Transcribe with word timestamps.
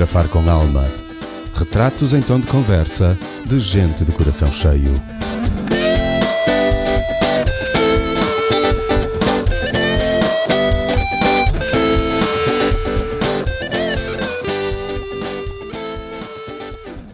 fotografar 0.00 0.28
com 0.28 0.48
alma. 0.48 0.90
Retratos 1.54 2.14
em 2.14 2.20
tom 2.20 2.40
de 2.40 2.46
conversa 2.46 3.18
de 3.44 3.58
gente 3.58 4.04
de 4.04 4.12
coração 4.12 4.50
cheio. 4.50 4.94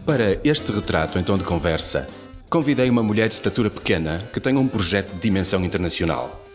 Para 0.05 0.39
este 0.43 0.71
retrato 0.71 1.19
em 1.19 1.23
tom 1.23 1.37
de 1.37 1.43
conversa, 1.43 2.07
convidei 2.49 2.89
uma 2.89 3.03
mulher 3.03 3.27
de 3.27 3.33
estatura 3.33 3.69
pequena 3.69 4.19
que 4.31 4.39
tem 4.39 4.55
um 4.55 4.67
projeto 4.67 5.13
de 5.13 5.19
dimensão 5.19 5.65
internacional, 5.65 6.47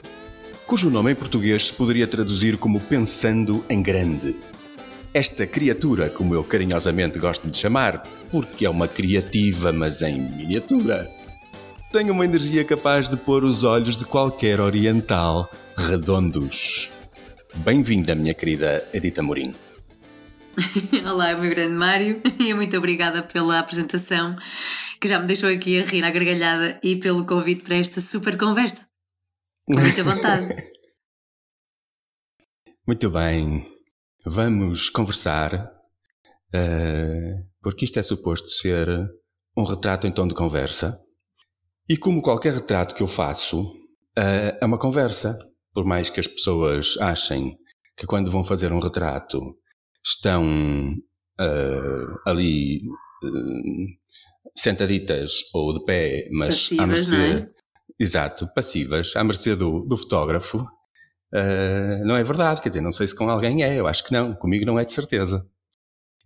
cujo 0.67 0.89
nome 0.89 1.12
em 1.12 1.14
português 1.14 1.67
se 1.67 1.73
poderia 1.75 2.06
traduzir 2.06 2.56
como 2.56 2.80
Pensando 2.80 3.62
em 3.69 3.83
Grande. 3.83 4.52
Esta 5.15 5.47
criatura, 5.47 6.09
como 6.09 6.34
eu 6.34 6.43
carinhosamente 6.43 7.19
gosto 7.19 7.47
de 7.51 7.59
chamar, 7.59 8.03
porque 8.30 8.65
é 8.65 8.70
uma 8.70 8.89
criativa, 8.89 9.70
mas 9.70 10.01
em 10.01 10.19
miniatura, 10.19 11.07
tem 11.93 12.11
uma 12.11 12.25
energia 12.25 12.65
capaz 12.65 13.11
de 13.11 13.19
pôr 13.19 13.45
os 13.45 13.62
olhos 13.62 13.95
de 13.95 14.06
qualquer 14.06 14.59
oriental 14.59 15.51
redondos. 15.77 16.91
Bem-vinda, 17.56 18.15
minha 18.15 18.33
querida 18.33 18.89
Edita 18.91 19.23
Morim. 19.23 19.55
Olá, 21.05 21.37
meu 21.37 21.51
grande 21.51 21.75
Mário, 21.75 22.23
e 22.41 22.55
muito 22.55 22.75
obrigada 22.79 23.23
pela 23.23 23.59
apresentação, 23.59 24.34
que 24.98 25.09
já 25.09 25.20
me 25.20 25.27
deixou 25.27 25.51
aqui 25.51 25.79
a 25.79 25.84
rir 25.84 26.05
à 26.05 26.11
gargalhada 26.11 26.81
e 26.83 26.97
pelo 26.97 27.27
convite 27.27 27.65
para 27.65 27.77
esta 27.77 28.01
super 28.01 28.39
conversa. 28.39 28.81
Muita 29.69 30.05
vontade. 30.05 30.56
muito 32.89 33.11
bem. 33.11 33.72
Vamos 34.25 34.89
conversar, 34.89 35.53
uh, 36.55 37.47
porque 37.61 37.84
isto 37.84 37.98
é 37.98 38.03
suposto 38.03 38.48
ser 38.48 38.89
um 39.56 39.64
retrato 39.64 40.06
em 40.06 40.12
tom 40.12 40.29
de 40.29 40.34
conversa. 40.34 41.01
E 41.89 41.97
como 41.97 42.23
qualquer 42.23 42.55
retrato 42.55 42.95
que 42.95 43.03
eu 43.03 43.09
faço, 43.09 43.62
uh, 43.62 44.59
é 44.61 44.64
uma 44.64 44.79
conversa. 44.79 45.37
Por 45.75 45.84
mais 45.84 46.09
que 46.09 46.20
as 46.20 46.27
pessoas 46.27 46.97
achem 47.01 47.59
que 47.97 48.06
quando 48.06 48.31
vão 48.31 48.45
fazer 48.45 48.73
um 48.73 48.79
retrato 48.79 49.56
estão 50.05 50.45
uh, 51.41 52.19
ali 52.25 52.83
sentaditas 54.57 55.51
ou 55.53 55.75
de 55.75 55.84
pé, 55.84 56.29
mas 56.31 56.69
Passivas, 56.69 56.84
à 56.84 56.86
mercê. 56.86 57.17
é? 57.17 57.48
Exato, 57.98 58.48
passivas, 58.55 59.17
à 59.17 59.25
mercê 59.25 59.57
do, 59.57 59.81
do 59.81 59.97
fotógrafo. 59.97 60.64
Uh, 61.34 62.05
não 62.05 62.16
é 62.16 62.22
verdade, 62.22 62.61
quer 62.61 62.69
dizer, 62.69 62.83
não 62.83 62.92
sei 62.92 63.06
se 63.06 63.14
com 63.14 63.28
alguém 63.30 63.62
é, 63.62 63.80
eu 63.80 63.86
acho 63.86 64.05
que 64.05 64.12
não, 64.12 64.34
comigo 64.34 64.66
não 64.66 64.78
é 64.78 64.84
de 64.84 64.92
certeza. 64.92 65.47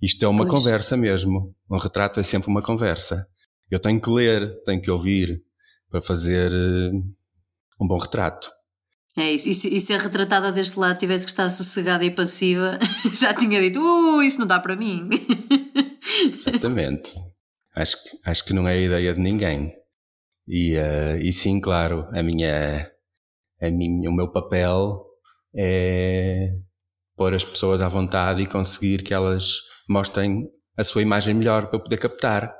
Isto 0.02 0.24
é 0.24 0.28
uma 0.28 0.46
Pois. 0.46 0.58
conversa 0.58 0.96
mesmo. 0.96 1.54
Um 1.70 1.78
retrato 1.78 2.20
é 2.20 2.22
sempre 2.22 2.48
uma 2.48 2.60
conversa. 2.60 3.26
Eu 3.70 3.78
tenho 3.78 4.00
que 4.00 4.10
ler, 4.10 4.62
tenho 4.64 4.80
que 4.80 4.90
ouvir 4.90 5.42
para 5.88 6.00
fazer 6.00 6.52
uh, 6.52 7.14
um 7.80 7.86
bom 7.86 7.98
retrato. 7.98 8.50
É 9.18 9.32
isso, 9.32 9.48
e 9.48 9.80
se, 9.80 9.94
a 9.94 9.98
retratada 9.98 10.52
deste 10.52 10.78
lado 10.78 10.98
tivesse 10.98 11.24
que 11.24 11.30
estar 11.30 11.48
sossegada 11.48 12.04
e 12.04 12.10
passiva, 12.10 12.78
já 13.14 13.32
tinha 13.32 13.60
dito, 13.60 13.80
uh, 13.80 14.22
isso 14.22 14.38
não 14.38 14.46
dá 14.46 14.60
para 14.60 14.76
mim. 14.76 15.08
Exatamente. 16.46 17.14
acho, 17.74 17.96
que, 18.02 18.18
acho 18.24 18.44
que 18.44 18.52
não 18.52 18.68
é 18.68 18.72
a 18.72 18.80
ideia 18.80 19.14
de 19.14 19.20
ninguém. 19.20 19.72
E, 20.46 20.76
uh, 20.76 21.16
e 21.18 21.32
sim, 21.32 21.58
claro, 21.60 22.06
a 22.12 22.22
minha, 22.22 22.90
a 23.60 23.70
minha, 23.70 24.10
o 24.10 24.14
meu 24.14 24.30
papel 24.30 25.04
é 25.54 26.50
pôr 27.16 27.34
as 27.34 27.44
pessoas 27.44 27.80
à 27.80 27.88
vontade 27.88 28.42
e 28.42 28.46
conseguir 28.46 29.02
que 29.02 29.14
elas 29.14 29.54
mostrem 29.88 30.46
a 30.76 30.84
sua 30.84 31.02
imagem 31.02 31.34
melhor 31.34 31.66
para 31.66 31.78
eu 31.78 31.82
poder 31.82 31.96
captar. 31.96 32.54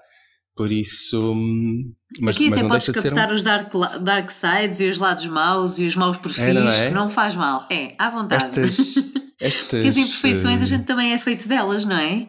Por 0.57 0.73
isso, 0.73 1.35
hum, 1.35 1.93
mas, 2.19 2.37
Aqui 2.37 2.49
mas 2.49 2.59
até 2.59 2.63
não 2.63 2.71
podes 2.71 2.89
captar 2.89 3.31
um... 3.31 3.35
os 3.35 3.43
dark, 3.43 3.71
dark 4.01 4.31
sides 4.31 4.81
e 4.81 4.89
os 4.89 4.97
lados 4.97 5.27
maus 5.27 5.79
e 5.79 5.85
os 5.85 5.95
maus 5.95 6.17
perfis, 6.17 6.45
É, 6.45 6.53
não 6.55 6.71
é? 6.71 6.89
que 6.89 6.95
não 6.95 7.09
faz 7.11 7.37
mal. 7.37 7.63
É, 7.71 7.95
à 7.99 8.09
vontade. 8.09 8.47
Estas, 8.47 8.95
estas, 9.39 9.67
Porque 9.69 9.89
as 9.89 9.97
imperfeições 9.99 10.61
a 10.61 10.63
eh, 10.63 10.67
gente 10.67 10.85
também 10.87 11.13
é 11.13 11.19
feito 11.19 11.47
delas, 11.47 11.85
não 11.85 11.97
é? 11.97 12.27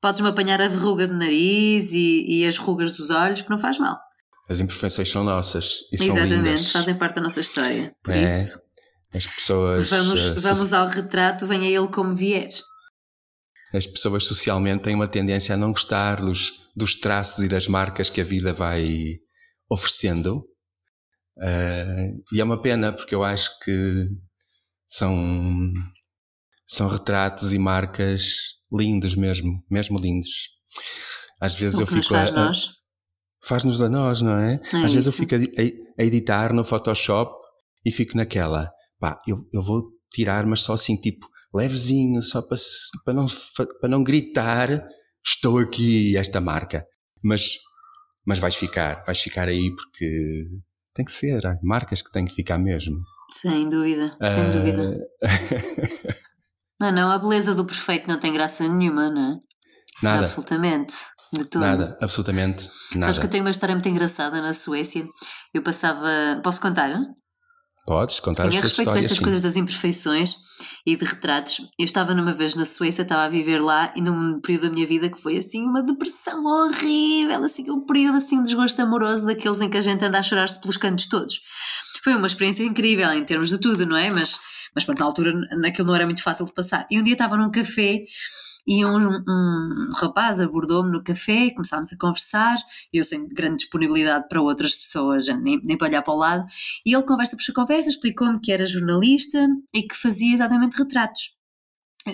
Podes-me 0.00 0.28
apanhar 0.28 0.60
a 0.60 0.66
verruga 0.66 1.06
do 1.06 1.14
nariz 1.14 1.92
e, 1.92 2.40
e 2.40 2.46
as 2.46 2.56
rugas 2.56 2.90
dos 2.90 3.10
olhos, 3.10 3.42
que 3.42 3.50
não 3.50 3.58
faz 3.58 3.78
mal. 3.78 3.96
As 4.48 4.60
imperfeições 4.60 5.10
são 5.10 5.22
nossas 5.24 5.82
e 5.92 5.98
são 5.98 6.06
Exatamente, 6.16 6.34
lindas. 6.36 6.70
fazem 6.72 6.94
parte 6.96 7.16
da 7.16 7.20
nossa 7.22 7.40
história. 7.40 7.94
Por 8.02 8.14
É, 8.14 8.40
isso, 8.42 8.58
As 9.14 9.26
pessoas, 9.26 9.90
vamos, 9.90 10.20
so- 10.20 10.40
vamos 10.40 10.72
ao 10.72 10.86
retrato, 10.88 11.46
venha 11.46 11.68
ele 11.68 11.88
como 11.88 12.14
vier. 12.14 12.48
as 13.74 13.86
pessoas 13.86 14.24
socialmente 14.24 14.82
têm 14.84 14.94
uma 14.94 15.06
tendência 15.08 15.54
a 15.54 15.58
não 15.58 15.72
gostar 15.72 16.16
dos, 16.16 16.70
dos 16.74 16.94
traços 16.94 17.44
e 17.44 17.48
das 17.48 17.68
marcas 17.68 18.08
que 18.08 18.20
a 18.20 18.24
vida 18.24 18.52
vai 18.54 19.18
oferecendo. 19.68 20.42
Eh, 21.40 22.12
e 22.32 22.40
é 22.40 22.44
uma 22.44 22.60
pena, 22.60 22.92
porque 22.92 23.14
eu 23.14 23.22
acho 23.22 23.50
que 23.60 24.04
são, 24.86 25.72
são 26.66 26.88
retratos 26.88 27.52
e 27.52 27.58
marcas 27.58 28.24
lindos 28.72 29.14
mesmo, 29.14 29.62
mesmo 29.70 29.98
lindos. 29.98 30.48
Às 31.40 31.54
vezes 31.54 31.78
O 31.78 31.82
eu 31.82 31.86
fico 31.86 32.14
a- 32.14 32.30
nós. 32.30 32.77
Faz-nos 33.42 33.80
a 33.82 33.88
nós, 33.88 34.20
não 34.20 34.36
é? 34.38 34.60
É 34.72 34.76
Às 34.84 34.92
vezes 34.92 35.06
eu 35.06 35.10
isso. 35.10 35.12
fico 35.12 35.34
a, 35.34 35.38
a- 35.38 36.04
editar 36.04 36.52
no 36.52 36.64
Photoshop 36.64 37.32
e 37.84 37.90
fico 37.92 38.16
naquela, 38.16 38.70
pá, 38.98 39.18
eu, 39.26 39.36
eu 39.52 39.62
vou 39.62 39.82
tirar, 40.12 40.44
mas 40.46 40.60
só 40.62 40.74
assim, 40.74 40.96
tipo, 40.96 41.26
levezinho, 41.54 42.22
só 42.22 42.42
para, 42.42 42.58
para, 43.04 43.14
não, 43.14 43.26
para 43.80 43.88
não 43.88 44.02
gritar, 44.04 44.86
estou 45.24 45.58
aqui, 45.58 46.16
esta 46.16 46.40
marca. 46.40 46.84
Mas, 47.22 47.54
mas 48.26 48.38
vais 48.38 48.54
ficar, 48.56 49.02
vais 49.04 49.20
ficar 49.20 49.48
aí 49.48 49.74
porque 49.74 50.44
tem 50.94 51.04
que 51.04 51.12
ser, 51.12 51.46
há 51.46 51.56
marcas 51.62 52.02
que 52.02 52.10
têm 52.12 52.24
que 52.24 52.34
ficar 52.34 52.58
mesmo. 52.58 52.96
Sem 53.30 53.68
dúvida, 53.68 54.10
sem 54.10 54.20
Ah, 54.44 54.50
dúvida. 54.50 54.96
Não, 56.80 56.92
não, 56.92 57.10
a 57.10 57.18
beleza 57.18 57.56
do 57.56 57.64
perfeito 57.66 58.06
não 58.06 58.20
tem 58.20 58.32
graça 58.32 58.66
nenhuma, 58.68 59.10
não 59.10 59.32
é? 59.32 59.36
Nada, 60.02 60.20
Absolutamente. 60.20 60.94
De 61.32 61.44
todo. 61.44 61.60
nada, 61.60 61.98
absolutamente 62.00 62.62
Sabes 62.62 62.88
que 62.90 62.96
eu 62.96 63.02
nada. 63.10 63.28
tenho 63.28 63.44
uma 63.44 63.50
história 63.50 63.74
muito 63.74 63.88
engraçada 63.88 64.40
na 64.40 64.54
Suécia. 64.54 65.06
Eu 65.52 65.62
passava. 65.62 66.08
Posso 66.42 66.58
contar? 66.58 66.88
Não? 66.88 67.04
Podes 67.86 68.20
contar 68.20 68.44
Sim, 68.44 68.48
as 68.48 68.56
a 68.56 68.60
respeito 68.60 68.92
destas 68.92 69.16
sim. 69.16 69.22
coisas 69.22 69.40
das 69.40 69.56
imperfeições 69.56 70.36
e 70.86 70.94
de 70.94 71.04
retratos, 71.04 71.60
eu 71.78 71.84
estava 71.86 72.14
numa 72.14 72.34
vez 72.34 72.54
na 72.54 72.66
Suécia, 72.66 73.00
estava 73.00 73.24
a 73.24 73.28
viver 73.30 73.60
lá 73.62 73.92
e 73.96 74.02
num 74.02 74.40
período 74.42 74.68
da 74.68 74.74
minha 74.74 74.86
vida 74.86 75.08
que 75.10 75.18
foi 75.18 75.38
assim 75.38 75.62
uma 75.62 75.82
depressão 75.82 76.44
horrível, 76.44 77.42
assim 77.44 77.70
um 77.70 77.86
período 77.86 78.18
assim 78.18 78.38
de 78.38 78.44
desgosto 78.44 78.80
amoroso 78.80 79.24
daqueles 79.24 79.62
em 79.62 79.70
que 79.70 79.78
a 79.78 79.80
gente 79.80 80.04
anda 80.04 80.18
a 80.18 80.22
chorar-se 80.22 80.60
pelos 80.60 80.76
cantos 80.76 81.06
todos. 81.08 81.40
Foi 82.04 82.14
uma 82.14 82.26
experiência 82.26 82.62
incrível 82.62 83.10
em 83.12 83.24
termos 83.24 83.48
de 83.48 83.58
tudo, 83.58 83.86
não 83.86 83.96
é? 83.96 84.10
Mas, 84.10 84.38
mas 84.74 84.84
pronto, 84.84 84.98
na 84.98 85.06
altura 85.06 85.32
naquilo 85.58 85.88
não 85.88 85.94
era 85.94 86.04
muito 86.04 86.22
fácil 86.22 86.44
de 86.44 86.52
passar. 86.52 86.86
E 86.90 86.98
um 86.98 87.02
dia 87.02 87.14
estava 87.14 87.38
num 87.38 87.50
café 87.50 88.04
e 88.68 88.84
um, 88.84 89.24
um 89.26 89.88
rapaz 89.96 90.38
abordou-me 90.40 90.92
no 90.92 91.02
café, 91.02 91.50
começámos 91.50 91.90
a 91.90 91.96
conversar, 91.96 92.56
eu 92.92 93.02
sem 93.02 93.26
grande 93.26 93.56
disponibilidade 93.62 94.28
para 94.28 94.42
outras 94.42 94.74
pessoas, 94.74 95.26
nem, 95.26 95.58
nem 95.64 95.78
para 95.78 95.88
olhar 95.88 96.02
para 96.02 96.12
o 96.12 96.18
lado, 96.18 96.44
e 96.84 96.94
ele 96.94 97.02
conversa 97.04 97.34
por 97.34 97.54
conversa, 97.54 97.88
explicou-me 97.88 98.38
que 98.38 98.52
era 98.52 98.66
jornalista 98.66 99.38
e 99.72 99.82
que 99.84 99.96
fazia 99.96 100.34
exatamente 100.34 100.76
retratos 100.76 101.37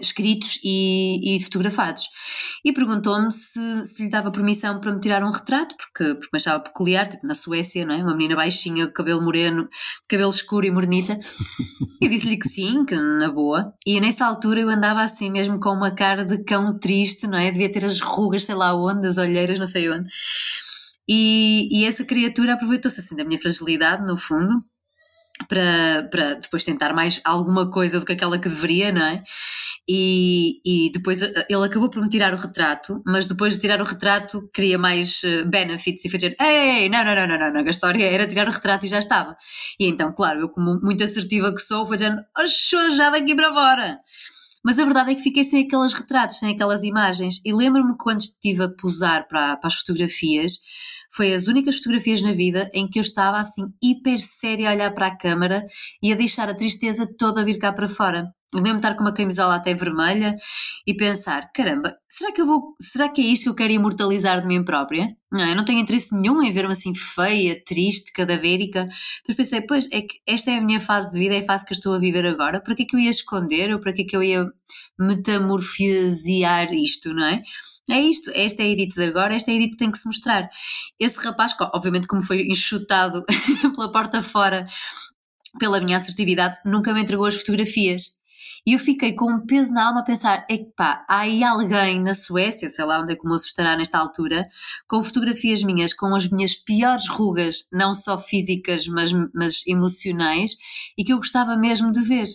escritos 0.01 0.59
e, 0.63 1.37
e 1.37 1.43
fotografados. 1.43 2.09
E 2.65 2.73
perguntou-me 2.73 3.31
se, 3.33 3.85
se 3.85 4.05
lhe 4.05 4.11
dava 4.11 4.31
permissão 4.31 4.81
para 4.81 4.93
me 4.93 5.01
tirar 5.01 5.23
um 5.23 5.31
retrato, 5.31 5.75
porque, 5.77 6.15
porque 6.15 6.31
me 6.33 6.37
achava 6.37 6.63
peculiar, 6.63 7.09
tipo 7.09 7.27
na 7.27 7.35
Suécia, 7.35 7.85
não 7.85 7.95
é? 7.95 8.03
Uma 8.03 8.15
menina 8.17 8.37
baixinha, 8.37 8.91
cabelo 8.91 9.23
moreno, 9.23 9.69
cabelo 10.09 10.31
escuro 10.31 10.67
e 10.67 10.71
mornita. 10.71 11.19
Eu 12.01 12.09
disse-lhe 12.09 12.37
que 12.37 12.49
sim, 12.49 12.85
que 12.85 12.95
na 12.95 13.31
boa. 13.31 13.73
E 13.87 14.01
nessa 14.01 14.27
altura 14.27 14.61
eu 14.61 14.69
andava 14.69 15.03
assim 15.03 15.31
mesmo 15.31 15.59
com 15.59 15.71
uma 15.71 15.91
cara 15.91 16.25
de 16.25 16.43
cão 16.45 16.79
triste, 16.79 17.27
não 17.27 17.39
é? 17.39 17.51
Devia 17.51 17.71
ter 17.71 17.85
as 17.85 18.01
rugas, 18.01 18.45
sei 18.45 18.55
lá 18.55 18.75
onde, 18.75 19.07
as 19.07 19.17
olheiras, 19.17 19.59
não 19.59 19.67
sei 19.67 19.91
onde. 19.91 20.09
E, 21.09 21.69
e 21.71 21.85
essa 21.85 22.05
criatura 22.05 22.55
aproveitou-se 22.55 23.01
assim 23.01 23.17
da 23.17 23.25
minha 23.25 23.39
fragilidade, 23.39 24.05
no 24.07 24.17
fundo, 24.17 24.63
para, 25.49 26.09
para 26.11 26.35
depois 26.35 26.65
tentar 26.65 26.95
mais 26.95 27.21
alguma 27.25 27.71
coisa 27.71 27.99
do 27.99 28.07
que 28.07 28.13
aquela 28.13 28.39
que 28.39 28.49
deveria, 28.49 28.93
não 28.93 29.05
é? 29.05 29.23
E, 29.87 30.61
e 30.65 30.91
depois 30.93 31.23
eh, 31.23 31.47
ele 31.49 31.65
acabou 31.65 31.91
por 31.91 32.03
me 32.03 32.09
tirar 32.09 32.33
o 32.33 32.37
retrato, 32.37 33.03
mas 33.05 33.27
depois 33.27 33.55
de 33.55 33.61
tirar 33.61 33.81
o 33.81 33.85
retrato 33.85 34.49
queria 34.55 34.79
mais 34.79 35.23
eh, 35.25 35.45
benefits 35.45 36.05
e 36.05 36.09
foi 36.09 36.19
dizer: 36.19 36.37
Ei, 36.41 36.89
não, 36.89 37.05
não, 37.05 37.15
não, 37.15 37.27
não, 37.27 37.39
não, 37.39 37.53
não, 37.53 37.67
a 37.67 37.71
história 37.71 38.05
era 38.05 38.27
tirar 38.27 38.49
o 38.49 38.51
retrato 38.51 38.87
e 38.87 38.89
já 38.89 38.99
estava. 38.99 39.37
E 39.79 39.87
então, 39.87 40.13
claro, 40.15 40.41
eu, 40.41 40.49
como 40.49 40.81
muito 40.81 41.05
assertiva 41.05 41.53
que 41.53 41.61
sou, 41.61 41.85
foi 41.87 41.99
dizendo: 41.99 42.23
Oxô, 42.39 42.91
já 42.91 43.11
daqui 43.11 43.35
para 43.35 43.53
fora. 43.53 43.99
Mas 44.65 44.79
a 44.79 44.85
verdade 44.85 45.11
é 45.13 45.15
que 45.15 45.23
fiquei 45.23 45.45
sem 45.45 45.65
aqueles 45.65 45.93
retratos, 45.93 46.39
sem 46.39 46.55
aquelas 46.55 46.83
imagens. 46.83 47.39
E 47.45 47.53
lembro-me 47.53 47.95
quando 47.99 48.21
estive 48.21 48.65
a 48.65 48.69
posar 48.71 49.29
para, 49.29 49.59
para 49.59 49.69
as 49.69 49.75
fotografias, 49.75 50.55
foi 51.15 51.33
as 51.33 51.47
únicas 51.47 51.77
fotografias 51.79 52.21
na 52.21 52.33
vida 52.33 52.69
em 52.75 52.89
que 52.89 52.99
eu 52.99 53.03
estava 53.03 53.39
assim 53.39 53.63
hiper 53.83 54.21
séria 54.21 54.71
a 54.71 54.73
olhar 54.75 54.93
para 54.93 55.07
a 55.07 55.17
câmara 55.17 55.65
e 56.03 56.13
a 56.13 56.17
deixar 56.17 56.49
a 56.49 56.55
tristeza 56.55 57.07
toda 57.19 57.45
vir 57.45 57.59
cá 57.59 57.73
para 57.73 57.89
fora. 57.89 58.33
lembro-me 58.53 58.79
estar 58.79 58.95
com 58.95 59.03
uma 59.03 59.15
camisola 59.15 59.55
até 59.55 59.75
vermelha 59.75 60.37
e 60.87 60.95
pensar: 60.95 61.51
caramba, 61.53 61.97
será 62.09 62.33
que 62.33 62.41
eu 62.41 62.47
vou. 62.47 62.75
Será 62.81 63.09
que 63.09 63.21
é 63.21 63.25
isto 63.25 63.45
que 63.45 63.49
eu 63.51 63.55
quero 63.55 63.73
imortalizar 63.73 64.41
de 64.41 64.47
mim 64.47 64.65
própria? 64.65 65.09
Não, 65.35 65.49
eu 65.49 65.57
não 65.57 65.65
tenho 65.65 65.81
interesse 65.81 66.15
nenhum 66.15 66.41
em 66.41 66.53
ver-me 66.53 66.71
assim 66.71 66.95
feia, 66.95 67.61
triste, 67.65 68.13
cadavérica. 68.13 68.87
Depois 69.27 69.37
pensei: 69.37 69.61
pois, 69.63 69.89
é 69.91 70.03
que 70.03 70.21
esta 70.25 70.53
é 70.53 70.59
a 70.59 70.61
minha 70.61 70.79
fase 70.79 71.13
de 71.13 71.19
vida, 71.19 71.35
é 71.35 71.41
a 71.41 71.45
fase 71.45 71.67
que 71.67 71.73
eu 71.73 71.77
estou 71.77 71.93
a 71.93 71.99
viver 71.99 72.25
agora. 72.25 72.61
Para 72.61 72.73
que 72.77 72.85
é 72.85 72.87
que 72.87 72.95
eu 72.95 73.01
ia 73.01 73.11
esconder 73.11 73.75
ou 73.75 73.81
para 73.81 73.93
que 73.93 74.03
é 74.03 74.05
que 74.05 74.17
eu 74.17 74.23
ia 74.23 74.47
metamorfosear 74.97 76.73
isto, 76.73 77.13
não 77.13 77.27
é? 77.27 77.43
É 77.91 78.01
isto, 78.01 78.31
esta 78.33 78.63
é 78.63 78.67
a 78.67 78.69
Edith 78.69 78.95
de 78.95 79.05
agora, 79.05 79.35
esta 79.35 79.51
é 79.51 79.55
a 79.55 79.57
Edith 79.57 79.73
que 79.73 79.77
tem 79.77 79.91
que 79.91 79.99
se 79.99 80.07
mostrar. 80.07 80.49
Esse 81.01 81.19
rapaz, 81.19 81.53
obviamente, 81.75 82.07
como 82.07 82.23
foi 82.23 82.43
enxutado 82.47 83.25
pela 83.75 83.91
porta 83.91 84.23
fora 84.23 84.67
pela 85.59 85.81
minha 85.81 85.99
assertividade, 85.99 86.59
nunca 86.65 86.95
me 86.95 87.03
entregou 87.03 87.27
as 87.27 87.37
fotografias. 87.37 88.13
E 88.67 88.73
eu 88.73 88.79
fiquei 88.79 89.13
com 89.13 89.31
um 89.31 89.45
peso 89.45 89.73
na 89.73 89.89
alma 89.89 90.01
a 90.01 90.05
pensar: 90.05 90.47
é 90.49 90.57
que 90.57 90.71
pá, 90.77 91.05
há 91.09 91.21
aí 91.21 91.45
alguém 91.45 92.01
na 92.01 92.15
Suécia, 92.15 92.71
sei 92.71 92.85
lá 92.85 93.01
onde 93.01 93.13
é 93.13 93.17
que 93.17 93.25
o 93.25 93.29
moço 93.29 93.47
estará 93.47 93.77
nesta 93.77 93.99
altura, 93.99 94.49
com 94.89 95.03
fotografias 95.03 95.63
minhas, 95.63 95.93
com 95.93 96.15
as 96.15 96.29
minhas 96.29 96.55
piores 96.55 97.07
rugas, 97.09 97.69
não 97.73 97.95
só 97.95 98.19
físicas, 98.19 98.87
mas, 98.87 99.13
mas 99.35 99.67
emocionais, 99.67 100.57
e 100.97 101.05
que 101.05 101.13
eu 101.13 101.19
gostava 101.19 101.57
mesmo 101.57 101.93
de 101.93 102.01
ver. 102.01 102.27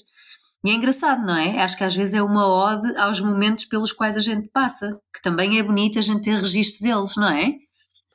E 0.64 0.70
é 0.70 0.74
engraçado, 0.74 1.26
não 1.26 1.36
é? 1.36 1.60
Acho 1.64 1.78
que 1.78 1.84
às 1.84 1.96
vezes 1.96 2.14
é 2.14 2.22
uma 2.22 2.46
ode 2.46 2.96
aos 2.98 3.22
momentos 3.22 3.66
pelos 3.66 3.94
quais 3.94 4.18
a 4.18 4.20
gente 4.20 4.50
passa, 4.50 4.92
que 5.14 5.22
também 5.22 5.58
é 5.58 5.64
bonito 5.64 5.98
a 5.98 6.02
gente 6.02 6.22
ter 6.22 6.36
registro 6.36 6.84
deles, 6.84 7.16
não 7.16 7.30
é? 7.30 7.54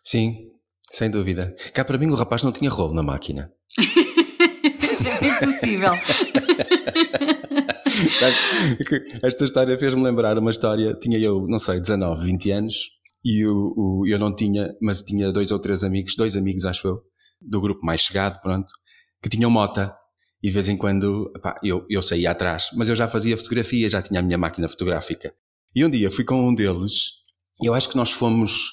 Sim, 0.04 0.50
sem 0.92 1.10
dúvida. 1.10 1.56
Cá 1.72 1.84
para 1.84 1.98
mim 1.98 2.10
o 2.10 2.14
rapaz 2.14 2.42
não 2.42 2.52
tinha 2.52 2.70
rolo 2.70 2.94
na 2.94 3.02
máquina. 3.02 3.50
Isso 3.78 5.08
é 5.08 5.20
bem 5.20 5.34
possível. 5.38 5.92
Esta 9.22 9.44
história 9.44 9.78
fez-me 9.78 10.02
lembrar 10.02 10.38
uma 10.38 10.50
história. 10.50 10.94
Tinha 10.94 11.18
eu, 11.18 11.46
não 11.46 11.58
sei, 11.58 11.80
19, 11.80 12.24
20 12.24 12.50
anos 12.50 12.74
e 13.24 13.44
eu, 13.44 14.02
eu 14.06 14.18
não 14.18 14.34
tinha, 14.34 14.74
mas 14.82 15.02
tinha 15.02 15.32
dois 15.32 15.50
ou 15.50 15.58
três 15.58 15.82
amigos, 15.82 16.14
dois 16.14 16.36
amigos, 16.36 16.66
acho 16.66 16.86
eu, 16.86 17.02
do 17.40 17.60
grupo 17.60 17.84
mais 17.84 18.02
chegado, 18.02 18.40
pronto, 18.42 18.70
que 19.22 19.28
tinham 19.28 19.50
mota. 19.50 19.96
E 20.42 20.48
de 20.48 20.52
vez 20.52 20.68
em 20.68 20.76
quando, 20.76 21.32
epá, 21.34 21.58
eu, 21.62 21.86
eu 21.88 22.02
saía 22.02 22.30
atrás, 22.30 22.68
mas 22.74 22.90
eu 22.90 22.94
já 22.94 23.08
fazia 23.08 23.36
fotografia, 23.36 23.88
já 23.88 24.02
tinha 24.02 24.20
a 24.20 24.22
minha 24.22 24.36
máquina 24.36 24.68
fotográfica. 24.68 25.34
E 25.74 25.82
um 25.82 25.88
dia 25.88 26.10
fui 26.10 26.22
com 26.22 26.48
um 26.48 26.54
deles, 26.54 27.12
e 27.62 27.66
eu 27.66 27.72
acho 27.72 27.88
que 27.88 27.96
nós 27.96 28.10
fomos 28.10 28.72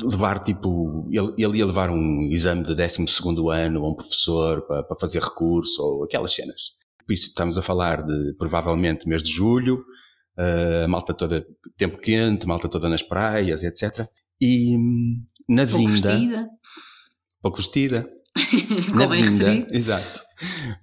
levar 0.00 0.42
tipo, 0.42 1.06
ele, 1.10 1.34
ele 1.36 1.58
ia 1.58 1.66
levar 1.66 1.90
um 1.90 2.22
exame 2.30 2.62
de 2.62 2.74
12 2.74 3.04
ano 3.52 3.84
a 3.84 3.90
um 3.90 3.94
professor 3.94 4.66
para, 4.66 4.82
para 4.82 4.98
fazer 4.98 5.22
recurso 5.22 5.82
ou 5.82 6.04
aquelas 6.04 6.32
cenas. 6.32 6.76
Por 7.06 7.12
isso 7.12 7.28
estamos 7.28 7.56
a 7.56 7.62
falar 7.62 8.02
de 8.04 8.34
provavelmente 8.36 9.08
mês 9.08 9.22
de 9.22 9.30
julho, 9.32 9.84
uh, 10.36 10.88
malta 10.88 11.14
toda, 11.14 11.46
tempo 11.76 11.98
quente, 11.98 12.46
malta 12.46 12.68
toda 12.68 12.88
nas 12.88 13.02
praias, 13.02 13.62
etc. 13.62 14.06
E 14.40 14.76
hum, 14.76 15.24
na 15.48 15.64
Pouco 15.66 15.86
vinda. 15.86 16.08
vestida. 16.08 16.48
Pouco 17.40 17.56
vestida. 17.58 18.08
na 18.94 19.04
Convém 19.04 19.22
vinda, 19.22 19.44
referir. 19.44 19.66
exato. 19.74 20.20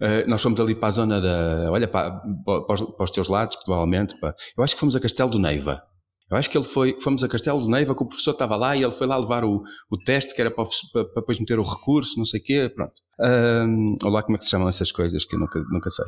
Uh, 0.02 0.28
nós 0.28 0.42
fomos 0.42 0.60
ali 0.60 0.74
para 0.74 0.88
a 0.88 0.92
zona 0.92 1.22
da. 1.22 1.72
Olha, 1.72 1.88
para, 1.88 2.12
para, 2.46 2.74
os, 2.74 2.82
para 2.82 3.04
os 3.04 3.12
teus 3.12 3.28
lados, 3.28 3.56
provavelmente. 3.58 4.18
Para, 4.20 4.34
eu 4.58 4.64
acho 4.64 4.74
que 4.74 4.80
fomos 4.80 4.96
a 4.96 5.00
Castelo 5.00 5.30
do 5.30 5.40
Neiva. 5.40 5.84
Eu 6.32 6.38
acho 6.38 6.50
que 6.50 6.58
ele 6.58 6.66
foi, 6.66 7.00
fomos 7.00 7.24
a 7.24 7.28
Castelo 7.28 7.60
do 7.60 7.70
Neiva, 7.70 7.96
que 7.96 8.04
o 8.04 8.08
professor 8.08 8.32
estava 8.32 8.56
lá 8.56 8.76
e 8.76 8.84
ele 8.84 8.92
foi 8.92 9.06
lá 9.06 9.18
levar 9.18 9.44
o, 9.44 9.62
o 9.90 9.98
teste, 9.98 10.34
que 10.34 10.42
era 10.42 10.50
para, 10.50 10.64
para, 10.92 11.06
para 11.06 11.22
depois 11.22 11.40
meter 11.40 11.60
o 11.60 11.64
recurso, 11.64 12.18
não 12.18 12.26
sei 12.26 12.40
o 12.40 12.44
quê, 12.44 12.72
pronto. 12.74 12.94
Um, 13.20 13.96
ou 14.04 14.10
lá 14.10 14.24
como 14.24 14.36
é 14.36 14.40
que 14.40 14.46
se 14.46 14.52
chamam 14.52 14.68
essas 14.68 14.92
coisas 14.92 15.26
que 15.26 15.36
eu 15.36 15.40
nunca, 15.40 15.64
nunca 15.70 15.90
sei. 15.90 16.06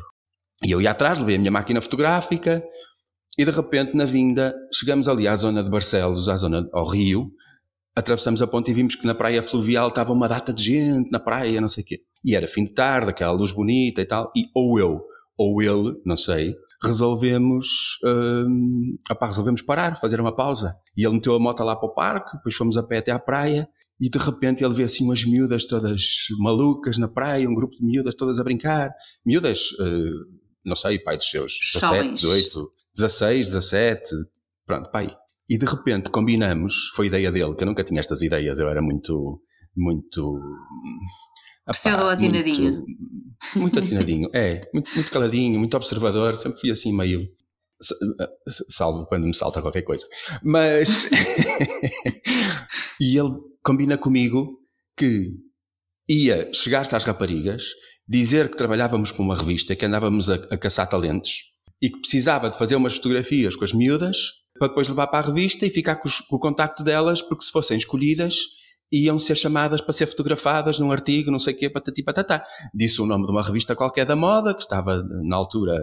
E 0.64 0.70
eu 0.72 0.80
ia 0.80 0.90
atrás, 0.90 1.18
levei 1.18 1.36
a 1.36 1.38
minha 1.38 1.50
máquina 1.50 1.80
fotográfica 1.80 2.64
e 3.38 3.44
de 3.44 3.50
repente, 3.50 3.94
na 3.94 4.04
vinda, 4.04 4.54
chegamos 4.72 5.08
ali 5.08 5.28
à 5.28 5.36
zona 5.36 5.62
de 5.62 5.70
Barcelos, 5.70 6.28
à 6.28 6.36
zona, 6.36 6.66
ao 6.72 6.86
Rio, 6.88 7.30
atravessamos 7.94 8.40
a 8.40 8.46
ponte 8.46 8.70
e 8.70 8.74
vimos 8.74 8.94
que 8.94 9.06
na 9.06 9.14
praia 9.14 9.42
fluvial 9.42 9.88
estava 9.88 10.12
uma 10.12 10.28
data 10.28 10.52
de 10.52 10.62
gente 10.62 11.10
na 11.10 11.20
praia, 11.20 11.60
não 11.60 11.68
sei 11.68 11.84
o 11.84 11.86
quê. 11.86 12.00
E 12.24 12.34
era 12.34 12.48
fim 12.48 12.64
de 12.64 12.72
tarde, 12.72 13.10
aquela 13.10 13.32
luz 13.32 13.52
bonita 13.52 14.00
e 14.00 14.06
tal, 14.06 14.32
e 14.34 14.46
ou 14.54 14.78
eu, 14.78 15.02
ou 15.36 15.62
ele, 15.62 15.94
não 16.04 16.16
sei, 16.16 16.56
resolvemos, 16.82 17.98
hum, 18.04 18.96
opá, 19.10 19.26
resolvemos 19.26 19.62
parar, 19.62 19.96
fazer 19.96 20.20
uma 20.20 20.34
pausa. 20.34 20.74
E 20.96 21.04
ele 21.04 21.14
meteu 21.14 21.34
a 21.34 21.38
moto 21.38 21.62
lá 21.62 21.76
para 21.76 21.88
o 21.88 21.94
parque, 21.94 22.36
depois 22.36 22.54
fomos 22.54 22.76
a 22.76 22.82
pé 22.82 22.98
até 22.98 23.10
à 23.10 23.18
praia, 23.18 23.68
e 24.00 24.10
de 24.10 24.18
repente 24.18 24.62
ele 24.62 24.74
vê 24.74 24.84
assim 24.84 25.04
umas 25.04 25.24
miúdas 25.24 25.64
todas 25.64 26.26
malucas 26.38 26.98
na 26.98 27.08
praia, 27.08 27.48
um 27.48 27.54
grupo 27.54 27.74
de 27.76 27.84
miúdas 27.84 28.14
todas 28.14 28.38
a 28.38 28.44
brincar. 28.44 28.90
Miúdas, 29.24 29.70
eh, 29.80 30.36
não 30.64 30.76
sei, 30.76 30.98
pai 30.98 31.16
dos 31.16 31.30
seus 31.30 31.58
17, 31.74 31.80
Jovens. 31.80 32.20
18, 32.20 32.72
16, 32.94 33.46
17, 33.46 34.10
pronto, 34.66 34.90
pai. 34.90 35.16
E 35.48 35.56
de 35.56 35.64
repente 35.64 36.10
combinamos, 36.10 36.90
foi 36.94 37.06
ideia 37.06 37.30
dele, 37.32 37.54
que 37.54 37.62
eu 37.62 37.66
nunca 37.66 37.84
tinha 37.84 38.00
estas 38.00 38.20
ideias, 38.20 38.58
eu 38.58 38.68
era 38.68 38.82
muito, 38.82 39.40
muito... 39.74 40.40
Pseudo-atinadinho. 41.72 42.72
Muito, 42.84 43.58
muito 43.58 43.78
atinadinho, 43.78 44.30
é, 44.34 44.68
muito, 44.72 44.92
muito 44.94 45.10
caladinho, 45.10 45.58
muito 45.58 45.76
observador, 45.76 46.36
sempre 46.36 46.60
fui 46.60 46.70
assim 46.70 46.92
meio... 46.96 47.28
Salvo 48.70 49.04
quando 49.06 49.26
me 49.26 49.34
salta 49.34 49.60
qualquer 49.60 49.82
coisa. 49.82 50.06
Mas. 50.42 51.06
e 53.00 53.18
ele 53.18 53.34
combina 53.62 53.98
comigo 53.98 54.58
que 54.96 55.32
ia 56.08 56.50
chegar-se 56.54 56.96
às 56.96 57.04
raparigas, 57.04 57.64
dizer 58.08 58.48
que 58.48 58.56
trabalhávamos 58.56 59.12
para 59.12 59.22
uma 59.22 59.36
revista, 59.36 59.76
que 59.76 59.84
andávamos 59.84 60.30
a, 60.30 60.34
a 60.34 60.56
caçar 60.56 60.88
talentos 60.88 61.52
e 61.82 61.90
que 61.90 61.98
precisava 62.00 62.48
de 62.48 62.56
fazer 62.56 62.76
umas 62.76 62.94
fotografias 62.96 63.54
com 63.56 63.64
as 63.64 63.72
miúdas 63.74 64.16
para 64.58 64.68
depois 64.68 64.88
levar 64.88 65.08
para 65.08 65.18
a 65.26 65.28
revista 65.28 65.66
e 65.66 65.70
ficar 65.70 65.96
com, 65.96 66.08
os- 66.08 66.20
com 66.20 66.36
o 66.36 66.40
contacto 66.40 66.82
delas, 66.82 67.20
porque 67.20 67.44
se 67.44 67.50
fossem 67.52 67.76
escolhidas 67.76 68.36
iam 68.92 69.18
ser 69.18 69.34
chamadas 69.34 69.80
para 69.80 69.92
ser 69.92 70.06
fotografadas 70.06 70.78
num 70.78 70.92
artigo, 70.92 71.30
não 71.30 71.38
sei 71.38 71.54
o 71.54 71.56
quê, 71.56 71.68
patati 71.70 72.02
patatá. 72.02 72.44
Disse 72.74 73.00
o 73.00 73.06
nome 73.06 73.26
de 73.26 73.32
uma 73.32 73.42
revista 73.42 73.74
qualquer 73.74 74.06
da 74.06 74.16
moda, 74.16 74.54
que 74.54 74.62
estava 74.62 75.02
na 75.02 75.36
altura, 75.36 75.76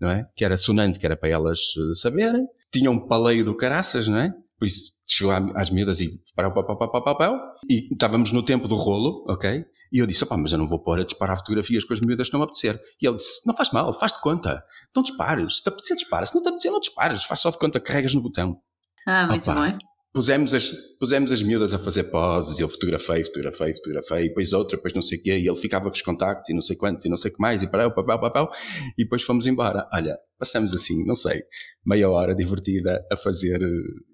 não 0.00 0.10
é? 0.10 0.28
Que 0.36 0.44
era 0.44 0.56
sonante, 0.56 0.98
que 0.98 1.06
era 1.06 1.16
para 1.16 1.28
elas 1.28 1.58
eh, 1.76 1.94
saberem. 1.94 2.46
Tinha 2.72 2.90
um 2.90 3.06
paleio 3.06 3.44
do 3.44 3.54
caraças, 3.54 4.08
não 4.08 4.18
é? 4.18 4.32
Por 4.58 4.66
isso 4.66 4.98
chegou 5.06 5.32
às 5.54 5.70
miúdas 5.70 6.00
e 6.00 6.10
pau, 6.34 6.52
pau, 6.52 6.66
pau, 6.66 6.90
pau, 6.90 7.04
pau, 7.04 7.16
pau, 7.16 7.40
e 7.70 7.92
estávamos 7.92 8.32
no 8.32 8.42
tempo 8.42 8.66
do 8.66 8.74
rolo, 8.74 9.24
ok? 9.28 9.64
E 9.92 10.00
eu 10.00 10.06
disse, 10.06 10.24
opá, 10.24 10.36
mas 10.36 10.52
eu 10.52 10.58
não 10.58 10.66
vou 10.66 10.80
pôr 10.82 11.00
a 11.00 11.04
disparar 11.04 11.38
fotografias 11.38 11.84
com 11.84 11.92
as 11.94 12.00
miúdas 12.00 12.28
que 12.28 12.32
não 12.32 12.40
me 12.40 12.44
apetecer. 12.44 12.78
E 13.00 13.06
ele 13.06 13.16
disse, 13.16 13.46
não 13.46 13.54
faz 13.54 13.70
mal, 13.70 13.92
faz 13.92 14.12
de 14.12 14.20
conta. 14.20 14.62
Não 14.94 15.02
dispares. 15.02 15.56
Se 15.56 15.62
te 15.62 15.68
apetecer, 15.68 15.96
dispara. 15.96 16.26
Se 16.26 16.34
não 16.34 16.42
te 16.42 16.48
apetecer, 16.48 16.72
não 16.72 16.80
dispares. 16.80 17.24
Faz 17.24 17.40
só 17.40 17.50
de 17.50 17.58
conta 17.58 17.80
que 17.80 17.86
carregas 17.86 18.12
no 18.14 18.20
botão. 18.20 18.60
Ah, 19.06 19.28
muito 19.28 19.48
Opa. 19.50 19.70
bom. 19.70 19.78
Pusemos 20.18 20.52
as, 20.52 20.70
pusemos 20.98 21.30
as 21.30 21.44
miúdas 21.44 21.72
a 21.72 21.78
fazer 21.78 22.02
poses, 22.02 22.58
eu 22.58 22.68
fotografei, 22.68 23.22
fotografei, 23.22 23.72
fotografei, 23.72 24.28
depois 24.28 24.52
outra, 24.52 24.76
depois 24.76 24.92
não 24.92 25.00
sei 25.00 25.16
o 25.16 25.22
quê, 25.22 25.38
e 25.38 25.46
ele 25.46 25.54
ficava 25.54 25.84
com 25.84 25.94
os 25.94 26.02
contactos, 26.02 26.50
e 26.50 26.52
não 26.52 26.60
sei 26.60 26.74
quantos, 26.74 27.04
e 27.04 27.08
não 27.08 27.16
sei 27.16 27.30
o 27.30 27.34
que 27.34 27.40
mais, 27.40 27.62
e 27.62 27.68
parou, 27.68 27.92
papel, 27.92 28.18
papel, 28.18 28.50
e 28.98 29.04
depois 29.04 29.22
fomos 29.22 29.46
embora. 29.46 29.88
Olha, 29.92 30.18
passamos 30.36 30.74
assim, 30.74 31.06
não 31.06 31.14
sei, 31.14 31.40
meia 31.86 32.10
hora 32.10 32.34
divertida 32.34 33.00
a 33.12 33.16
fazer 33.16 33.62
eh, 33.62 33.66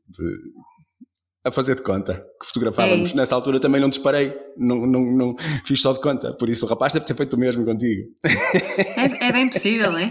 de, 0.09 0.39
a 1.45 1.53
fazer 1.53 1.75
de 1.75 1.83
conta 1.83 2.15
que 2.15 2.21
É 2.21 2.47
fotografávamos. 2.47 3.09
isso. 3.09 3.17
Nessa 3.17 3.35
altura 3.35 3.61
também 3.61 3.81
não 3.81 3.89
disparei, 3.91 4.33
não, 4.57 4.87
não, 4.87 5.01
não 5.01 5.37
fiz 5.65 5.81
só 5.83 5.93
de 5.93 6.01
conta, 6.01 6.33
por 6.33 6.49
isso 6.49 6.65
o 6.65 6.69
rapaz 6.69 6.93
deve 6.93 7.05
ter 7.05 7.15
feito 7.15 7.35
o 7.35 7.39
mesmo 7.39 7.65
contigo. 7.65 8.03
É, 8.25 9.29
é 9.29 9.33
bem 9.33 9.51
possível, 9.51 9.93
não 9.93 9.99
é? 9.99 10.11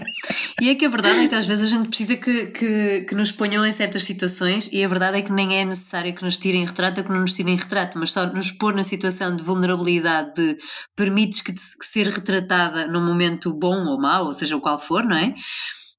E 0.62 0.70
é 0.70 0.76
que 0.76 0.86
a 0.86 0.90
verdade 0.90 1.20
é 1.22 1.28
que 1.28 1.36
às 1.36 1.46
vezes 1.48 1.66
a 1.66 1.76
gente 1.76 1.90
precisa 1.90 2.16
que, 2.16 2.46
que, 2.48 3.02
que 3.10 3.16
nos 3.16 3.32
ponham 3.32 3.66
em 3.66 3.72
certas 3.72 4.04
situações 4.04 4.70
e 4.72 4.84
a 4.84 4.88
verdade 4.88 5.18
é 5.18 5.22
que 5.22 5.32
nem 5.32 5.58
é 5.60 5.66
necessário 5.66 6.14
que 6.14 6.24
nos 6.24 6.38
tirem 6.38 6.66
retrato 6.66 7.00
ou 7.00 7.04
que 7.04 7.12
não 7.12 7.22
nos 7.22 7.34
tirem 7.34 7.56
retrato, 7.56 7.98
mas 7.98 8.12
só 8.12 8.26
nos 8.32 8.52
pôr 8.52 8.74
na 8.76 8.84
situação 8.84 9.36
de 9.36 9.44
vulnerabilidade 9.44 10.34
de 10.36 10.58
permites 10.96 11.42
que, 11.42 11.52
te- 11.52 11.78
que 11.80 11.86
ser 11.86 12.08
retratada 12.10 12.88
num 12.88 13.04
momento 13.06 13.52
bom 13.54 13.86
ou 13.88 14.00
mau, 14.00 14.28
ou 14.28 14.34
seja, 14.34 14.56
o 14.56 14.62
qual 14.62 14.80
for, 14.80 15.04
não 15.04 15.18
é? 15.18 15.34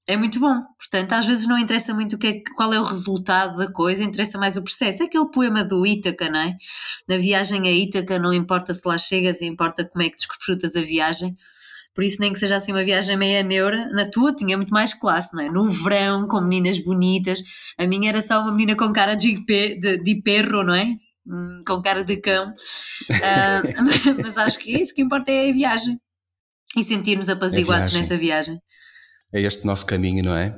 É 0.06 0.16
muito 0.16 0.38
bom. 0.38 0.54
Portanto, 0.78 1.12
às 1.14 1.26
vezes 1.26 1.46
não 1.46 1.58
interessa 1.58 1.94
muito 1.94 2.16
o 2.16 2.18
que 2.18 2.26
é, 2.26 2.42
qual 2.56 2.72
é 2.74 2.78
o 2.78 2.84
resultado 2.84 3.56
da 3.56 3.72
coisa, 3.72 4.04
interessa 4.04 4.38
mais 4.38 4.56
o 4.56 4.62
processo. 4.62 5.02
É 5.02 5.06
aquele 5.06 5.30
poema 5.30 5.64
do 5.64 5.86
Ítaca, 5.86 6.28
não 6.28 6.38
é? 6.40 6.56
Na 7.08 7.16
viagem 7.16 7.66
a 7.66 7.72
Ítaca 7.72 8.18
não 8.18 8.32
importa 8.32 8.74
se 8.74 8.86
lá 8.86 8.98
chegas, 8.98 9.40
importa 9.40 9.88
como 9.88 10.02
é 10.04 10.10
que 10.10 10.16
desfrutas 10.16 10.76
a 10.76 10.82
viagem. 10.82 11.34
Por 11.94 12.02
isso, 12.04 12.20
nem 12.20 12.32
que 12.32 12.38
seja 12.38 12.56
assim 12.56 12.72
uma 12.72 12.84
viagem 12.84 13.16
meia 13.16 13.42
neura, 13.42 13.88
na 13.90 14.10
tua 14.10 14.34
tinha 14.34 14.56
muito 14.56 14.70
mais 14.74 14.92
classe, 14.92 15.32
não 15.32 15.42
é? 15.42 15.48
No 15.48 15.70
verão, 15.70 16.26
com 16.26 16.40
meninas 16.40 16.78
bonitas, 16.78 17.40
a 17.78 17.86
minha 17.86 18.08
era 18.10 18.20
só 18.20 18.40
uma 18.42 18.50
menina 18.50 18.76
com 18.76 18.92
cara 18.92 19.14
de, 19.14 19.34
de, 19.46 19.98
de 20.02 20.22
perro, 20.22 20.64
não 20.64 20.74
é? 20.74 20.86
Hum, 21.26 21.62
Com 21.66 21.80
cara 21.80 22.04
de 22.04 22.16
cão. 22.18 22.52
Ah, 23.22 23.62
mas 24.22 24.36
acho 24.36 24.58
que 24.58 24.72
isso 24.78 24.92
que 24.94 25.02
importa 25.02 25.30
é 25.30 25.50
a 25.50 25.52
viagem. 25.52 25.98
E 26.76 26.82
sentirmos 26.82 27.28
apaziguados 27.28 27.90
viagem. 27.90 28.02
nessa 28.02 28.16
viagem. 28.18 28.58
É 29.34 29.40
este 29.40 29.66
nosso 29.66 29.84
caminho, 29.84 30.22
não 30.24 30.36
é? 30.36 30.56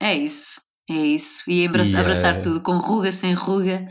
É 0.00 0.14
isso, 0.14 0.60
é 0.88 0.94
isso. 0.94 1.42
E 1.46 1.66
abraçar, 1.66 1.92
E, 1.92 1.96
abraçar 1.98 2.36
eh, 2.36 2.40
tudo, 2.40 2.62
com 2.62 2.78
ruga, 2.78 3.12
sem 3.12 3.34
ruga, 3.34 3.86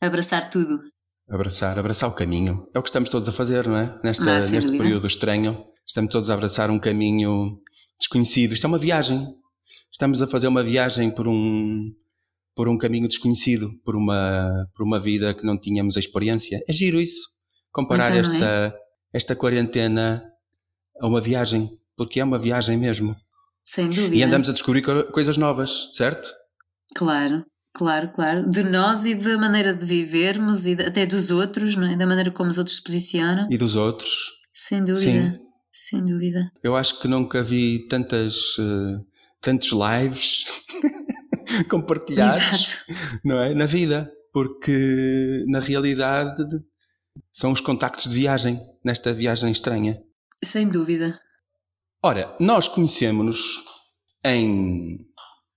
abraçar 0.00 0.48
tudo. 0.48 0.80
Abraçar, 1.28 1.78
abraçar 1.78 2.08
o 2.08 2.14
caminho. 2.14 2.66
É 2.74 2.78
o 2.78 2.82
que 2.82 2.88
estamos 2.88 3.10
todos 3.10 3.28
a 3.28 3.32
fazer, 3.32 3.66
não 3.66 3.76
é? 3.76 4.00
Nesta, 4.02 4.24
Ah, 4.24 4.38
neste 4.38 4.60
dúvida. 4.62 4.82
período 4.82 5.06
estranho, 5.06 5.62
estamos 5.86 6.10
todos 6.10 6.30
a 6.30 6.34
abraçar 6.34 6.70
um 6.70 6.78
caminho 6.78 7.58
desconhecido. 7.98 8.52
Isto 8.52 8.64
é 8.64 8.68
uma 8.68 8.78
viagem. 8.78 9.26
Estamos 9.92 10.22
a 10.22 10.26
fazer 10.26 10.48
uma 10.48 10.62
viagem 10.62 11.10
por 11.10 11.28
um, 11.28 11.92
por 12.54 12.68
um 12.68 12.78
caminho 12.78 13.08
desconhecido, 13.08 13.70
por 13.84 13.94
uma, 13.94 14.66
por 14.74 14.86
uma 14.86 14.98
vida 14.98 15.34
que 15.34 15.44
não 15.44 15.58
tínhamos 15.58 15.96
a 15.96 16.00
experiência. 16.00 16.62
É 16.66 16.72
giro 16.72 16.98
isso. 17.00 17.28
Comparar 17.72 18.16
então, 18.16 18.34
esta, 18.34 18.46
é? 18.46 18.72
esta 19.12 19.36
quarentena 19.36 20.22
a 21.00 21.06
uma 21.06 21.20
viagem, 21.20 21.68
porque 21.96 22.20
é 22.20 22.24
uma 22.24 22.38
viagem 22.38 22.78
mesmo. 22.78 23.14
Sem 23.66 23.90
dúvida. 23.90 24.14
E 24.14 24.22
andamos 24.22 24.48
a 24.48 24.52
descobrir 24.52 24.82
coisas 25.10 25.36
novas, 25.36 25.90
certo? 25.92 26.30
Claro, 26.94 27.44
claro, 27.74 28.12
claro. 28.12 28.48
De 28.48 28.62
nós 28.62 29.04
e 29.04 29.14
da 29.16 29.36
maneira 29.36 29.74
de 29.74 29.84
vivermos 29.84 30.66
e 30.66 30.74
até 30.74 31.04
dos 31.04 31.32
outros, 31.32 31.74
não 31.74 31.90
é? 31.90 31.96
Da 31.96 32.06
maneira 32.06 32.30
como 32.30 32.48
os 32.48 32.58
outros 32.58 32.76
se 32.76 32.82
posicionam. 32.82 33.48
E 33.50 33.58
dos 33.58 33.74
outros. 33.74 34.32
Sem 34.54 34.84
dúvida. 34.84 35.34
Sim. 35.34 35.46
Sem 35.72 36.04
dúvida. 36.04 36.50
Eu 36.62 36.76
acho 36.76 37.00
que 37.00 37.08
nunca 37.08 37.42
vi 37.42 37.80
tantas, 37.88 38.56
uh, 38.56 39.04
tantos 39.42 39.72
lives 39.72 40.46
compartilhados 41.68 42.46
Exato. 42.46 43.20
não 43.22 43.38
é? 43.40 43.52
na 43.52 43.66
vida, 43.66 44.10
porque 44.32 45.44
na 45.48 45.58
realidade 45.58 46.42
são 47.32 47.52
os 47.52 47.60
contactos 47.60 48.08
de 48.08 48.14
viagem, 48.14 48.58
nesta 48.82 49.12
viagem 49.12 49.50
estranha. 49.50 50.00
Sem 50.42 50.68
dúvida. 50.68 51.20
Ora, 52.06 52.32
nós 52.38 52.68
conhecemos-nos 52.68 53.64
em 54.24 54.96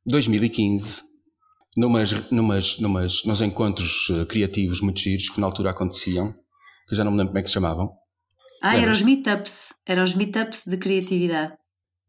2015, 0.08 1.00
numas, 1.78 2.32
numas, 2.32 2.80
numas, 2.80 3.24
nos 3.24 3.40
encontros 3.44 4.08
eh, 4.10 4.26
criativos 4.26 4.82
muito 4.82 5.00
giros 5.00 5.30
que 5.30 5.40
na 5.40 5.46
altura 5.46 5.70
aconteciam, 5.70 6.34
que 6.88 6.94
eu 6.94 6.98
já 6.98 7.04
não 7.04 7.12
me 7.12 7.20
lembro 7.20 7.34
como 7.34 7.38
é 7.38 7.44
que 7.44 7.50
se 7.50 7.54
chamavam. 7.54 7.92
Ah, 8.64 8.76
eram 8.76 8.92
os 8.92 9.04
meetups, 9.04 9.68
eram 9.86 10.02
os 10.02 10.16
meetups 10.16 10.64
de 10.66 10.76
criatividade. 10.78 11.54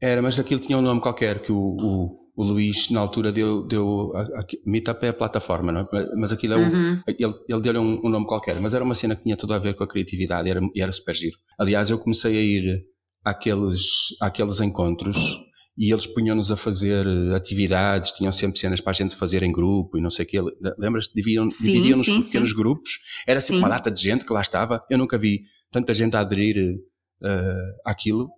Era, 0.00 0.22
mas 0.22 0.38
aquilo 0.38 0.58
tinha 0.58 0.78
um 0.78 0.80
nome 0.80 1.02
qualquer 1.02 1.42
que 1.42 1.52
o, 1.52 1.76
o, 1.78 2.20
o 2.34 2.42
Luís 2.42 2.88
na 2.88 3.00
altura 3.00 3.30
deu, 3.30 3.66
deu 3.66 4.10
a, 4.16 4.22
a, 4.22 4.44
Meetup 4.64 5.04
é 5.04 5.10
a 5.10 5.12
plataforma, 5.12 5.70
não 5.70 5.82
é? 5.82 5.86
mas 6.16 6.32
aquilo 6.32 6.54
é 6.54 6.56
uhum. 6.56 7.02
ele, 7.06 7.34
ele 7.46 7.60
deu-lhe 7.60 7.78
um, 7.78 8.00
um, 8.02 8.08
nome 8.08 8.24
qualquer, 8.24 8.58
mas 8.58 8.72
era 8.72 8.82
uma 8.82 8.94
cena 8.94 9.14
que 9.14 9.22
tinha 9.22 9.36
tudo 9.36 9.52
a 9.52 9.58
ver 9.58 9.74
com 9.74 9.84
a 9.84 9.86
criatividade 9.86 10.48
e 10.48 10.50
era, 10.50 10.60
e 10.74 10.80
era 10.80 10.92
super 10.92 11.14
giro. 11.14 11.36
Aliás, 11.58 11.90
eu 11.90 11.98
comecei 11.98 12.38
a 12.38 12.40
ir 12.40 12.89
àqueles, 13.24 13.80
àqueles 14.20 14.60
encontros 14.60 15.38
e 15.80 15.90
eles 15.90 16.06
punham-nos 16.06 16.52
a 16.52 16.56
fazer 16.56 17.06
eh, 17.06 17.34
atividades, 17.34 18.12
tinham 18.12 18.30
sempre 18.30 18.58
cenas 18.58 18.82
para 18.82 18.90
a 18.90 18.94
gente 18.94 19.16
fazer 19.16 19.42
em 19.42 19.50
grupo 19.50 19.96
e 19.96 20.00
não 20.00 20.10
sei 20.10 20.26
o 20.26 20.28
quê. 20.28 20.38
Lembras-te? 20.78 21.14
Dividiam-nos 21.14 21.56
dividiam 21.58 21.98
por 21.98 22.04
pequenos 22.04 22.50
sim. 22.50 22.56
grupos. 22.56 22.90
Era 23.26 23.40
sempre 23.40 23.56
sim. 23.56 23.62
uma 23.62 23.68
data 23.70 23.90
de 23.90 24.02
gente 24.02 24.26
que 24.26 24.32
lá 24.32 24.42
estava. 24.42 24.84
Eu 24.90 24.98
nunca 24.98 25.16
vi 25.16 25.40
tanta 25.70 25.94
gente 25.94 26.14
a 26.16 26.20
aderir 26.20 26.76
uh, 27.22 27.80
àquilo, 27.86 28.28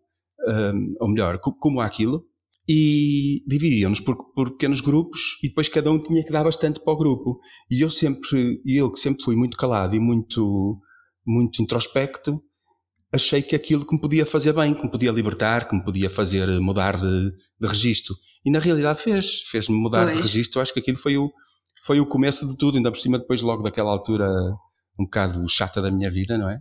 ou 1.01 1.09
melhor, 1.09 1.41
como 1.41 1.81
àquilo. 1.81 2.25
E 2.69 3.43
dividiam-nos 3.45 3.99
por, 3.99 4.17
por, 4.35 4.53
pequenos 4.53 4.81
grupos 4.81 5.37
e 5.43 5.49
depois 5.49 5.69
cada 5.69 5.91
um 5.91 5.99
tinha 5.99 6.25
que 6.25 6.31
dar 6.31 6.45
bastante 6.45 6.79
para 6.79 6.93
o 6.93 6.97
grupo. 6.97 7.41
E 7.69 7.81
eu 7.81 7.91
sempre, 7.91 8.63
eu 8.65 8.93
que 8.93 9.01
sempre 9.01 9.25
fui 9.25 9.35
muito 9.35 9.57
calado 9.57 9.97
e 9.97 9.99
muito, 9.99 10.81
muito 11.27 11.61
introspecto, 11.61 12.41
achei 13.13 13.43
que 13.43 13.55
aquilo 13.55 13.87
que 13.87 13.95
me 13.95 14.01
podia 14.01 14.25
fazer 14.25 14.53
bem, 14.55 14.73
que 14.73 14.83
me 14.83 14.91
podia 14.91 15.13
libertar, 15.13 15.69
que 15.69 15.77
me 15.77 15.85
podia 15.85 16.09
fazer 16.09 16.49
mudar 16.61 16.99
de, 16.99 17.31
de 17.61 17.67
registro. 17.69 18.15
E 18.45 18.51
na 18.51 18.59
realidade 18.59 19.01
fez, 19.01 19.43
fez-me 19.43 19.77
mudar 19.77 20.05
pois. 20.05 20.17
de 20.17 20.23
registro. 20.23 20.61
Acho 20.61 20.73
que 20.73 20.81
aquilo 20.81 20.97
foi 20.97 21.19
o, 21.19 21.31
foi 21.85 22.01
o 22.01 22.07
começo 22.07 22.49
de 22.49 22.57
tudo, 22.57 22.79
ainda 22.79 22.91
por 22.91 22.99
cima 22.99 23.19
depois 23.19 23.43
logo 23.43 23.63
daquela 23.63 23.91
altura 23.91 24.27
um 24.99 25.05
bocado 25.05 25.47
chata 25.49 25.83
da 25.83 25.91
minha 25.91 26.11
vida, 26.11 26.39
não 26.39 26.49
é? 26.49 26.61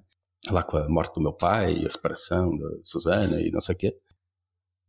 Lá 0.50 0.64
com 0.64 0.78
a 0.78 0.90
morte 0.90 1.16
do 1.16 1.22
meu 1.22 1.34
pai, 1.34 1.86
a 1.86 1.90
separação 1.90 2.58
da 2.58 2.68
Susana 2.84 3.40
e 3.40 3.50
não 3.50 3.62
sei 3.62 3.76
o 3.76 3.78
quê. 3.78 3.96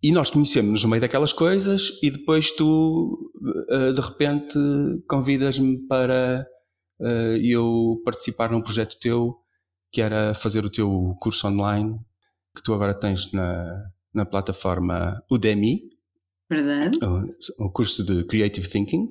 E 0.02 0.10
nós 0.10 0.30
conhecemos-nos 0.30 0.82
no 0.82 0.88
meio 0.88 1.00
daquelas 1.00 1.32
coisas 1.32 2.00
e 2.02 2.10
depois 2.10 2.50
tu, 2.50 3.30
eh, 3.70 3.92
de 3.92 4.00
repente, 4.00 4.58
convidas-me 5.06 5.86
para 5.86 6.44
eh, 7.00 7.38
eu 7.44 8.00
participar 8.04 8.50
num 8.50 8.62
projeto 8.62 8.98
teu 8.98 9.41
que 9.92 10.00
era 10.00 10.34
fazer 10.34 10.64
o 10.64 10.70
teu 10.70 11.14
curso 11.20 11.46
online 11.46 12.00
que 12.54 12.62
tu 12.62 12.72
agora 12.72 12.94
tens 12.94 13.30
na, 13.32 13.90
na 14.12 14.24
plataforma 14.24 15.22
Udemy. 15.30 15.82
Verdade. 16.50 16.98
O, 17.02 17.66
o 17.66 17.72
curso 17.72 18.04
de 18.04 18.24
Creative 18.24 18.68
Thinking. 18.68 19.08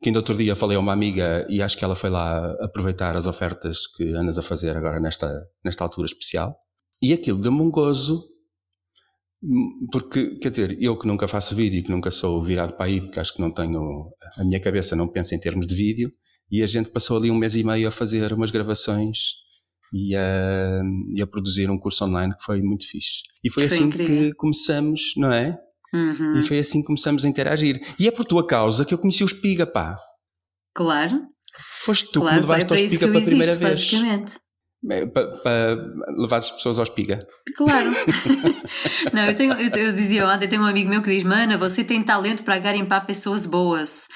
Que 0.00 0.10
ainda 0.10 0.20
outro 0.20 0.36
dia 0.36 0.54
falei 0.54 0.76
a 0.76 0.80
uma 0.80 0.92
amiga 0.92 1.44
e 1.48 1.60
acho 1.60 1.76
que 1.76 1.84
ela 1.84 1.96
foi 1.96 2.08
lá 2.08 2.52
aproveitar 2.60 3.16
as 3.16 3.26
ofertas 3.26 3.86
que 3.86 4.14
andas 4.14 4.38
a 4.38 4.42
fazer 4.42 4.76
agora 4.76 5.00
nesta, 5.00 5.28
nesta 5.64 5.82
altura 5.82 6.06
especial. 6.06 6.56
E 7.02 7.12
aquilo 7.12 7.40
deu-me 7.40 7.60
um 7.60 7.70
gozo, 7.70 8.24
porque, 9.90 10.36
quer 10.36 10.50
dizer, 10.50 10.76
eu 10.80 10.96
que 10.96 11.06
nunca 11.06 11.26
faço 11.26 11.54
vídeo, 11.54 11.82
que 11.82 11.90
nunca 11.90 12.12
sou 12.12 12.40
virado 12.42 12.74
para 12.74 12.86
aí, 12.86 13.00
porque 13.00 13.18
acho 13.18 13.34
que 13.34 13.40
não 13.40 13.52
tenho, 13.52 14.12
a 14.36 14.44
minha 14.44 14.60
cabeça 14.60 14.94
não 14.94 15.08
pensa 15.08 15.34
em 15.34 15.40
termos 15.40 15.66
de 15.66 15.74
vídeo, 15.74 16.10
e 16.50 16.62
a 16.62 16.66
gente 16.66 16.90
passou 16.90 17.16
ali 17.16 17.30
um 17.30 17.36
mês 17.36 17.56
e 17.56 17.64
meio 17.64 17.88
a 17.88 17.90
fazer 17.90 18.32
umas 18.32 18.52
gravações 18.52 19.47
e 19.92 20.14
a, 20.14 20.82
e 21.14 21.22
a 21.22 21.26
produzir 21.26 21.70
um 21.70 21.78
curso 21.78 22.04
online 22.04 22.34
que 22.36 22.44
foi 22.44 22.60
muito 22.62 22.86
fixe. 22.86 23.22
E 23.42 23.50
foi, 23.50 23.68
foi 23.68 23.76
assim 23.76 23.84
incrível. 23.86 24.30
que 24.30 24.34
começamos, 24.34 25.12
não 25.16 25.32
é? 25.32 25.56
Uhum. 25.92 26.38
E 26.38 26.42
foi 26.42 26.58
assim 26.58 26.80
que 26.80 26.86
começamos 26.86 27.24
a 27.24 27.28
interagir. 27.28 27.80
E 27.98 28.06
é 28.06 28.10
por 28.10 28.24
tua 28.24 28.46
causa 28.46 28.84
que 28.84 28.92
eu 28.92 28.98
conheci 28.98 29.24
o 29.24 29.26
Espiga, 29.26 29.66
pá. 29.66 29.96
Claro. 30.74 31.22
Foste 31.60 32.12
tu 32.12 32.20
claro, 32.20 32.36
que 32.36 32.46
me 32.46 32.52
levaste 32.52 32.72
ao 32.72 32.78
Espiga 32.78 33.08
pela 33.08 33.24
primeira 33.24 33.56
vez. 33.56 33.72
Basicamente. 33.72 34.36
Para, 35.12 35.26
para 35.38 35.76
levar 36.16 36.36
as 36.36 36.52
pessoas 36.52 36.78
ao 36.78 36.84
espiga. 36.84 37.18
Claro. 37.56 37.90
não, 39.12 39.24
eu, 39.24 39.34
tenho, 39.34 39.52
eu, 39.54 39.70
eu 39.70 39.92
dizia 39.92 40.28
ontem, 40.28 40.46
tenho 40.46 40.62
um 40.62 40.66
amigo 40.66 40.88
meu 40.88 41.02
que 41.02 41.12
diz: 41.12 41.24
Mana, 41.24 41.58
você 41.58 41.82
tem 41.82 42.00
talento 42.00 42.44
para 42.44 42.60
garimpar 42.60 43.04
pessoas 43.04 43.44
boas 43.44 44.06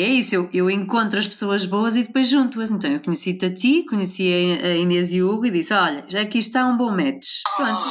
é 0.00 0.08
isso, 0.08 0.34
eu, 0.34 0.48
eu 0.54 0.70
encontro 0.70 1.18
as 1.18 1.28
pessoas 1.28 1.66
boas 1.66 1.96
e 1.96 2.02
depois 2.02 2.28
junto-as. 2.28 2.70
Então 2.70 2.90
eu 2.90 3.00
conheci-te 3.00 3.44
a 3.44 3.54
ti, 3.54 3.84
conheci 3.84 4.22
a 4.62 4.76
Inês 4.76 5.12
e 5.12 5.22
o 5.22 5.30
Hugo 5.30 5.46
e 5.46 5.50
disse: 5.50 5.74
Olha, 5.74 6.04
já 6.08 6.22
aqui 6.22 6.38
está 6.38 6.66
um 6.66 6.76
bom 6.76 6.90
match. 6.90 7.42
Pronto. 7.56 7.82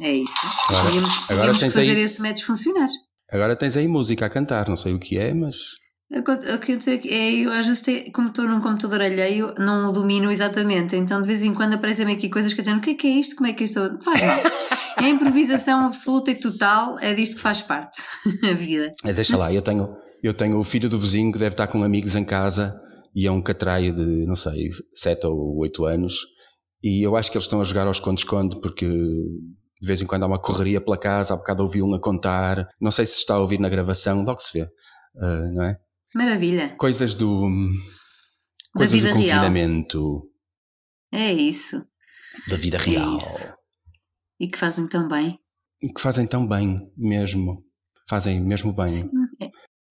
É 0.00 0.12
isso. 0.12 0.34
Agora, 0.68 0.90
tínhamos, 0.90 1.26
tínhamos 1.26 1.58
que 1.60 1.70
fazer 1.70 1.90
aí, 1.90 2.00
esse 2.00 2.22
match 2.22 2.42
funcionar. 2.42 2.88
Agora 3.30 3.54
tens 3.54 3.76
aí 3.76 3.86
música 3.86 4.24
a 4.24 4.30
cantar, 4.30 4.68
não 4.68 4.76
sei 4.76 4.94
o 4.94 4.98
que 4.98 5.18
é, 5.18 5.34
mas. 5.34 5.56
O 6.10 6.58
que 6.58 6.72
eu 6.72 6.80
sei 6.80 7.00
é, 7.06 7.32
eu 7.32 7.52
às 7.52 7.66
vezes, 7.66 7.82
tenho, 7.82 8.12
como 8.12 8.28
estou 8.28 8.46
num 8.46 8.60
computador 8.60 9.02
alheio, 9.02 9.54
não 9.58 9.90
o 9.90 9.92
domino 9.92 10.30
exatamente. 10.30 10.96
Então 10.96 11.20
de 11.20 11.26
vez 11.26 11.42
em 11.42 11.52
quando 11.52 11.74
aparecem-me 11.74 12.12
aqui 12.12 12.30
coisas 12.30 12.54
que 12.54 12.62
dizem: 12.62 12.78
o 12.78 12.80
que 12.80 12.90
é 12.90 12.94
que 12.94 13.06
é 13.06 13.10
isto? 13.10 13.36
Como 13.36 13.48
é 13.48 13.52
que 13.52 13.64
isto. 13.64 13.80
Faz 14.02 14.20
mal. 14.20 14.64
É 14.96 15.08
improvisação 15.08 15.84
absoluta 15.84 16.30
e 16.30 16.36
total, 16.36 16.98
é 17.00 17.12
disto 17.12 17.36
que 17.36 17.42
faz 17.42 17.60
parte 17.60 18.00
a 18.48 18.54
vida. 18.54 18.92
É, 19.04 19.12
deixa 19.12 19.36
lá, 19.36 19.52
eu 19.52 19.60
tenho, 19.60 19.96
eu 20.26 20.34
tenho 20.34 20.58
o 20.58 20.64
filho 20.64 20.88
do 20.88 20.98
vizinho 20.98 21.32
que 21.32 21.38
deve 21.38 21.54
estar 21.54 21.66
com 21.66 21.82
amigos 21.82 22.14
em 22.14 22.24
casa 22.24 22.76
e 23.14 23.26
é 23.26 23.30
um 23.30 23.42
catraio 23.42 23.94
de, 23.94 24.26
não 24.26 24.34
sei, 24.34 24.68
7 24.94 25.26
ou 25.26 25.58
8 25.58 25.84
anos. 25.84 26.18
E 26.82 27.06
eu 27.06 27.16
acho 27.16 27.30
que 27.30 27.36
eles 27.36 27.44
estão 27.44 27.60
a 27.60 27.64
jogar 27.64 27.86
ao 27.86 27.92
esconde-esconde 27.92 28.60
porque 28.60 28.86
de 28.86 29.86
vez 29.86 30.00
em 30.00 30.06
quando 30.06 30.22
há 30.22 30.26
uma 30.26 30.40
correria 30.40 30.80
pela 30.80 30.98
casa, 30.98 31.34
há 31.34 31.36
bocado 31.36 31.62
ouvi 31.62 31.82
um 31.82 31.94
a 31.94 32.00
contar. 32.00 32.68
Não 32.80 32.90
sei 32.90 33.06
se 33.06 33.18
está 33.18 33.34
a 33.34 33.38
ouvir 33.38 33.60
na 33.60 33.68
gravação, 33.68 34.22
logo 34.22 34.40
se 34.40 34.58
vê, 34.58 34.64
uh, 34.64 35.52
não 35.54 35.64
é? 35.64 35.78
Maravilha. 36.14 36.74
Coisas 36.76 37.14
do. 37.14 37.50
Coisas 38.74 39.00
do 39.00 39.10
confinamento. 39.10 40.28
Real. 41.12 41.24
É 41.24 41.32
isso. 41.32 41.84
Da 42.48 42.56
vida 42.56 42.78
real. 42.78 43.18
É 43.18 43.54
e 44.40 44.48
que 44.48 44.58
fazem 44.58 44.86
tão 44.86 45.08
bem. 45.08 45.38
E 45.82 45.92
que 45.92 46.00
fazem 46.00 46.26
tão 46.26 46.46
bem 46.46 46.90
mesmo. 46.96 47.64
Fazem 48.08 48.40
mesmo 48.40 48.72
bem. 48.72 48.88
Sim. 48.88 49.10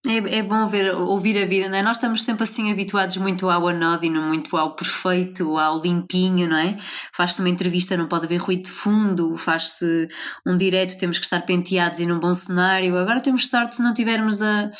É, 0.05 0.39
é 0.39 0.43
bom 0.43 0.67
ver, 0.67 0.93
ouvir 0.95 1.41
a 1.41 1.45
vida, 1.45 1.69
não 1.69 1.77
é? 1.77 1.81
Nós 1.81 1.95
estamos 1.95 2.23
sempre 2.23 2.43
assim 2.43 2.69
habituados 2.69 3.15
muito 3.15 3.49
ao 3.49 3.69
anódino, 3.69 4.21
muito 4.21 4.57
ao 4.57 4.75
perfeito, 4.75 5.57
ao 5.57 5.81
limpinho, 5.81 6.45
não 6.45 6.57
é? 6.57 6.75
Faz-se 7.13 7.39
uma 7.39 7.47
entrevista, 7.47 7.95
não 7.95 8.05
pode 8.05 8.25
haver 8.25 8.41
ruído 8.41 8.63
de 8.63 8.71
fundo, 8.71 9.33
faz-se 9.37 10.09
um 10.45 10.57
direto, 10.57 10.97
temos 10.97 11.19
que 11.19 11.23
estar 11.23 11.39
penteados 11.41 11.99
e 12.01 12.05
num 12.05 12.19
bom 12.19 12.33
cenário. 12.33 12.97
Agora 12.97 13.21
temos 13.21 13.49
sorte 13.49 13.77
se 13.77 13.81
não 13.81 13.93
tivermos 13.93 14.41
a, 14.41 14.71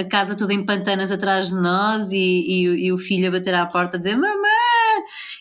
a, 0.00 0.04
casa 0.04 0.36
toda 0.36 0.52
em 0.52 0.66
pantanas 0.66 1.10
atrás 1.10 1.48
de 1.48 1.54
nós 1.54 2.12
e, 2.12 2.16
e, 2.18 2.86
e 2.88 2.92
o 2.92 2.98
filho 2.98 3.28
a 3.28 3.30
bater 3.30 3.54
à 3.54 3.64
porta 3.64 3.96
a 3.96 4.00
dizer 4.00 4.16
mamãe! 4.16 4.81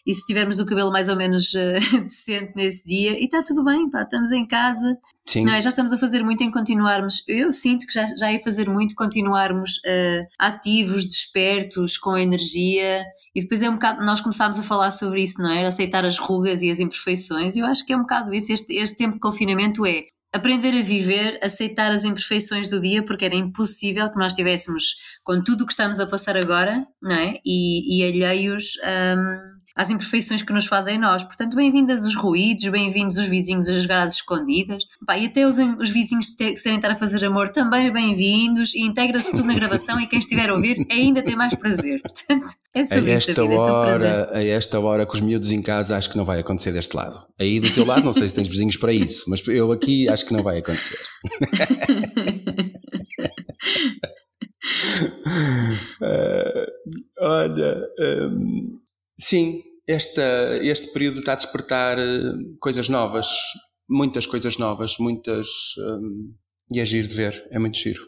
E 0.06 0.14
se 0.14 0.26
tivermos 0.26 0.60
o 0.60 0.66
cabelo 0.66 0.92
mais 0.92 1.08
ou 1.08 1.16
menos 1.16 1.54
uh, 1.54 2.02
decente 2.02 2.54
nesse 2.56 2.86
dia, 2.86 3.20
e 3.20 3.26
está 3.26 3.44
tudo 3.44 3.64
bem, 3.64 3.90
pá, 3.90 4.04
estamos 4.04 4.32
em 4.32 4.48
casa, 4.48 4.98
Sim. 5.32 5.46
Não 5.46 5.54
é? 5.54 5.62
Já 5.62 5.70
estamos 5.70 5.94
a 5.94 5.98
fazer 5.98 6.24
muito 6.24 6.44
em 6.44 6.52
continuarmos. 6.52 7.24
Eu 7.28 7.54
sinto 7.54 7.86
que 7.86 7.94
já, 7.94 8.06
já 8.18 8.32
ia 8.32 8.40
fazer 8.40 8.68
muito 8.70 8.96
continuarmos 8.96 9.78
uh, 9.78 10.28
ativos, 10.38 11.06
despertos, 11.06 11.98
com 11.98 12.18
energia. 12.18 13.04
E 13.34 13.42
depois 13.42 13.62
é 13.62 13.70
um 13.70 13.74
bocado, 13.74 14.06
nós 14.06 14.20
começámos 14.20 14.60
a 14.60 14.64
falar 14.64 14.92
sobre 14.92 15.22
isso, 15.22 15.42
não 15.42 15.50
é? 15.50 15.66
Aceitar 15.66 16.04
as 16.04 16.18
rugas 16.18 16.62
e 16.62 16.70
as 16.70 16.80
imperfeições. 16.80 17.56
E 17.56 17.60
eu 17.60 17.66
acho 17.66 17.86
que 17.86 17.94
é 17.94 17.98
um 17.98 18.02
bocado 18.02 18.34
isso. 18.34 18.52
Este, 18.52 18.74
este 18.74 18.98
tempo 18.98 19.14
de 19.14 19.20
confinamento 19.20 19.86
é 19.86 20.04
aprender 20.34 20.78
a 20.78 20.84
viver, 20.84 21.40
aceitar 21.42 21.92
as 21.92 22.04
imperfeições 22.04 22.68
do 22.68 22.82
dia, 22.82 23.04
porque 23.04 23.26
era 23.26 23.36
impossível 23.36 24.10
que 24.12 24.18
nós 24.18 24.34
tivéssemos, 24.34 24.96
com 25.24 25.42
tudo 25.44 25.64
o 25.64 25.66
que 25.66 25.74
estamos 25.74 26.00
a 26.00 26.08
passar 26.08 26.36
agora, 26.36 26.86
não 27.02 27.16
é? 27.16 27.40
E, 27.46 28.00
e 28.00 28.04
alheios. 28.04 28.74
Um, 28.84 29.61
às 29.76 29.90
imperfeições 29.90 30.42
que 30.42 30.54
nos 30.54 30.66
fazem 30.66 30.98
nós. 30.98 31.24
Portanto, 31.24 31.56
bem-vindas 31.56 32.04
os 32.04 32.16
ruídos, 32.16 32.68
bem-vindos 32.68 33.18
os 33.18 33.28
vizinhos 33.28 33.70
a 33.70 33.80
jogar 33.80 34.04
às 34.04 34.16
escondidas. 34.16 34.84
Pá, 35.06 35.18
e 35.18 35.26
até 35.26 35.46
os, 35.46 35.58
os 35.58 35.90
vizinhos 35.90 36.30
que 36.30 36.54
querem 36.54 36.78
estar 36.78 36.92
a 36.92 36.96
fazer 36.96 37.24
amor 37.26 37.50
também 37.50 37.92
bem-vindos. 37.92 38.74
E 38.76 38.82
integra-se 38.82 39.32
tudo 39.32 39.44
na 39.44 39.54
gravação 39.54 40.00
e 40.00 40.08
quem 40.08 40.20
estiver 40.20 40.50
a 40.50 40.54
ouvir 40.54 40.86
ainda 40.92 41.22
tem 41.22 41.36
mais 41.36 41.56
prazer. 41.56 42.02
Portanto, 42.02 42.48
é 42.74 42.84
sobre 42.84 43.12
a 43.12 43.16
esta 43.16 43.32
esta 43.32 43.42
vida, 43.42 43.54
é 43.54 43.58
sobre 43.58 43.74
hora, 43.74 43.90
prazer. 43.90 44.36
a 44.36 44.46
esta 44.46 44.80
hora, 44.80 45.06
com 45.06 45.14
os 45.14 45.22
miúdos 45.22 45.52
em 45.52 45.62
casa, 45.62 45.98
acho 45.98 46.10
que 46.10 46.18
não 46.18 46.26
vai 46.26 46.40
acontecer 46.40 46.72
deste 46.72 46.96
lado. 46.96 47.26
Aí 47.40 47.60
do 47.60 47.72
teu 47.72 47.86
lado, 47.86 48.04
não 48.04 48.14
sei 48.14 48.28
se 48.28 48.34
tens 48.34 48.48
vizinhos 48.48 48.78
para 48.78 48.94
isso, 48.94 49.30
mas 49.30 49.46
eu 49.48 49.72
aqui 49.72 50.08
acho 50.10 50.26
que 50.26 50.34
não 50.34 50.44
vai 50.44 50.60
acontecer. 50.60 51.00
Eh, 56.04 56.66
olha, 57.20 57.88
hum, 58.00 58.80
sim, 59.22 59.62
esta, 59.88 60.58
este 60.62 60.92
período 60.94 61.20
está 61.20 61.34
a 61.34 61.36
despertar 61.36 62.00
eh, 62.00 62.34
coisas 62.60 62.90
novas, 62.90 63.28
muitas 63.90 64.26
coisas 64.26 64.58
novas, 64.58 64.98
muitas. 65.00 65.48
hum, 65.78 66.34
e 66.74 66.80
é 66.80 66.86
giro 66.86 67.08
de 67.08 67.16
ver, 67.16 67.48
é 67.52 67.60
muito 67.60 67.78
giro. 67.78 68.02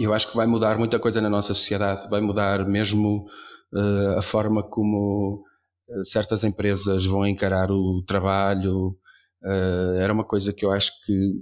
Eu 0.00 0.14
acho 0.14 0.30
que 0.30 0.36
vai 0.36 0.46
mudar 0.46 0.78
muita 0.78 0.98
coisa 0.98 1.20
na 1.20 1.28
nossa 1.28 1.52
sociedade, 1.52 2.08
vai 2.08 2.20
mudar 2.22 2.66
mesmo 2.66 3.26
eh, 3.74 4.14
a 4.16 4.22
forma 4.22 4.62
como 4.62 5.44
eh, 5.90 6.04
certas 6.04 6.42
empresas 6.44 7.04
vão 7.04 7.26
encarar 7.26 7.70
o 7.70 8.02
trabalho. 8.06 8.96
Eh, 9.44 9.98
era 10.00 10.12
uma 10.12 10.24
coisa 10.24 10.52
que 10.52 10.64
eu 10.64 10.72
acho 10.72 10.92
que 11.04 11.34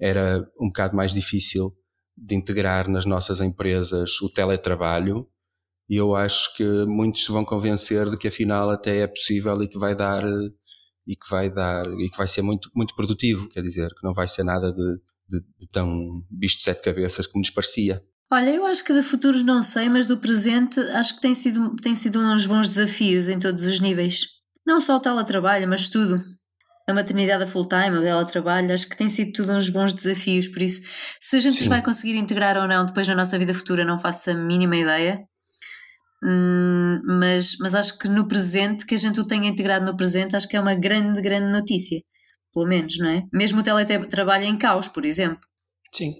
era 0.00 0.38
um 0.60 0.68
bocado 0.68 0.94
mais 0.96 1.12
difícil 1.12 1.74
de 2.16 2.36
integrar 2.36 2.88
nas 2.88 3.04
nossas 3.04 3.40
empresas 3.40 4.20
o 4.22 4.28
teletrabalho 4.30 5.28
e 5.88 5.96
eu 5.96 6.14
acho 6.14 6.54
que 6.56 6.64
muitos 6.86 7.24
se 7.24 7.32
vão 7.32 7.44
convencer 7.44 8.08
de 8.08 8.16
que 8.16 8.28
afinal 8.28 8.70
até 8.70 9.00
é 9.00 9.06
possível 9.06 9.62
e 9.62 9.68
que 9.68 9.78
vai 9.78 9.94
dar 9.94 10.24
eh, 10.24 10.50
e 11.06 11.14
que 11.14 11.28
vai 11.28 11.50
dar 11.50 11.86
e 12.00 12.08
que 12.08 12.16
vai 12.16 12.26
ser 12.26 12.42
muito 12.42 12.70
muito 12.74 12.94
produtivo 12.94 13.48
quer 13.48 13.62
dizer 13.62 13.88
que 13.90 14.02
não 14.02 14.14
vai 14.14 14.26
ser 14.26 14.44
nada 14.44 14.72
de, 14.72 14.96
de, 15.28 15.40
de 15.58 15.68
tão 15.70 16.24
bicho 16.30 16.56
de 16.56 16.62
sete 16.62 16.82
cabeças 16.82 17.26
como 17.26 17.42
nos 17.42 17.50
parecia 17.50 18.02
Olha, 18.32 18.50
eu 18.50 18.64
acho 18.66 18.82
que 18.82 18.92
de 18.92 19.02
futuros 19.02 19.42
não 19.42 19.62
sei, 19.62 19.88
mas 19.88 20.06
do 20.06 20.18
presente 20.18 20.80
acho 20.80 21.14
que 21.14 21.20
tem 21.20 21.34
sido, 21.34 21.76
tem 21.76 21.94
sido 21.94 22.18
uns 22.18 22.46
bons 22.46 22.68
desafios 22.68 23.28
em 23.28 23.38
todos 23.38 23.64
os 23.64 23.80
níveis. 23.80 24.22
Não 24.66 24.80
só 24.80 24.96
o 24.96 25.00
teletrabalho, 25.00 25.68
mas 25.68 25.88
tudo. 25.88 26.20
A 26.88 26.92
maternidade 26.92 27.44
a 27.44 27.46
full 27.46 27.68
time, 27.68 27.96
o 27.96 28.02
teletrabalho, 28.02 28.72
acho 28.72 28.88
que 28.88 28.96
tem 28.96 29.08
sido 29.08 29.32
tudo 29.32 29.52
uns 29.52 29.68
bons 29.68 29.94
desafios, 29.94 30.48
por 30.48 30.62
isso, 30.62 30.82
se 31.20 31.36
a 31.36 31.40
gente 31.40 31.56
Sim. 31.56 31.68
vai 31.68 31.82
conseguir 31.82 32.16
integrar 32.16 32.56
ou 32.56 32.66
não 32.66 32.84
depois 32.84 33.06
na 33.06 33.14
nossa 33.14 33.38
vida 33.38 33.54
futura, 33.54 33.84
não 33.84 33.98
faço 33.98 34.30
a 34.30 34.34
mínima 34.34 34.76
ideia. 34.76 35.20
Hum, 36.24 37.02
mas, 37.04 37.56
mas 37.60 37.74
acho 37.74 37.98
que 37.98 38.08
no 38.08 38.26
presente, 38.26 38.86
que 38.86 38.94
a 38.94 38.98
gente 38.98 39.20
o 39.20 39.26
tenha 39.26 39.48
integrado 39.48 39.84
no 39.84 39.96
presente, 39.96 40.34
acho 40.34 40.48
que 40.48 40.56
é 40.56 40.60
uma 40.60 40.74
grande, 40.74 41.20
grande 41.20 41.52
notícia. 41.52 42.00
Pelo 42.52 42.66
menos, 42.66 42.96
não 42.98 43.08
é? 43.08 43.24
Mesmo 43.32 43.60
o 43.60 43.62
teletrabalho 43.62 44.44
em 44.44 44.56
caos, 44.56 44.88
por 44.88 45.04
exemplo. 45.04 45.40
sim 45.92 46.14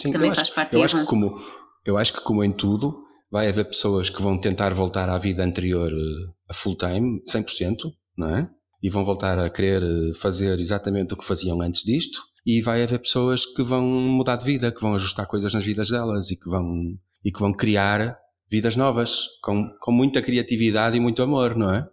sim 0.00 0.12
Também 0.12 0.28
eu 0.28 0.34
faz 0.34 0.48
acho, 0.48 0.54
parte 0.54 0.74
eu 0.74 0.80
é 0.80 0.84
acho 0.84 1.00
que 1.00 1.06
como 1.06 1.40
eu 1.86 1.96
acho 1.96 2.12
que 2.12 2.20
como 2.20 2.44
em 2.44 2.52
tudo 2.52 3.02
vai 3.30 3.48
haver 3.48 3.64
pessoas 3.64 4.10
que 4.10 4.20
vão 4.20 4.38
tentar 4.38 4.74
voltar 4.74 5.08
à 5.08 5.16
vida 5.16 5.44
anterior 5.44 5.90
eh, 5.90 6.32
a 6.50 6.54
full 6.54 6.76
time 6.76 7.22
100% 7.28 7.92
não 8.16 8.36
é 8.36 8.50
e 8.82 8.90
vão 8.90 9.04
voltar 9.04 9.38
a 9.38 9.48
querer 9.48 9.82
eh, 9.82 10.14
fazer 10.14 10.58
exatamente 10.58 11.14
o 11.14 11.16
que 11.16 11.24
faziam 11.24 11.60
antes 11.62 11.82
disto 11.82 12.20
e 12.44 12.60
vai 12.60 12.82
haver 12.82 12.98
pessoas 12.98 13.46
que 13.46 13.62
vão 13.62 13.82
mudar 13.82 14.36
de 14.36 14.44
vida 14.44 14.70
que 14.72 14.80
vão 14.80 14.94
ajustar 14.94 15.26
coisas 15.26 15.54
nas 15.54 15.64
vidas 15.64 15.88
delas 15.88 16.30
e 16.30 16.36
que 16.36 16.48
vão 16.48 16.98
e 17.24 17.32
que 17.32 17.40
vão 17.40 17.52
criar 17.52 18.18
vidas 18.50 18.76
novas 18.76 19.26
com, 19.42 19.68
com 19.80 19.92
muita 19.92 20.22
criatividade 20.22 20.96
e 20.96 21.00
muito 21.00 21.22
amor 21.22 21.56
não 21.56 21.74
é 21.74 21.86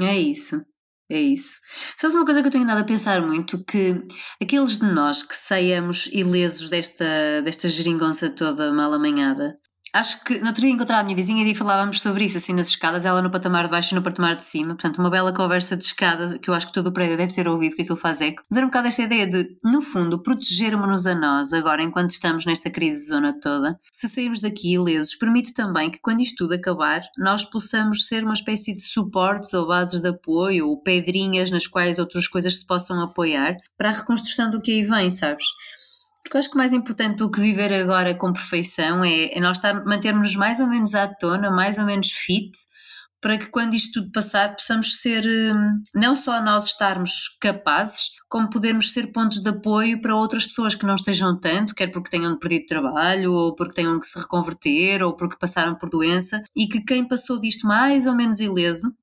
É 0.00 0.16
isso, 0.16 0.56
é 1.10 1.20
isso. 1.20 1.58
Sabes 1.96 2.14
uma 2.14 2.24
coisa 2.24 2.40
que 2.40 2.48
eu 2.48 2.52
tenho 2.52 2.64
andado 2.64 2.80
a 2.80 2.84
pensar 2.84 3.20
muito? 3.20 3.64
Que 3.64 4.02
aqueles 4.42 4.78
de 4.78 4.86
nós 4.86 5.22
que 5.22 5.34
saiamos 5.34 6.06
ilesos 6.12 6.68
desta, 6.68 7.42
desta 7.42 7.68
geringonça 7.68 8.30
toda 8.30 8.72
mal 8.72 8.92
amanhada, 8.92 9.58
acho 9.92 10.24
que 10.24 10.38
no 10.40 10.48
outro 10.48 10.62
dia 10.62 10.70
encontrava 10.70 11.00
a 11.00 11.04
minha 11.04 11.16
vizinha 11.16 11.46
e 11.46 11.54
falávamos 11.54 12.00
sobre 12.00 12.24
isso, 12.24 12.38
assim 12.38 12.52
nas 12.52 12.68
escadas, 12.68 13.04
ela 13.04 13.22
no 13.22 13.30
patamar 13.30 13.64
de 13.64 13.70
baixo 13.70 13.94
e 13.94 13.96
no 13.96 14.02
patamar 14.02 14.36
de 14.36 14.44
cima, 14.44 14.74
portanto 14.74 14.98
uma 14.98 15.10
bela 15.10 15.32
conversa 15.32 15.76
de 15.76 15.84
escadas 15.84 16.36
que 16.38 16.48
eu 16.48 16.54
acho 16.54 16.66
que 16.66 16.72
todo 16.72 16.88
o 16.88 16.92
prédio 16.92 17.16
deve 17.16 17.32
ter 17.32 17.48
ouvido, 17.48 17.76
que 17.76 17.82
aquilo 17.82 17.96
faz 17.96 18.20
eco. 18.20 18.42
Mas 18.50 18.56
era 18.56 18.66
um 18.66 18.68
bocado 18.68 18.88
esta 18.88 19.02
ideia 19.02 19.26
de, 19.26 19.56
no 19.64 19.80
fundo, 19.80 20.22
protegermos-nos 20.22 21.06
a 21.06 21.14
nós 21.14 21.52
agora 21.52 21.82
enquanto 21.82 22.10
estamos 22.10 22.44
nesta 22.44 22.70
crise 22.70 23.06
zona 23.06 23.38
toda. 23.40 23.78
Se 23.92 24.08
sairmos 24.08 24.40
daqui 24.40 24.74
ilesos, 24.74 25.14
permite 25.14 25.52
também 25.52 25.90
que 25.90 26.00
quando 26.00 26.20
isto 26.20 26.36
tudo 26.36 26.54
acabar, 26.54 27.00
nós 27.16 27.44
possamos 27.44 28.06
ser 28.06 28.24
uma 28.24 28.34
espécie 28.34 28.74
de 28.74 28.82
suportes 28.82 29.52
ou 29.54 29.66
bases 29.66 30.00
de 30.00 30.08
apoio 30.08 30.68
ou 30.68 30.80
pedrinhas 30.80 31.50
nas 31.50 31.66
quais 31.66 31.98
outras 31.98 32.28
coisas 32.28 32.58
se 32.58 32.66
possam 32.66 33.02
apoiar 33.02 33.56
para 33.76 33.90
a 33.90 33.92
reconstrução 33.92 34.50
do 34.50 34.60
que 34.60 34.70
aí 34.70 34.84
vem, 34.84 35.10
sabes? 35.10 35.46
Porque 36.28 36.36
eu 36.36 36.40
acho 36.40 36.50
que 36.50 36.58
mais 36.58 36.74
importante 36.74 37.16
do 37.16 37.30
que 37.30 37.40
viver 37.40 37.72
agora 37.72 38.14
com 38.14 38.34
perfeição 38.34 39.02
é, 39.02 39.32
é 39.32 39.40
nós 39.40 39.56
estar, 39.56 39.82
mantermos 39.86 40.36
mais 40.36 40.60
ou 40.60 40.66
menos 40.66 40.94
à 40.94 41.08
tona, 41.08 41.50
mais 41.50 41.78
ou 41.78 41.86
menos 41.86 42.10
fit, 42.10 42.52
para 43.18 43.38
que 43.38 43.46
quando 43.46 43.72
isto 43.72 44.02
tudo 44.02 44.12
passar 44.12 44.54
possamos 44.54 45.00
ser, 45.00 45.24
hum, 45.26 45.82
não 45.94 46.14
só 46.14 46.42
nós 46.42 46.66
estarmos 46.66 47.38
capazes, 47.40 48.10
como 48.28 48.50
podermos 48.50 48.92
ser 48.92 49.10
pontos 49.10 49.40
de 49.40 49.48
apoio 49.48 50.02
para 50.02 50.14
outras 50.14 50.46
pessoas 50.46 50.74
que 50.74 50.84
não 50.84 50.96
estejam 50.96 51.40
tanto, 51.40 51.74
quer 51.74 51.86
porque 51.86 52.10
tenham 52.10 52.38
perdido 52.38 52.66
trabalho, 52.66 53.32
ou 53.32 53.54
porque 53.54 53.76
tenham 53.76 53.98
que 53.98 54.06
se 54.06 54.18
reconverter, 54.18 55.02
ou 55.02 55.16
porque 55.16 55.38
passaram 55.40 55.76
por 55.76 55.88
doença, 55.88 56.42
e 56.54 56.68
que 56.68 56.84
quem 56.84 57.08
passou 57.08 57.40
disto 57.40 57.66
mais 57.66 58.06
ou 58.06 58.14
menos 58.14 58.38
ileso 58.38 58.94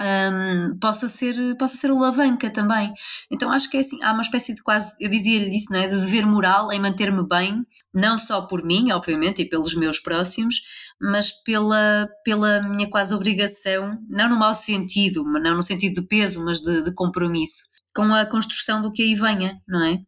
hum, 0.00 0.78
possa, 0.80 1.08
ser, 1.08 1.56
possa 1.56 1.76
ser 1.76 1.90
alavanca 1.90 2.50
também. 2.50 2.92
Então 3.30 3.50
acho 3.50 3.70
que 3.70 3.76
é 3.76 3.80
assim, 3.80 4.02
há 4.02 4.12
uma 4.12 4.22
espécie 4.22 4.54
de 4.54 4.62
quase, 4.62 4.94
eu 5.00 5.10
dizia-lhe 5.10 5.54
isso, 5.54 5.72
não 5.72 5.80
é? 5.80 5.86
De 5.86 5.96
dever 5.96 6.26
moral 6.26 6.72
em 6.72 6.80
manter-me 6.80 7.26
bem, 7.26 7.64
não 7.92 8.18
só 8.18 8.42
por 8.42 8.64
mim, 8.64 8.90
obviamente, 8.92 9.42
e 9.42 9.48
pelos 9.48 9.74
meus 9.74 10.00
próximos, 10.00 10.56
mas 11.00 11.30
pela, 11.42 12.08
pela 12.24 12.62
minha 12.62 12.88
quase 12.88 13.14
obrigação, 13.14 13.98
não 14.08 14.28
no 14.28 14.38
mau 14.38 14.54
sentido, 14.54 15.24
não 15.24 15.56
no 15.56 15.62
sentido 15.62 16.00
de 16.00 16.06
peso, 16.06 16.42
mas 16.44 16.60
de, 16.60 16.84
de 16.84 16.94
compromisso, 16.94 17.62
com 17.94 18.14
a 18.14 18.24
construção 18.26 18.80
do 18.82 18.92
que 18.92 19.02
aí 19.02 19.14
venha, 19.14 19.60
não 19.68 19.84
é? 19.84 19.98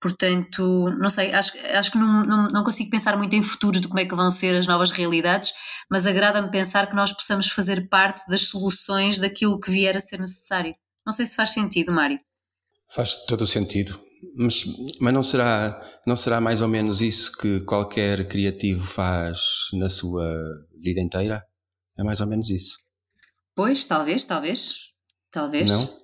Portanto, 0.00 0.88
não 0.98 1.10
sei, 1.10 1.32
acho, 1.32 1.52
acho 1.74 1.92
que 1.92 1.98
não, 1.98 2.24
não, 2.24 2.48
não 2.48 2.64
consigo 2.64 2.90
pensar 2.90 3.18
muito 3.18 3.34
em 3.34 3.42
futuros 3.42 3.80
de 3.80 3.88
como 3.88 4.00
é 4.00 4.06
que 4.06 4.14
vão 4.14 4.30
ser 4.30 4.56
as 4.56 4.66
novas 4.66 4.90
realidades, 4.90 5.52
mas 5.90 6.06
agrada-me 6.06 6.50
pensar 6.50 6.88
que 6.88 6.96
nós 6.96 7.12
possamos 7.12 7.50
fazer 7.50 7.88
parte 7.88 8.26
das 8.28 8.42
soluções 8.42 9.18
daquilo 9.18 9.60
que 9.60 9.70
vier 9.70 9.94
a 9.96 10.00
ser 10.00 10.18
necessário. 10.18 10.74
Não 11.04 11.12
sei 11.12 11.26
se 11.26 11.36
faz 11.36 11.50
sentido, 11.50 11.92
Mário. 11.92 12.18
Faz 12.88 13.26
todo 13.26 13.42
o 13.42 13.46
sentido. 13.46 14.00
Mas, 14.36 14.64
mas 15.00 15.14
não, 15.14 15.22
será, 15.22 15.80
não 16.06 16.16
será 16.16 16.40
mais 16.40 16.62
ou 16.62 16.68
menos 16.68 17.00
isso 17.00 17.32
que 17.36 17.60
qualquer 17.60 18.28
criativo 18.28 18.86
faz 18.86 19.40
na 19.74 19.88
sua 19.88 20.24
vida 20.78 21.00
inteira? 21.00 21.42
É 21.98 22.02
mais 22.02 22.20
ou 22.20 22.26
menos 22.26 22.50
isso. 22.50 22.78
Pois, 23.54 23.84
talvez, 23.84 24.24
talvez. 24.24 24.74
Talvez. 25.30 25.68
Não? 25.68 26.00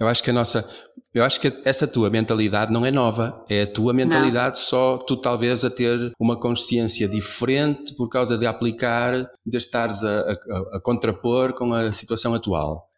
Eu 0.00 0.08
acho 0.08 0.22
que 0.22 0.30
a 0.30 0.32
nossa. 0.32 0.68
Eu 1.14 1.24
acho 1.24 1.38
que 1.40 1.52
essa 1.64 1.86
tua 1.86 2.08
mentalidade 2.08 2.72
não 2.72 2.86
é 2.86 2.90
nova. 2.90 3.44
É 3.48 3.62
a 3.62 3.66
tua 3.66 3.92
mentalidade, 3.92 4.58
só 4.58 4.96
tu 4.96 5.14
talvez 5.16 5.62
a 5.64 5.68
ter 5.70 6.10
uma 6.18 6.40
consciência 6.40 7.06
diferente 7.06 7.94
por 7.96 8.08
causa 8.08 8.38
de 8.38 8.46
aplicar, 8.46 9.28
de 9.44 9.58
estares 9.58 10.02
a, 10.04 10.20
a, 10.20 10.76
a 10.76 10.80
contrapor 10.82 11.52
com 11.54 11.74
a 11.74 11.92
situação 11.92 12.34
atual. 12.34 12.88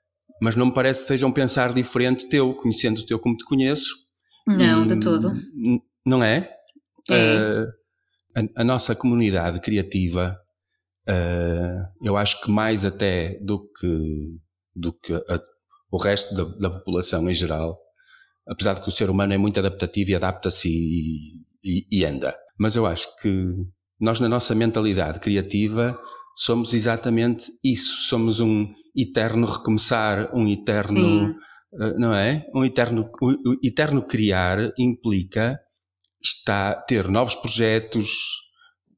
Mas 0.40 0.54
não 0.54 0.66
me 0.66 0.74
parece 0.74 1.00
que 1.02 1.06
seja 1.08 1.26
um 1.26 1.32
pensar 1.32 1.72
diferente 1.72 2.28
teu, 2.28 2.54
conhecendo 2.54 2.98
o 3.00 3.06
teu 3.06 3.18
como 3.18 3.36
te 3.36 3.44
conheço. 3.44 3.90
Não, 4.46 4.84
E, 4.84 4.88
de 4.88 5.00
todo. 5.00 5.32
n- 5.54 5.82
Não 6.06 6.22
é? 6.22 6.50
É. 7.10 7.38
Uh, 7.40 7.66
a, 8.56 8.62
a 8.62 8.64
nossa 8.64 8.94
comunidade 8.94 9.60
criativa, 9.60 10.36
uh, 11.08 11.86
eu 12.02 12.16
acho 12.16 12.40
que 12.42 12.50
mais 12.50 12.84
até 12.84 13.38
do 13.42 13.58
que, 13.78 14.38
do 14.74 14.92
que 14.92 15.12
a- 15.14 15.40
o 15.90 15.96
resto 15.98 16.34
da, 16.34 16.44
da 16.68 16.70
população 16.78 17.28
em 17.30 17.34
geral, 17.34 17.76
apesar 18.48 18.74
de 18.74 18.80
que 18.82 18.88
o 18.88 18.92
ser 18.92 19.10
humano 19.10 19.32
é 19.32 19.38
muito 19.38 19.58
adaptativo 19.58 20.10
e 20.10 20.14
adapta-se 20.14 20.68
e, 20.68 21.34
e- 21.62 21.86
e 21.90 22.04
anda. 22.04 22.36
Mas 22.58 22.76
eu 22.76 22.86
acho 22.86 23.08
que 23.20 23.54
nós, 24.00 24.20
na 24.20 24.28
nossa 24.28 24.54
mentalidade 24.54 25.20
criativa, 25.20 25.98
somos 26.36 26.74
exatamente 26.74 27.50
isso. 27.64 28.08
Somos 28.08 28.40
um 28.40 28.66
eterno 28.96 29.46
recomeçar, 29.46 30.30
um 30.34 30.46
eterno. 30.48 30.90
Sim. 30.96 31.34
Uh, 31.72 31.98
não 31.98 32.14
é? 32.14 32.46
Um 32.54 32.64
eterno, 32.64 33.10
o 33.20 33.56
eterno 33.66 34.00
criar 34.02 34.72
implica 34.78 35.58
está, 36.22 36.74
ter 36.74 37.08
novos 37.08 37.34
projetos, 37.34 38.08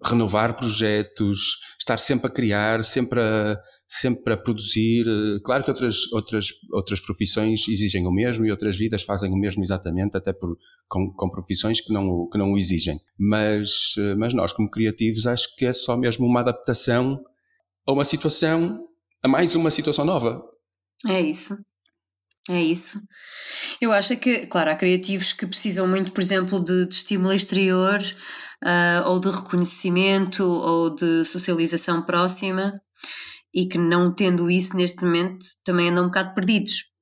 renovar 0.05 0.55
projetos, 0.57 1.39
estar 1.79 1.99
sempre 1.99 2.27
a 2.27 2.31
criar, 2.31 2.85
sempre 2.85 3.19
a, 3.21 3.59
sempre 3.89 4.35
a 4.35 4.37
produzir. 4.37 5.07
Uh, 5.07 5.41
Claro 5.43 5.63
que 5.65 5.71
outras, 5.71 6.13
outras, 6.13 6.49
outras 6.73 7.01
profissões 7.01 7.69
exigem 7.69 8.07
o 8.07 8.13
mesmo 8.13 8.45
e 8.45 8.51
outras 8.51 8.77
vidas 8.77 9.03
fazem 9.03 9.33
o 9.33 9.37
mesmo 9.37 9.63
exatamente, 9.63 10.17
até 10.17 10.33
por, 10.33 10.57
com, 10.89 11.13
com 11.13 11.31
profissões 11.31 11.81
que 11.81 11.93
não, 11.93 12.29
que 12.29 12.39
não 12.39 12.53
o 12.53 12.59
exigem. 12.59 12.99
Mas, 13.19 13.97
uh, 13.99 14.17
mas 14.19 14.35
nós, 14.35 14.53
como 14.53 14.71
criativos, 14.71 15.27
acho 15.27 15.55
que 15.57 15.67
é 15.67 15.73
só 15.73 15.97
mesmo 15.97 16.27
uma 16.27 16.41
adaptação 16.41 17.23
a 17.87 17.93
uma 17.93 18.05
situação, 18.05 18.81
a 19.23 19.29
mais 19.29 19.55
uma 19.55 19.71
situação 19.71 20.05
nova. 20.05 20.43
É 21.07 21.21
isso. 21.21 21.57
É 22.49 22.63
isso. 22.63 23.01
Eu 23.81 23.93
acho 23.93 24.17
que, 24.17 24.47
claro, 24.47 24.71
há 24.71 24.77
criativos 24.77 25.33
que 25.33 25.47
precisam 25.47 25.87
muito, 25.87 26.13
por 26.13 26.21
exemplo, 26.21 26.65
de, 26.65 26.87
de 26.87 26.95
estímulo 26.95 27.33
exterior 27.33 27.99
uh, 28.65 29.09
ou 29.09 29.19
de 29.19 29.31
reconhecimento 29.31 30.45
ou 30.45 30.95
de 30.95 31.25
socialização 31.25 32.03
próxima 32.03 32.81
e 33.57 33.67
que 33.67 33.79
não 33.79 34.15
tendo 34.15 34.51
isso 34.51 34.77
neste 34.77 35.03
momento 35.03 35.47
também 35.65 35.89
andam 35.89 36.05
um 36.05 36.09
bocado 36.09 36.35
perdidos 36.35 36.93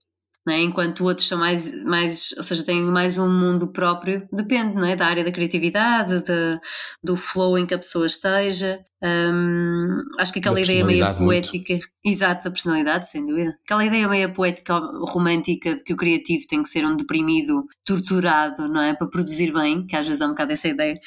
é? 0.53 0.61
enquanto 0.61 1.05
outros 1.05 1.27
são 1.27 1.39
mais, 1.39 1.85
mais, 1.85 2.35
ou 2.37 2.43
seja, 2.43 2.65
têm 2.65 2.83
mais 2.83 3.17
um 3.17 3.29
mundo 3.29 3.69
próprio, 3.69 4.29
depende 4.33 4.75
não 4.75 4.87
é? 4.87 4.95
da 4.95 5.07
área 5.07 5.25
da 5.25 5.33
criatividade, 5.33 6.23
de, 6.23 6.61
do 7.03 7.17
flow 7.17 7.57
em 7.57 7.67
que 7.67 7.75
a 7.75 7.79
pessoa 7.79 8.07
esteja. 8.07 8.81
Um, 9.03 10.03
acho 10.19 10.33
que 10.33 10.39
aquela 10.39 10.59
ideia 10.59 10.83
meio 10.83 11.15
poética, 11.15 11.75
muito. 11.75 11.89
exato, 12.03 12.45
da 12.45 12.51
personalidade, 12.51 13.07
sem 13.07 13.25
dúvida. 13.25 13.55
Aquela 13.65 13.85
ideia 13.85 14.09
meio 14.09 14.33
poética, 14.33 14.79
romântica 14.79 15.77
de 15.77 15.83
que 15.83 15.93
o 15.93 15.97
criativo 15.97 16.47
tem 16.47 16.63
que 16.63 16.71
ser 16.71 16.87
um 16.87 16.97
deprimido, 16.97 17.67
torturado, 17.85 18.67
não 18.67 18.81
é? 18.81 18.95
Para 18.95 19.07
produzir 19.07 19.53
bem, 19.53 19.87
que 19.87 19.95
às 19.95 20.07
vezes 20.07 20.23
há 20.23 20.27
um 20.27 20.31
bocado 20.31 20.53
essa 20.53 20.69
ideia. 20.69 20.99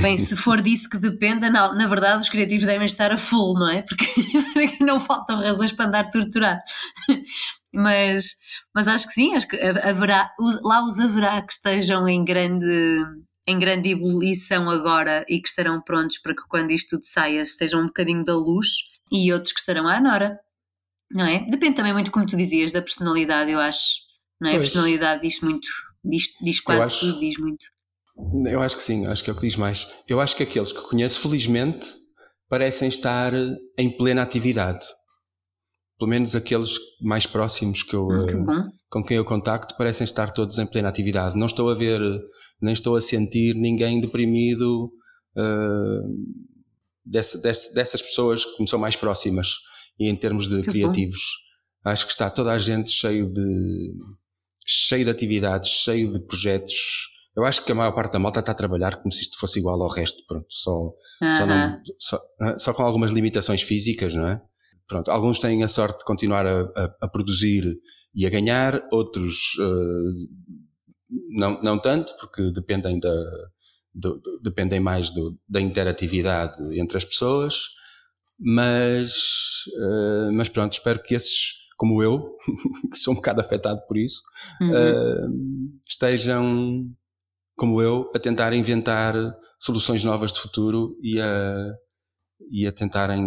Bem, 0.00 0.16
se 0.16 0.34
for 0.36 0.62
disso 0.62 0.88
que 0.88 0.96
dependa, 0.96 1.50
na, 1.50 1.74
na 1.74 1.86
verdade 1.86 2.22
os 2.22 2.30
criativos 2.30 2.64
devem 2.64 2.86
estar 2.86 3.12
a 3.12 3.18
full, 3.18 3.52
não 3.54 3.70
é? 3.70 3.82
Porque 3.82 4.06
não 4.82 4.98
faltam 4.98 5.38
razões 5.38 5.72
para 5.72 5.86
andar 5.86 6.10
torturado. 6.10 6.62
Mas, 7.76 8.36
mas 8.74 8.88
acho 8.88 9.06
que 9.06 9.12
sim, 9.12 9.34
acho 9.34 9.46
que 9.46 9.56
haverá, 9.60 10.30
lá 10.62 10.82
os 10.84 10.98
haverá 10.98 11.42
que 11.42 11.52
estejam 11.52 12.08
em 12.08 12.24
grande, 12.24 13.04
em 13.46 13.58
grande 13.58 13.90
ebulição 13.90 14.70
agora 14.70 15.24
e 15.28 15.40
que 15.40 15.48
estarão 15.48 15.82
prontos 15.82 16.18
para 16.18 16.34
que 16.34 16.42
quando 16.48 16.70
isto 16.70 16.96
tudo 16.96 17.04
saia 17.04 17.42
estejam 17.42 17.82
um 17.82 17.86
bocadinho 17.86 18.24
da 18.24 18.34
luz 18.34 18.68
e 19.12 19.30
outros 19.30 19.52
que 19.52 19.60
estarão 19.60 19.86
à 19.86 20.00
nora, 20.00 20.40
não 21.10 21.26
é? 21.26 21.44
Depende 21.50 21.76
também 21.76 21.92
muito, 21.92 22.10
como 22.10 22.24
tu 22.24 22.36
dizias, 22.36 22.72
da 22.72 22.80
personalidade, 22.80 23.50
eu 23.50 23.60
acho, 23.60 23.98
não 24.40 24.48
é? 24.48 24.54
Pois. 24.54 24.70
A 24.70 24.72
personalidade 24.72 25.22
diz 25.22 25.40
muito, 25.40 25.68
diz, 26.02 26.30
diz 26.40 26.60
quase 26.60 26.86
acho, 26.86 27.00
tudo, 27.00 27.20
diz 27.20 27.36
muito. 27.38 27.66
Eu 28.46 28.62
acho 28.62 28.76
que 28.76 28.82
sim, 28.82 29.06
acho 29.06 29.22
que 29.22 29.28
é 29.28 29.32
o 29.34 29.36
que 29.36 29.46
diz 29.46 29.56
mais. 29.56 29.86
Eu 30.08 30.18
acho 30.18 30.34
que 30.34 30.42
aqueles 30.42 30.72
que 30.72 30.80
conheço, 30.80 31.20
felizmente, 31.20 31.86
parecem 32.48 32.88
estar 32.88 33.34
em 33.76 33.90
plena 33.90 34.22
atividade 34.22 34.86
pelo 35.98 36.10
menos 36.10 36.36
aqueles 36.36 36.78
mais 37.00 37.26
próximos 37.26 37.82
que 37.82 37.94
eu, 37.94 38.06
que 38.26 38.34
uh, 38.34 38.70
com 38.88 39.02
quem 39.02 39.16
eu 39.16 39.24
contacto, 39.24 39.76
parecem 39.76 40.04
estar 40.04 40.30
todos 40.32 40.58
em 40.58 40.66
plena 40.66 40.88
atividade. 40.88 41.36
Não 41.36 41.46
estou 41.46 41.70
a 41.70 41.74
ver, 41.74 42.00
nem 42.60 42.72
estou 42.72 42.96
a 42.96 43.02
sentir 43.02 43.54
ninguém 43.54 44.00
deprimido 44.00 44.92
uh, 45.36 46.26
desse, 47.04 47.40
desse, 47.40 47.74
dessas 47.74 48.02
pessoas 48.02 48.44
que 48.44 48.62
me 48.62 48.68
são 48.68 48.78
mais 48.78 48.96
próximas. 48.96 49.48
E 49.98 50.08
em 50.08 50.16
termos 50.16 50.48
de 50.48 50.56
que 50.62 50.70
criativos, 50.70 51.22
bom. 51.82 51.90
acho 51.90 52.04
que 52.04 52.12
está 52.12 52.28
toda 52.28 52.52
a 52.52 52.58
gente 52.58 52.90
cheio 52.90 53.32
de, 53.32 53.94
cheio 54.66 55.04
de 55.04 55.10
atividades, 55.10 55.70
cheio 55.70 56.12
de 56.12 56.20
projetos. 56.20 56.74
Eu 57.34 57.44
acho 57.44 57.64
que 57.64 57.72
a 57.72 57.74
maior 57.74 57.92
parte 57.92 58.12
da 58.12 58.18
malta 58.18 58.40
está 58.40 58.52
a 58.52 58.54
trabalhar 58.54 58.96
como 58.96 59.10
se 59.10 59.22
isto 59.22 59.38
fosse 59.38 59.58
igual 59.58 59.80
ao 59.82 59.88
resto, 59.88 60.22
pronto, 60.26 60.46
só, 60.50 60.70
uh 60.70 60.92
-huh. 61.22 61.38
só, 61.38 61.46
não, 61.46 61.80
só, 61.98 62.18
só 62.58 62.74
com 62.74 62.82
algumas 62.82 63.10
limitações 63.10 63.62
físicas, 63.62 64.14
não 64.14 64.28
é? 64.28 64.40
Pronto, 64.88 65.10
alguns 65.10 65.40
têm 65.40 65.64
a 65.64 65.68
sorte 65.68 65.98
de 65.98 66.04
continuar 66.04 66.46
a, 66.46 66.60
a, 66.62 66.96
a 67.02 67.08
produzir 67.08 67.76
e 68.14 68.24
a 68.24 68.30
ganhar, 68.30 68.86
outros 68.92 69.56
uh, 69.58 70.66
não, 71.30 71.60
não 71.62 71.78
tanto, 71.78 72.14
porque 72.18 72.52
dependem, 72.52 72.98
da, 73.00 73.14
do, 73.94 74.18
do, 74.18 74.40
dependem 74.40 74.80
mais 74.80 75.10
do, 75.10 75.38
da 75.48 75.60
interatividade 75.60 76.56
entre 76.78 76.96
as 76.96 77.04
pessoas, 77.04 77.56
mas, 78.38 79.12
uh, 79.76 80.32
mas 80.32 80.48
pronto, 80.48 80.72
espero 80.74 81.02
que 81.02 81.14
esses, 81.14 81.68
como 81.76 82.02
eu, 82.02 82.36
que 82.90 82.96
sou 82.96 83.12
um 83.12 83.16
bocado 83.16 83.40
afetado 83.40 83.80
por 83.86 83.96
isso, 83.96 84.22
uhum. 84.60 84.70
uh, 84.70 85.80
estejam, 85.88 86.88
como 87.56 87.80
eu, 87.80 88.10
a 88.14 88.18
tentar 88.18 88.52
inventar 88.52 89.14
soluções 89.58 90.04
novas 90.04 90.32
de 90.32 90.40
futuro 90.40 90.96
e 91.02 91.20
a, 91.20 91.72
e 92.50 92.66
a 92.66 92.72
tentarem 92.72 93.20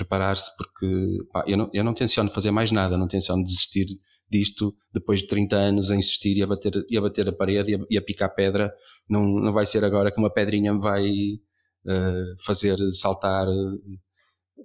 preparar-se 0.00 0.56
porque 0.56 1.18
pá, 1.32 1.44
eu, 1.46 1.56
não, 1.56 1.70
eu 1.72 1.84
não 1.84 1.92
tenciono 1.92 2.30
fazer 2.30 2.50
mais 2.50 2.72
nada, 2.72 2.96
não 2.96 3.06
tenciono 3.06 3.42
desistir 3.42 3.86
disto 4.30 4.74
depois 4.92 5.20
de 5.20 5.26
30 5.26 5.56
anos 5.56 5.90
a 5.90 5.96
insistir 5.96 6.36
e 6.36 6.42
a 6.42 6.46
bater, 6.46 6.84
e 6.88 6.96
a, 6.96 7.00
bater 7.00 7.28
a 7.28 7.32
parede 7.32 7.72
e 7.72 7.74
a, 7.74 7.78
e 7.90 7.98
a 7.98 8.02
picar 8.02 8.34
pedra. 8.34 8.72
Não, 9.08 9.24
não 9.26 9.52
vai 9.52 9.66
ser 9.66 9.84
agora 9.84 10.12
que 10.12 10.18
uma 10.18 10.32
pedrinha 10.32 10.72
me 10.72 10.80
vai 10.80 11.04
uh, 11.04 12.42
fazer 12.44 12.78
saltar 12.92 13.48
uh, 13.48 13.80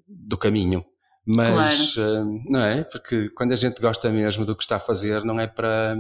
do 0.08 0.38
caminho. 0.38 0.86
Mas, 1.26 1.96
claro. 1.96 2.24
uh, 2.24 2.44
não 2.48 2.64
é? 2.64 2.84
Porque 2.84 3.30
quando 3.30 3.52
a 3.52 3.56
gente 3.56 3.82
gosta 3.82 4.10
mesmo 4.12 4.46
do 4.46 4.56
que 4.56 4.64
está 4.64 4.76
a 4.76 4.80
fazer, 4.80 5.24
não 5.26 5.40
é 5.40 5.48
para. 5.48 5.98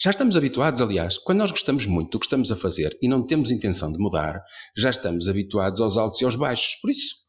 Já 0.00 0.10
estamos 0.10 0.36
habituados, 0.36 0.82
aliás, 0.82 1.18
quando 1.18 1.38
nós 1.38 1.50
gostamos 1.52 1.86
muito 1.86 2.12
do 2.12 2.18
que 2.18 2.26
estamos 2.26 2.50
a 2.50 2.56
fazer 2.56 2.96
e 3.00 3.06
não 3.06 3.24
temos 3.24 3.50
intenção 3.50 3.92
de 3.92 3.98
mudar, 3.98 4.42
já 4.76 4.90
estamos 4.90 5.28
habituados 5.28 5.80
aos 5.80 5.96
altos 5.96 6.20
e 6.20 6.24
aos 6.24 6.34
baixos. 6.34 6.76
Por 6.80 6.90
isso, 6.90 7.23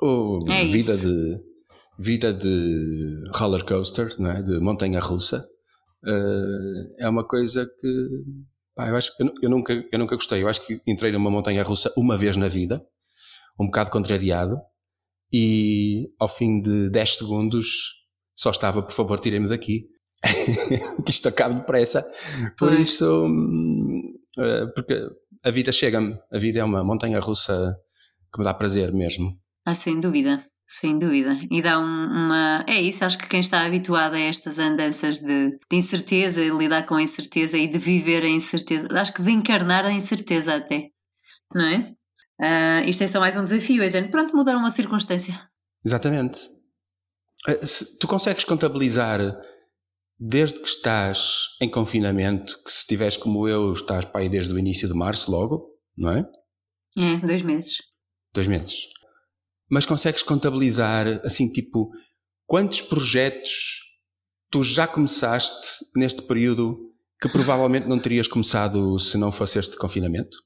ou 0.00 0.38
é 0.48 0.64
vida 0.64 0.92
isso. 0.92 1.08
de 1.08 1.40
vida 1.98 2.32
de 2.32 3.24
roller 3.34 3.64
coaster, 3.64 4.14
não 4.18 4.30
é? 4.30 4.42
de 4.42 4.58
montanha 4.60 5.00
russa, 5.00 5.44
uh, 6.04 6.94
é 6.98 7.08
uma 7.08 7.26
coisa 7.26 7.66
que 7.78 8.08
pá, 8.74 8.88
eu 8.88 8.96
acho 8.96 9.16
que 9.16 9.22
eu, 9.22 9.32
eu, 9.42 9.50
nunca, 9.50 9.72
eu 9.90 9.98
nunca 9.98 10.14
gostei. 10.14 10.42
Eu 10.42 10.48
acho 10.48 10.64
que 10.66 10.80
entrei 10.86 11.10
numa 11.10 11.30
montanha 11.30 11.62
russa 11.62 11.92
uma 11.96 12.16
vez 12.16 12.36
na 12.36 12.48
vida, 12.48 12.84
um 13.58 13.66
bocado 13.66 13.90
contrariado, 13.90 14.60
e 15.32 16.08
ao 16.18 16.28
fim 16.28 16.60
de 16.60 16.90
10 16.90 17.16
segundos 17.16 17.66
só 18.34 18.50
estava, 18.50 18.82
por 18.82 18.92
favor, 18.92 19.18
tirem-me 19.18 19.48
daqui. 19.48 19.88
que 21.04 21.10
isto 21.10 21.28
acabe 21.28 21.56
depressa. 21.56 22.02
Por 22.58 22.68
pois. 22.68 22.80
isso, 22.80 23.26
uh, 23.26 24.72
porque 24.74 25.08
a 25.42 25.50
vida 25.50 25.72
chega-me, 25.72 26.18
a 26.30 26.38
vida 26.38 26.60
é 26.60 26.64
uma 26.64 26.84
montanha 26.84 27.20
russa 27.20 27.76
que 28.32 28.38
me 28.38 28.44
dá 28.44 28.52
prazer 28.52 28.92
mesmo. 28.92 29.38
Ah, 29.66 29.74
sem 29.74 29.98
dúvida, 29.98 30.46
sem 30.64 30.96
dúvida. 30.96 31.36
E 31.50 31.60
dá 31.60 31.80
um, 31.80 31.82
uma. 31.82 32.64
É 32.68 32.80
isso, 32.80 33.04
acho 33.04 33.18
que 33.18 33.26
quem 33.26 33.40
está 33.40 33.66
habituado 33.66 34.14
a 34.14 34.20
estas 34.20 34.60
andanças 34.60 35.18
de, 35.18 35.50
de 35.50 35.76
incerteza, 35.76 36.40
de 36.40 36.56
lidar 36.56 36.86
com 36.86 36.94
a 36.94 37.02
incerteza 37.02 37.58
e 37.58 37.66
de 37.66 37.76
viver 37.76 38.22
a 38.22 38.28
incerteza, 38.28 38.86
acho 38.92 39.12
que 39.12 39.22
de 39.22 39.32
encarnar 39.32 39.84
a 39.84 39.90
incerteza 39.90 40.54
até, 40.54 40.90
não 41.52 41.64
é? 41.64 41.78
Uh, 42.40 42.88
isto 42.88 43.02
é 43.02 43.08
só 43.08 43.18
mais 43.18 43.36
um 43.36 43.42
desafio, 43.42 43.82
é 43.82 43.90
gente, 43.90 44.08
pronto, 44.08 44.36
mudar 44.36 44.56
uma 44.56 44.70
circunstância. 44.70 45.50
Exatamente. 45.84 46.38
Eh, 47.48 47.60
tu 47.98 48.06
consegues 48.06 48.44
contabilizar 48.44 49.20
desde 50.16 50.60
que 50.60 50.68
estás 50.68 51.56
em 51.60 51.68
confinamento, 51.68 52.62
que 52.62 52.70
se 52.70 52.80
estiveres 52.80 53.16
como 53.16 53.48
eu, 53.48 53.72
estás 53.72 54.04
para 54.04 54.20
aí 54.20 54.28
desde 54.28 54.52
o 54.54 54.58
início 54.58 54.86
de 54.86 54.94
março 54.94 55.30
logo, 55.30 55.66
não 55.96 56.12
é? 56.12 56.24
É, 56.96 57.16
dois 57.26 57.42
meses. 57.42 57.78
Dois 58.32 58.46
meses 58.46 58.95
mas 59.70 59.86
consegues 59.86 60.22
contabilizar, 60.22 61.20
assim, 61.24 61.50
tipo, 61.50 61.90
quantos 62.46 62.82
projetos 62.82 63.80
tu 64.50 64.62
já 64.62 64.86
começaste 64.86 65.66
neste 65.96 66.22
período 66.22 66.78
que 67.20 67.28
provavelmente 67.28 67.88
não 67.88 67.98
terias 67.98 68.28
começado 68.28 68.98
se 68.98 69.16
não 69.16 69.32
fosse 69.32 69.58
este 69.58 69.76
confinamento? 69.76 70.36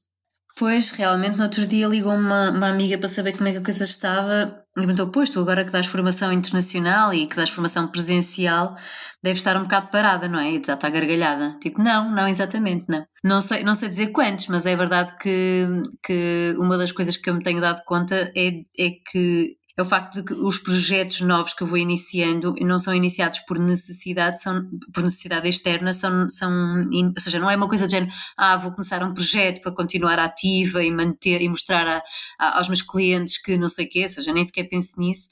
Pois, 0.57 0.89
realmente, 0.89 1.37
no 1.37 1.43
outro 1.43 1.65
dia 1.65 1.87
ligou 1.87 2.13
uma, 2.13 2.51
uma 2.51 2.69
amiga 2.69 2.97
para 2.97 3.07
saber 3.07 3.33
como 3.33 3.47
é 3.47 3.51
que 3.51 3.57
a 3.59 3.63
coisa 3.63 3.83
estava 3.83 4.60
e 4.71 4.81
perguntou: 4.81 5.09
Pois, 5.11 5.29
tu 5.29 5.39
agora 5.39 5.65
que 5.65 5.71
dás 5.71 5.85
formação 5.85 6.31
internacional 6.31 7.13
e 7.13 7.27
que 7.27 7.35
dás 7.35 7.49
formação 7.49 7.87
presencial, 7.87 8.75
deves 9.21 9.39
estar 9.39 9.57
um 9.57 9.63
bocado 9.63 9.89
parada, 9.91 10.27
não 10.29 10.39
é? 10.39 10.51
E 10.51 10.61
já 10.65 10.75
está 10.75 10.89
gargalhada. 10.89 11.57
Tipo, 11.59 11.81
não, 11.81 12.09
não 12.09 12.27
exatamente, 12.27 12.85
não. 12.87 13.05
Não 13.23 13.41
sei, 13.41 13.63
não 13.63 13.75
sei 13.75 13.89
dizer 13.89 14.07
quantos, 14.07 14.47
mas 14.47 14.65
é 14.65 14.75
verdade 14.75 15.15
que, 15.21 15.67
que 16.03 16.55
uma 16.57 16.77
das 16.77 16.91
coisas 16.91 17.17
que 17.17 17.29
eu 17.29 17.35
me 17.35 17.43
tenho 17.43 17.59
dado 17.59 17.83
conta 17.85 18.31
é, 18.35 18.61
é 18.79 18.89
que 19.11 19.57
é 19.81 19.83
o 19.83 19.87
facto 19.87 20.15
de 20.15 20.23
que 20.23 20.33
os 20.33 20.59
projetos 20.59 21.21
novos 21.21 21.53
que 21.53 21.63
eu 21.63 21.67
vou 21.67 21.77
iniciando 21.77 22.53
não 22.61 22.79
são 22.79 22.93
iniciados 22.93 23.39
por 23.39 23.59
necessidade, 23.59 24.41
são 24.41 24.69
por 24.93 25.03
necessidade 25.03 25.49
externa, 25.49 25.91
são, 25.91 26.29
são 26.29 26.51
ou 26.91 27.21
seja, 27.21 27.39
não 27.39 27.49
é 27.49 27.55
uma 27.55 27.67
coisa 27.67 27.87
de 27.87 27.91
género, 27.91 28.11
ah, 28.37 28.57
vou 28.57 28.71
começar 28.71 29.03
um 29.03 29.13
projeto 29.13 29.61
para 29.61 29.71
continuar 29.73 30.19
ativa 30.19 30.83
e 30.83 30.91
manter 30.91 31.41
e 31.41 31.49
mostrar 31.49 31.87
a, 31.87 32.03
a, 32.39 32.57
aos 32.57 32.67
meus 32.67 32.81
clientes 32.81 33.41
que 33.41 33.57
não 33.57 33.69
sei 33.69 33.85
o 33.85 33.89
quê, 33.89 34.03
ou 34.03 34.09
seja, 34.09 34.31
nem 34.31 34.45
sequer 34.45 34.69
penso 34.69 34.99
nisso. 34.99 35.29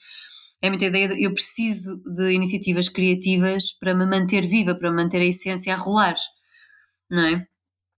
É 0.61 0.69
muita 0.69 0.85
ideia 0.85 1.07
de 1.07 1.23
eu 1.23 1.33
preciso 1.33 2.01
de 2.03 2.31
iniciativas 2.33 2.89
criativas 2.89 3.71
para 3.79 3.95
me 3.95 4.05
manter 4.05 4.45
viva, 4.45 4.75
para 4.75 4.91
manter 4.91 5.21
a 5.21 5.25
essência 5.25 5.73
a 5.73 5.77
rolar, 5.77 6.15
não 7.09 7.23
é? 7.23 7.45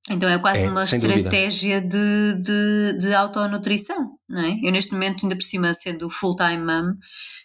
Então 0.10 0.28
é 0.28 0.40
quase 0.40 0.66
é, 0.66 0.70
uma 0.70 0.84
estratégia 0.84 1.80
de, 1.80 2.34
de, 2.42 2.98
de 3.00 3.14
autonutrição, 3.14 4.18
não 4.28 4.42
é? 4.42 4.60
Eu 4.64 4.72
neste 4.72 4.94
momento, 4.94 5.24
ainda 5.24 5.36
por 5.36 5.44
cima, 5.44 5.74
sendo 5.74 6.10
full-time 6.10 6.58
mom 6.58 6.94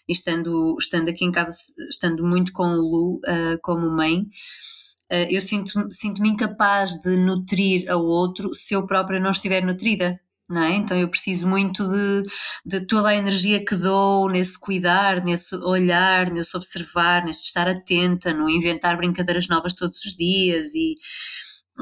e 0.08 0.12
estando, 0.12 0.74
estando 0.80 1.10
aqui 1.10 1.24
em 1.24 1.32
casa, 1.32 1.52
estando 1.90 2.24
muito 2.24 2.52
com 2.52 2.64
o 2.64 2.80
Lu 2.80 3.16
uh, 3.16 3.60
como 3.62 3.90
mãe, 3.90 4.20
uh, 4.20 5.26
eu 5.30 5.42
sinto-me 5.42 5.92
sinto 5.92 6.24
incapaz 6.24 6.96
de 7.02 7.16
nutrir 7.16 7.90
a 7.90 7.96
outro 7.96 8.54
se 8.54 8.74
eu 8.74 8.86
própria 8.86 9.20
não 9.20 9.32
estiver 9.32 9.62
nutrida. 9.62 10.18
não 10.48 10.62
é? 10.62 10.76
Então 10.76 10.96
eu 10.96 11.08
preciso 11.08 11.46
muito 11.46 11.86
de, 11.86 12.22
de 12.64 12.86
toda 12.86 13.08
a 13.08 13.16
energia 13.16 13.62
que 13.62 13.74
dou 13.74 14.30
nesse 14.30 14.58
cuidar, 14.58 15.22
nesse 15.22 15.54
olhar, 15.56 16.30
nesse 16.30 16.56
observar, 16.56 17.22
nesse 17.24 17.42
estar 17.42 17.68
atenta, 17.68 18.32
no 18.32 18.48
inventar 18.48 18.96
brincadeiras 18.96 19.46
novas 19.46 19.74
todos 19.74 20.02
os 20.04 20.14
dias 20.16 20.74
e 20.74 20.94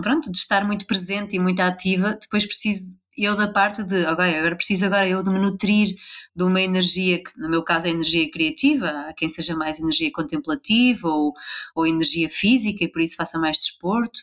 pronto, 0.03 0.31
de 0.31 0.39
estar 0.39 0.65
muito 0.65 0.87
presente 0.87 1.37
e 1.37 1.39
muito 1.39 1.61
ativa. 1.61 2.19
Depois 2.21 2.47
preciso 2.47 2.99
eu 3.17 3.37
da 3.37 3.49
parte 3.49 3.85
de, 3.85 4.05
ok, 4.07 4.25
agora 4.39 4.57
preciso 4.57 4.87
agora 4.87 5.09
eu 5.09 5.23
de 5.23 5.31
me 5.31 5.39
nutrir 5.39 5.95
de 6.35 6.43
uma 6.43 6.61
energia, 6.61 7.23
que 7.23 7.31
no 7.39 7.49
meu 7.49 7.63
caso 7.63 7.87
é 7.87 7.91
energia 7.91 8.29
criativa, 8.31 8.89
há 8.89 9.15
quem 9.15 9.29
seja 9.29 9.55
mais 9.55 9.79
energia 9.79 10.11
contemplativa 10.13 11.09
ou, 11.09 11.33
ou 11.75 11.87
energia 11.87 12.29
física 12.29 12.85
e 12.85 12.89
por 12.89 13.01
isso 13.01 13.17
faça 13.17 13.39
mais 13.39 13.59
desporto. 13.59 14.21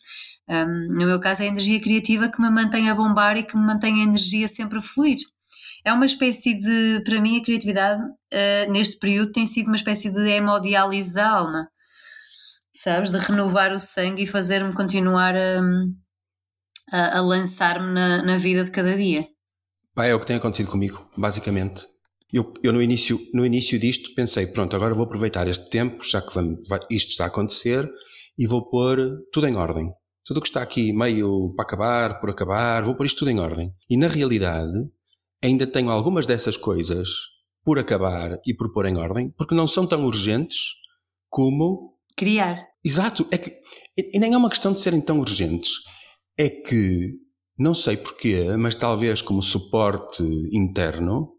Um, 0.50 0.88
no 0.90 1.06
meu 1.06 1.20
caso 1.20 1.44
é 1.44 1.48
energia 1.48 1.80
criativa 1.80 2.30
que 2.30 2.42
me 2.42 2.50
mantém 2.50 2.90
a 2.90 2.96
bombar 2.96 3.38
e 3.38 3.44
que 3.44 3.56
me 3.56 3.66
mantém 3.66 4.02
a 4.02 4.04
energia 4.04 4.48
sempre 4.48 4.80
a 4.80 4.82
fluir. 4.82 5.20
É 5.86 5.94
uma 5.94 6.06
espécie 6.06 6.54
de, 6.60 7.02
para 7.04 7.20
mim, 7.22 7.40
a 7.40 7.44
criatividade 7.44 8.04
uh, 8.04 8.72
neste 8.72 8.98
período 8.98 9.32
tem 9.32 9.48
sido 9.48 9.68
uma 9.68 9.76
espécie 9.76 10.12
de 10.12 10.30
hemodiálise 10.30 11.14
da 11.14 11.30
alma, 11.30 11.70
sabes? 12.74 13.12
De 13.12 13.18
renovar 13.18 13.74
o 13.74 13.80
sangue 13.80 14.24
e 14.24 14.28
fazer-me 14.28 14.74
continuar 14.74 15.36
a, 15.36 15.62
a, 16.92 17.18
a 17.18 17.22
lançar-me 17.22 17.92
na, 17.92 18.24
na, 18.24 18.38
vida 18.38 18.64
de 18.64 18.72
cada 18.72 18.96
dia. 18.96 19.28
Pá, 19.94 20.06
é 20.06 20.16
o 20.16 20.20
que 20.20 20.26
tem 20.26 20.36
acontecido 20.36 20.72
comigo, 20.72 21.10
basicamente. 21.18 21.86
Eu, 22.32 22.54
eu 22.64 22.72
no, 22.72 22.82
início, 22.82 23.20
no 23.34 23.46
início 23.46 23.78
disto 23.78 24.14
pensei, 24.16 24.48
pronto, 24.48 24.76
agora 24.76 24.94
vou 24.94 25.04
aproveitar 25.04 25.48
este 25.48 25.70
tempo, 25.70 26.04
já 26.04 26.22
que 26.22 26.34
vamos, 26.34 26.68
vai, 26.70 26.80
isto 26.90 27.10
está 27.10 27.26
a 27.26 27.28
acontecer, 27.28 27.90
e 28.38 28.48
vou 28.48 28.70
pôr 28.70 28.98
tudo 29.32 29.48
em 29.48 29.56
ordem 29.56 29.92
tudo 30.32 30.38
o 30.38 30.42
que 30.42 30.48
está 30.48 30.62
aqui 30.62 30.94
meio 30.94 31.54
para 31.56 31.64
acabar, 31.66 32.20
por 32.20 32.30
acabar, 32.30 32.84
vou 32.84 32.96
pôr 32.96 33.06
isto 33.06 33.20
tudo 33.20 33.32
em 33.32 33.40
ordem. 33.40 33.74
E 33.90 33.98
na 33.98 34.08
realidade, 34.08 34.74
ainda 35.44 35.66
tenho 35.68 35.90
algumas 35.90 36.26
dessas 36.26 36.56
coisas 36.56 37.10
por 37.64 37.78
acabar 37.80 38.40
e 38.46 38.54
por 38.54 38.72
pôr 38.72 38.86
em 38.86 38.98
ordem, 38.98 39.30
porque 39.32 39.56
não 39.56 39.68
são 39.68 39.86
tão 39.86 40.06
urgentes 40.06 40.76
como. 41.30 41.92
Criar. 42.16 42.66
Exato. 42.84 43.28
É 43.32 43.38
que, 43.38 43.54
e 43.98 44.20
nem 44.20 44.34
é 44.34 44.38
uma 44.38 44.50
questão 44.50 44.74
de 44.74 44.80
serem 44.80 45.02
tão 45.02 45.20
urgentes. 45.20 45.72
É 46.38 46.50
que, 46.50 47.12
não 47.58 47.74
sei 47.74 47.98
porquê, 47.98 48.56
mas 48.58 48.76
talvez 48.76 49.22
como 49.22 49.42
suporte 49.42 50.24
interno, 50.52 51.30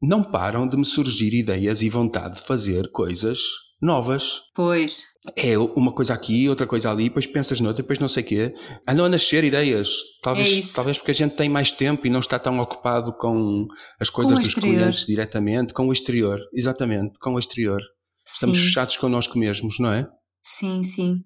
não 0.00 0.22
param 0.22 0.68
de 0.68 0.76
me 0.76 0.84
surgir 0.84 1.34
ideias 1.34 1.82
e 1.82 1.88
vontade 1.88 2.36
de 2.36 2.42
fazer 2.42 2.90
coisas 2.90 3.38
novas. 3.80 4.42
Pois. 4.54 5.02
É 5.36 5.58
uma 5.58 5.92
coisa 5.92 6.14
aqui, 6.14 6.48
outra 6.48 6.66
coisa 6.66 6.90
ali, 6.90 7.04
depois 7.04 7.26
pensas 7.26 7.60
noutra, 7.60 7.82
depois 7.82 7.98
não 7.98 8.08
sei 8.08 8.22
o 8.22 8.26
quê. 8.26 8.54
Andam 8.88 9.06
a 9.06 9.08
nascer 9.08 9.42
ideias. 9.44 9.88
Talvez, 10.22 10.70
é 10.70 10.74
talvez 10.74 10.98
porque 10.98 11.10
a 11.10 11.14
gente 11.14 11.34
tem 11.34 11.48
mais 11.48 11.72
tempo 11.72 12.06
e 12.06 12.10
não 12.10 12.20
está 12.20 12.38
tão 12.38 12.58
ocupado 12.60 13.12
com 13.16 13.66
as 14.00 14.08
coisas 14.08 14.34
com 14.34 14.40
dos 14.40 14.50
exterior. 14.50 14.76
clientes 14.76 15.06
diretamente, 15.06 15.74
com 15.74 15.88
o 15.88 15.92
exterior. 15.92 16.38
Exatamente, 16.54 17.18
com 17.18 17.34
o 17.34 17.38
exterior. 17.38 17.82
Estamos 18.26 18.58
fechados 18.58 18.96
connosco 18.96 19.38
mesmos, 19.38 19.78
não 19.78 19.92
é? 19.92 20.06
Sim, 20.42 20.82
sim. 20.82 21.22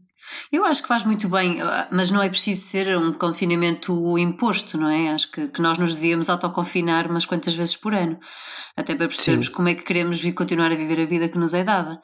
Eu 0.53 0.65
acho 0.65 0.83
que 0.83 0.89
faz 0.89 1.05
muito 1.05 1.29
bem, 1.29 1.59
mas 1.91 2.11
não 2.11 2.23
é 2.23 2.29
preciso 2.29 2.63
ser 2.63 2.97
um 2.97 3.13
confinamento 3.13 4.19
imposto, 4.19 4.77
não 4.77 4.89
é? 4.89 5.11
Acho 5.11 5.31
que, 5.31 5.49
que 5.49 5.63
nós 5.63 5.79
nos 5.79 5.95
devíamos 5.95 6.29
autoconfinar 6.29 7.11
umas 7.11 7.25
quantas 7.25 7.55
vezes 7.55 7.77
por 7.77 7.95
ano, 7.95 8.19
até 8.77 8.95
para 8.95 9.09
percebermos 9.09 9.47
Sim. 9.47 9.53
como 9.53 9.69
é 9.69 9.75
que 9.75 9.83
queremos 9.83 10.23
continuar 10.35 10.73
a 10.73 10.77
viver 10.77 11.01
a 11.01 11.07
vida 11.07 11.29
que 11.29 11.39
nos 11.39 11.55
é 11.55 11.65
dada. 11.65 12.01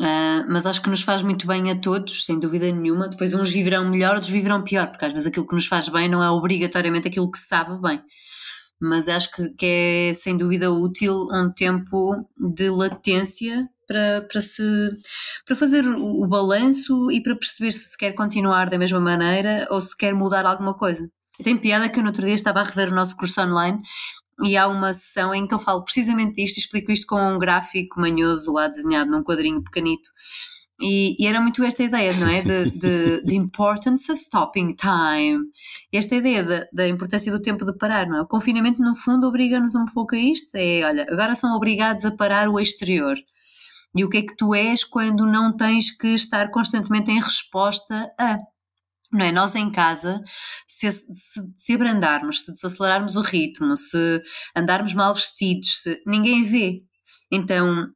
Uh, 0.00 0.42
mas 0.48 0.66
acho 0.66 0.82
que 0.82 0.90
nos 0.90 1.02
faz 1.02 1.22
muito 1.22 1.46
bem 1.46 1.70
a 1.70 1.78
todos, 1.78 2.24
sem 2.24 2.38
dúvida 2.38 2.70
nenhuma. 2.70 3.08
Depois 3.08 3.34
uns 3.34 3.50
viverão 3.50 3.88
melhor, 3.88 4.14
outros 4.14 4.32
viverão 4.32 4.64
pior, 4.64 4.88
porque 4.88 5.04
às 5.04 5.12
vezes 5.12 5.28
aquilo 5.28 5.46
que 5.46 5.54
nos 5.54 5.66
faz 5.66 5.88
bem 5.88 6.08
não 6.08 6.22
é 6.22 6.30
obrigatoriamente 6.30 7.08
aquilo 7.08 7.30
que 7.30 7.38
sabe 7.38 7.80
bem. 7.80 8.02
Mas 8.80 9.06
acho 9.06 9.30
que, 9.30 9.50
que 9.50 9.66
é 9.66 10.14
sem 10.14 10.36
dúvida 10.36 10.72
útil 10.72 11.14
um 11.32 11.52
tempo 11.54 12.26
de 12.36 12.68
latência 12.70 13.68
para, 13.86 14.26
para, 14.30 14.40
se, 14.40 14.62
para 15.46 15.56
fazer 15.56 15.86
o, 15.86 16.24
o 16.24 16.28
balanço 16.28 17.10
e 17.10 17.22
para 17.22 17.36
perceber 17.36 17.72
se 17.72 17.96
quer 17.96 18.12
continuar 18.12 18.68
da 18.68 18.78
mesma 18.78 19.00
maneira 19.00 19.66
ou 19.70 19.80
se 19.80 19.96
quer 19.96 20.14
mudar 20.14 20.46
alguma 20.46 20.74
coisa. 20.74 21.08
Tem 21.42 21.56
piada 21.56 21.88
que 21.88 21.98
eu 21.98 22.02
no 22.02 22.10
outro 22.10 22.24
dia 22.24 22.34
estava 22.34 22.60
a 22.60 22.64
rever 22.64 22.90
o 22.90 22.94
nosso 22.94 23.16
curso 23.16 23.40
online 23.40 23.80
e 24.44 24.56
há 24.56 24.66
uma 24.66 24.92
sessão 24.92 25.34
em 25.34 25.46
que 25.46 25.54
eu 25.54 25.58
falo 25.58 25.84
precisamente 25.84 26.34
disto 26.34 26.56
e 26.56 26.60
explico 26.60 26.92
isto 26.92 27.06
com 27.06 27.20
um 27.20 27.38
gráfico 27.38 28.00
manhoso 28.00 28.52
lá 28.52 28.68
desenhado 28.68 29.10
num 29.10 29.22
quadrinho 29.22 29.62
pequenito. 29.62 30.10
E, 30.80 31.22
e, 31.22 31.26
era 31.26 31.40
muito 31.40 31.62
esta 31.62 31.84
ideia, 31.84 32.12
não 32.14 32.28
é? 32.28 32.42
De, 32.42 32.70
de, 32.72 33.22
de 33.24 33.36
importance 33.36 34.10
of 34.10 34.20
stopping 34.20 34.74
time. 34.74 35.44
Esta 35.92 36.16
ideia 36.16 36.42
de, 36.42 36.68
da 36.72 36.88
importância 36.88 37.30
do 37.30 37.40
tempo 37.40 37.64
de 37.64 37.76
parar, 37.78 38.08
não 38.08 38.18
é? 38.18 38.22
O 38.22 38.26
confinamento, 38.26 38.82
no 38.82 38.94
fundo, 38.94 39.26
obriga-nos 39.28 39.74
um 39.76 39.84
pouco 39.86 40.16
a 40.16 40.18
isto. 40.18 40.50
É, 40.56 40.84
olha, 40.84 41.06
agora 41.08 41.34
são 41.34 41.54
obrigados 41.54 42.04
a 42.04 42.10
parar 42.10 42.48
o 42.48 42.58
exterior. 42.58 43.14
E 43.96 44.04
o 44.04 44.08
que 44.08 44.18
é 44.18 44.22
que 44.22 44.36
tu 44.36 44.54
és 44.54 44.84
quando 44.84 45.26
não 45.26 45.56
tens 45.56 45.90
que 45.90 46.08
estar 46.08 46.50
constantemente 46.50 47.10
em 47.10 47.20
resposta 47.20 48.12
a 48.18 48.38
não 49.12 49.24
é? 49.24 49.30
Nós 49.30 49.54
em 49.54 49.70
casa, 49.70 50.20
se, 50.66 50.90
se, 50.90 51.40
se 51.56 51.74
abrandarmos, 51.74 52.42
se 52.42 52.52
desacelerarmos 52.52 53.14
o 53.14 53.20
ritmo, 53.20 53.76
se 53.76 54.22
andarmos 54.56 54.92
mal 54.92 55.14
vestidos, 55.14 55.82
se, 55.82 56.02
ninguém 56.04 56.42
vê. 56.44 56.82
Então, 57.30 57.86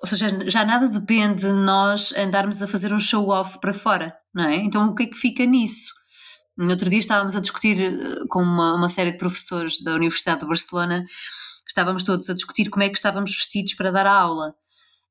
ou 0.00 0.08
seja, 0.08 0.28
já 0.48 0.64
nada 0.64 0.88
depende 0.88 1.42
de 1.42 1.52
nós 1.52 2.12
andarmos 2.16 2.62
a 2.62 2.68
fazer 2.68 2.92
um 2.92 3.00
show-off 3.00 3.58
para 3.60 3.74
fora, 3.74 4.14
não 4.32 4.44
é? 4.44 4.56
Então, 4.56 4.88
o 4.88 4.94
que 4.94 5.04
é 5.04 5.06
que 5.06 5.16
fica 5.16 5.44
nisso? 5.44 5.92
No 6.58 6.70
outro 6.70 6.90
dia 6.90 6.98
estávamos 6.98 7.36
a 7.36 7.40
discutir 7.40 7.80
eh, 7.80 8.26
com 8.28 8.42
uma, 8.42 8.74
uma 8.74 8.88
série 8.88 9.12
de 9.12 9.18
professores 9.18 9.80
da 9.80 9.94
Universidade 9.94 10.40
de 10.40 10.46
Barcelona, 10.46 11.04
estávamos 11.66 12.02
todos 12.02 12.28
a 12.28 12.34
discutir 12.34 12.68
como 12.68 12.82
é 12.82 12.88
que 12.88 12.96
estávamos 12.96 13.32
vestidos 13.32 13.74
para 13.74 13.92
dar 13.92 14.06
a 14.06 14.12
aula. 14.12 14.54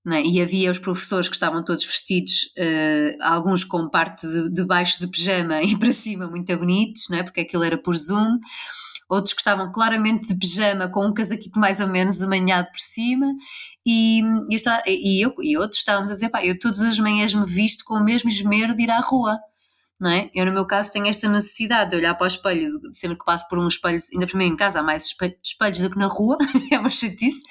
É? 0.10 0.22
E 0.22 0.42
havia 0.42 0.72
os 0.72 0.80
professores 0.80 1.28
que 1.28 1.36
estavam 1.36 1.64
todos 1.64 1.86
vestidos, 1.86 2.54
uh, 2.58 3.18
alguns 3.24 3.66
com 3.66 3.90
parte 3.90 4.26
de, 4.26 4.52
de, 4.52 4.66
baixo 4.66 5.02
de 5.02 5.08
pijama 5.08 5.62
e 5.64 5.78
para 5.78 5.92
cima 5.92 6.28
muito 6.28 6.56
bonitos, 6.58 7.08
não 7.10 7.18
é? 7.18 7.24
porque 7.24 7.42
aquilo 7.42 7.64
era 7.64 7.78
por 7.78 7.96
Zoom, 7.96 8.40
outros 9.10 9.34
que 9.34 9.42
estavam 9.42 9.70
claramente 9.70 10.28
de 10.28 10.36
pijama 10.36 10.90
com 10.90 11.06
um 11.06 11.14
casaquito 11.14 11.60
mais 11.60 11.82
ou 11.82 11.88
menos 11.88 12.22
amanhado 12.22 12.68
por 12.72 12.80
cima, 12.80 13.34
e, 13.86 14.22
e, 14.86 15.22
eu, 15.22 15.34
e 15.42 15.58
outros 15.58 15.80
estávamos 15.80 16.10
a 16.10 16.14
dizer, 16.14 16.30
pá, 16.30 16.46
eu 16.46 16.58
todas 16.58 16.82
as 16.82 17.00
manhãs 17.00 17.34
me 17.34 17.46
visto 17.46 17.84
com 17.84 17.96
o 17.96 18.04
mesmo 18.04 18.30
esmero 18.30 18.76
de 18.76 18.84
ir 18.84 18.92
à 18.92 19.00
rua 19.00 19.38
não 20.00 20.10
é? 20.10 20.30
Eu, 20.34 20.46
no 20.46 20.54
meu 20.54 20.66
caso, 20.66 20.92
tenho 20.92 21.08
esta 21.08 21.28
necessidade 21.28 21.92
de 21.92 21.98
olhar 21.98 22.14
para 22.16 22.26
o 22.26 22.28
espelho, 22.28 22.70
sempre 22.92 23.18
que 23.18 23.26
passo 23.26 23.48
por 23.50 23.58
um 23.58 23.68
espelho, 23.68 24.00
ainda 24.14 24.28
por 24.28 24.38
mim 24.38 24.46
em 24.46 24.56
casa 24.56 24.80
há 24.80 24.84
mais 24.84 25.06
espelhos 25.44 25.80
do 25.80 25.90
que 25.90 25.98
na 25.98 26.08
rua, 26.08 26.38
é 26.72 26.80
uma 26.80 26.90
chatice, 26.90 27.42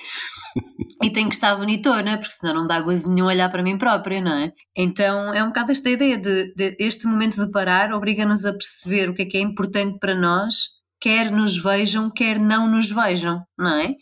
e 1.02 1.10
tenho 1.10 1.28
que 1.28 1.34
estar 1.34 1.56
bonitona, 1.56 2.18
porque 2.18 2.32
senão 2.32 2.54
não 2.54 2.66
dá 2.66 2.80
gozo 2.80 3.12
nenhum 3.12 3.26
olhar 3.26 3.50
para 3.50 3.62
mim 3.62 3.76
própria, 3.76 4.20
não 4.20 4.32
é? 4.32 4.52
Então 4.76 5.34
é 5.34 5.42
um 5.42 5.48
bocado 5.48 5.72
esta 5.72 5.90
ideia 5.90 6.16
de, 6.16 6.54
de 6.54 6.76
este 6.78 7.06
momento 7.06 7.44
de 7.44 7.50
parar 7.50 7.92
obriga-nos 7.92 8.44
a 8.46 8.52
perceber 8.52 9.10
o 9.10 9.14
que 9.14 9.22
é 9.22 9.26
que 9.26 9.36
é 9.36 9.40
importante 9.40 9.98
para 9.98 10.14
nós, 10.14 10.68
quer 11.00 11.30
nos 11.30 11.60
vejam, 11.62 12.10
quer 12.10 12.38
não 12.38 12.68
nos 12.68 12.90
vejam, 12.90 13.42
não 13.58 13.76
é? 13.76 13.94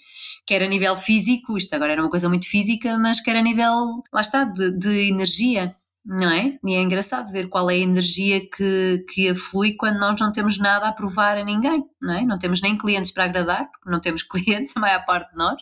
Quer 0.47 0.63
a 0.63 0.69
nível 0.69 0.95
físico, 0.97 1.57
isto 1.57 1.75
agora 1.75 1.93
era 1.93 2.03
uma 2.03 2.11
coisa 2.11 2.29
muito 2.29 2.47
física, 2.47 2.99
mas 2.99 3.21
quer 3.21 3.37
a 3.37 3.43
nível, 3.43 4.03
lá 4.13 4.21
está, 4.21 4.45
de, 4.45 4.79
de 4.79 5.09
energia 5.09 5.75
não 6.05 6.31
é? 6.31 6.59
E 6.62 6.75
é 6.75 6.83
engraçado 6.83 7.33
ver 7.33 7.49
qual 7.49 7.71
é 7.71 7.75
a 7.75 7.79
energia 7.79 8.40
que, 8.40 9.05
que 9.09 9.31
aflui 9.31 9.73
quando 9.73 9.99
nós 9.99 10.21
não 10.21 10.31
temos 10.31 10.59
nada 10.59 10.87
a 10.87 10.93
provar 10.93 11.38
a 11.38 11.45
ninguém, 11.45 11.83
não 12.03 12.14
é? 12.14 12.25
Não 12.27 12.38
temos 12.38 12.61
nem 12.61 12.77
clientes 12.77 13.11
para 13.11 13.25
agradar, 13.25 13.71
porque 13.71 13.90
não 13.90 14.01
temos 14.01 14.23
clientes, 14.29 14.77
a 14.77 14.81
maior 14.81 15.05
parte 15.07 15.31
de 15.31 15.38
nós, 15.38 15.61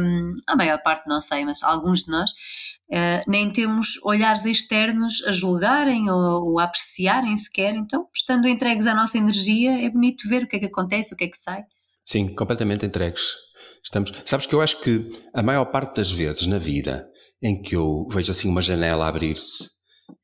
um, 0.00 0.34
a 0.46 0.56
maior 0.56 0.80
parte 0.82 1.08
não 1.08 1.20
sei, 1.20 1.44
mas 1.44 1.62
alguns 1.64 2.04
de 2.04 2.12
nós, 2.12 2.30
uh, 2.30 3.24
nem 3.26 3.50
temos 3.50 3.98
olhares 4.04 4.44
externos 4.44 5.24
a 5.26 5.32
julgarem 5.32 6.08
ou, 6.08 6.52
ou 6.52 6.60
a 6.60 6.64
apreciarem 6.64 7.36
sequer, 7.36 7.74
então, 7.74 8.06
estando 8.14 8.46
entregues 8.46 8.86
à 8.86 8.94
nossa 8.94 9.18
energia, 9.18 9.84
é 9.84 9.90
bonito 9.90 10.28
ver 10.28 10.44
o 10.44 10.46
que 10.46 10.56
é 10.56 10.60
que 10.60 10.66
acontece, 10.66 11.12
o 11.12 11.16
que 11.16 11.24
é 11.24 11.28
que 11.28 11.36
sai. 11.36 11.64
Sim, 12.04 12.34
completamente 12.34 12.86
entregues. 12.86 13.34
Estamos. 13.82 14.12
Sabes 14.24 14.46
que 14.46 14.54
eu 14.54 14.60
acho 14.60 14.80
que 14.80 15.10
a 15.34 15.42
maior 15.42 15.64
parte 15.66 15.96
das 15.96 16.10
vezes 16.10 16.46
na 16.46 16.58
vida 16.58 17.09
em 17.42 17.60
que 17.60 17.74
eu 17.74 18.06
vejo 18.12 18.30
assim 18.30 18.48
uma 18.48 18.62
janela 18.62 19.06
abrir-se 19.06 19.64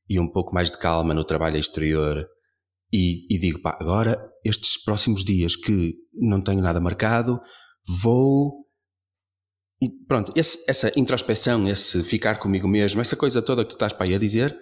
e 0.08 0.20
um 0.20 0.30
pouco 0.30 0.54
mais 0.54 0.70
de 0.70 0.78
calma 0.78 1.14
no 1.14 1.24
trabalho 1.24 1.56
exterior 1.56 2.26
e, 2.92 3.26
e, 3.34 3.38
digo, 3.38 3.60
pá, 3.60 3.76
agora 3.80 4.18
estes 4.44 4.82
próximos 4.82 5.24
dias 5.24 5.56
que 5.56 5.94
não 6.14 6.40
tenho 6.40 6.62
nada 6.62 6.80
marcado, 6.80 7.40
vou. 8.00 8.64
E 9.82 9.90
pronto, 10.06 10.32
esse, 10.36 10.64
essa 10.68 10.92
introspeção, 10.96 11.68
esse 11.68 12.02
ficar 12.02 12.38
comigo 12.38 12.68
mesmo, 12.68 13.00
essa 13.00 13.16
coisa 13.16 13.42
toda 13.42 13.62
que 13.62 13.70
tu 13.70 13.72
estás 13.72 13.92
para 13.92 14.06
aí 14.06 14.14
a 14.14 14.18
dizer, 14.18 14.56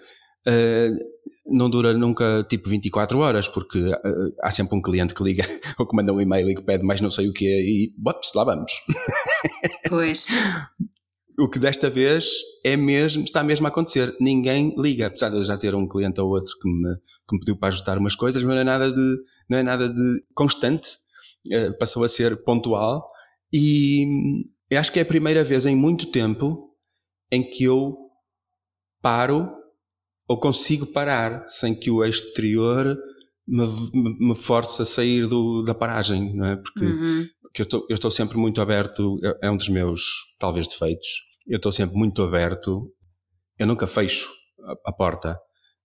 uh, 0.47 1.55
não 1.55 1.69
dura 1.69 1.93
nunca 1.93 2.43
tipo 2.49 2.69
24 2.69 3.19
horas, 3.19 3.47
porque 3.47 3.79
uh, 3.79 4.35
há 4.41 4.51
sempre 4.51 4.77
um 4.77 4.81
cliente 4.81 5.13
que 5.13 5.23
liga 5.23 5.45
ou 5.79 5.87
que 5.87 5.95
manda 5.95 6.11
um 6.11 6.19
e-mail 6.19 6.49
e 6.49 6.55
que 6.55 6.63
pede 6.63 6.83
mais 6.83 6.99
não 6.99 7.11
sei 7.11 7.29
o 7.29 7.33
quê 7.33 7.45
e, 7.45 7.93
bops, 7.97 8.31
lá 8.33 8.43
vamos. 8.43 8.71
Pois. 9.87 10.25
o 11.37 11.49
que 11.49 11.59
desta 11.59 11.89
vez 11.89 12.25
é 12.63 12.77
mesmo, 12.77 13.23
está 13.23 13.43
mesmo 13.43 13.65
a 13.67 13.69
acontecer. 13.69 14.15
Ninguém 14.19 14.73
liga, 14.77 15.07
apesar 15.07 15.29
de 15.29 15.37
eu 15.37 15.43
já 15.43 15.57
ter 15.57 15.75
um 15.75 15.87
cliente 15.87 16.21
ou 16.21 16.29
outro 16.29 16.53
que 16.59 16.67
me, 16.67 16.95
que 17.27 17.33
me 17.33 17.39
pediu 17.39 17.57
para 17.57 17.69
ajustar 17.69 17.97
umas 17.97 18.15
coisas, 18.15 18.41
mas 18.43 18.55
não 18.55 18.61
é 18.61 18.63
nada 18.63 18.91
de, 18.91 19.15
não 19.49 19.57
é 19.57 19.63
nada 19.63 19.89
de 19.89 20.23
constante, 20.33 20.89
eh, 21.51 21.71
passou 21.71 22.03
a 22.03 22.09
ser 22.09 22.43
pontual 22.43 23.05
e 23.53 24.45
acho 24.73 24.91
que 24.91 24.99
é 24.99 25.01
a 25.01 25.05
primeira 25.05 25.43
vez 25.43 25.65
em 25.65 25.75
muito 25.75 26.07
tempo 26.07 26.75
em 27.31 27.43
que 27.43 27.63
eu 27.63 27.95
paro 29.01 29.49
ou 30.27 30.39
consigo 30.39 30.87
parar 30.87 31.45
sem 31.47 31.75
que 31.75 31.91
o 31.91 32.03
exterior 32.03 32.97
me, 33.47 33.65
me, 33.93 34.29
me 34.29 34.35
force 34.35 34.81
a 34.81 34.85
sair 34.85 35.27
do, 35.27 35.61
da 35.63 35.75
paragem, 35.75 36.35
não 36.35 36.45
é? 36.45 36.55
Porque, 36.55 36.85
uhum. 36.85 37.27
porque 37.41 37.61
eu 37.61 37.95
estou 37.95 38.09
sempre 38.09 38.37
muito 38.37 38.59
aberto, 38.61 39.19
é, 39.23 39.47
é 39.47 39.51
um 39.51 39.57
dos 39.57 39.69
meus, 39.69 40.01
talvez, 40.39 40.67
defeitos. 40.67 41.07
Eu 41.47 41.57
estou 41.57 41.71
sempre 41.71 41.95
muito 41.95 42.21
aberto, 42.23 42.91
eu 43.57 43.67
nunca 43.67 43.87
fecho 43.87 44.29
a, 44.63 44.89
a 44.89 44.93
porta. 44.93 45.39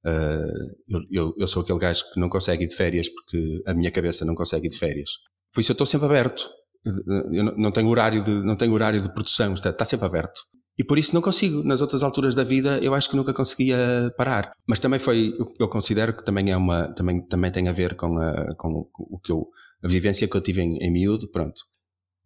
Uh, 0.04 0.74
eu, 0.88 1.00
eu, 1.10 1.34
eu, 1.38 1.46
sou 1.46 1.62
aquele 1.62 1.78
gajo 1.78 2.04
que 2.12 2.18
não 2.18 2.30
consegue 2.30 2.64
ir 2.64 2.68
de 2.68 2.74
férias 2.74 3.08
porque 3.08 3.62
a 3.66 3.74
minha 3.74 3.90
cabeça 3.90 4.24
não 4.24 4.34
consegue 4.34 4.66
ir 4.66 4.70
de 4.70 4.78
férias. 4.78 5.10
Por 5.52 5.60
isso 5.60 5.72
eu 5.72 5.74
estou 5.74 5.86
sempre 5.86 6.06
aberto. 6.06 6.48
Eu 7.32 7.44
não 7.58 7.70
tenho 7.70 7.88
horário 7.88 8.24
de, 8.24 8.30
não 8.30 8.56
tenho 8.56 8.72
horário 8.72 9.00
de 9.02 9.12
produção, 9.12 9.52
está, 9.52 9.68
está 9.68 9.84
sempre 9.84 10.06
aberto. 10.06 10.40
E 10.78 10.84
por 10.84 10.98
isso 10.98 11.14
não 11.14 11.20
consigo. 11.20 11.62
Nas 11.62 11.82
outras 11.82 12.02
alturas 12.02 12.34
da 12.34 12.42
vida, 12.42 12.78
eu 12.78 12.94
acho 12.94 13.10
que 13.10 13.16
nunca 13.16 13.34
conseguia 13.34 13.76
parar. 14.16 14.50
Mas 14.66 14.80
também 14.80 14.98
foi, 14.98 15.36
eu 15.58 15.68
considero 15.68 16.16
que 16.16 16.24
também 16.24 16.50
é 16.50 16.56
uma, 16.56 16.88
também, 16.94 17.20
também 17.26 17.52
tem 17.52 17.68
a 17.68 17.72
ver 17.72 17.96
com, 17.96 18.18
a, 18.18 18.54
com 18.56 18.88
o 18.96 19.18
que 19.18 19.30
eu, 19.30 19.46
a 19.84 19.88
vivência 19.88 20.26
que 20.26 20.34
eu 20.34 20.40
tive 20.40 20.62
em, 20.62 20.78
em 20.78 20.90
miúdo, 20.90 21.30
pronto. 21.30 21.60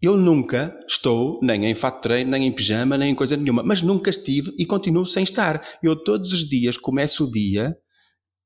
Eu 0.04 0.18
nunca 0.18 0.78
estou 0.86 1.40
nem 1.42 1.64
em 1.64 1.74
fato 1.74 2.02
treino, 2.02 2.30
nem 2.30 2.46
em 2.46 2.52
pijama, 2.52 2.98
nem 2.98 3.12
em 3.12 3.14
coisa 3.14 3.38
nenhuma, 3.38 3.62
mas 3.62 3.80
nunca 3.80 4.10
estive 4.10 4.52
e 4.58 4.66
continuo 4.66 5.06
sem 5.06 5.24
estar. 5.24 5.66
Eu 5.82 5.96
todos 5.96 6.30
os 6.30 6.46
dias 6.46 6.76
começo 6.76 7.24
o 7.24 7.30
dia 7.30 7.74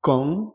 com 0.01 0.53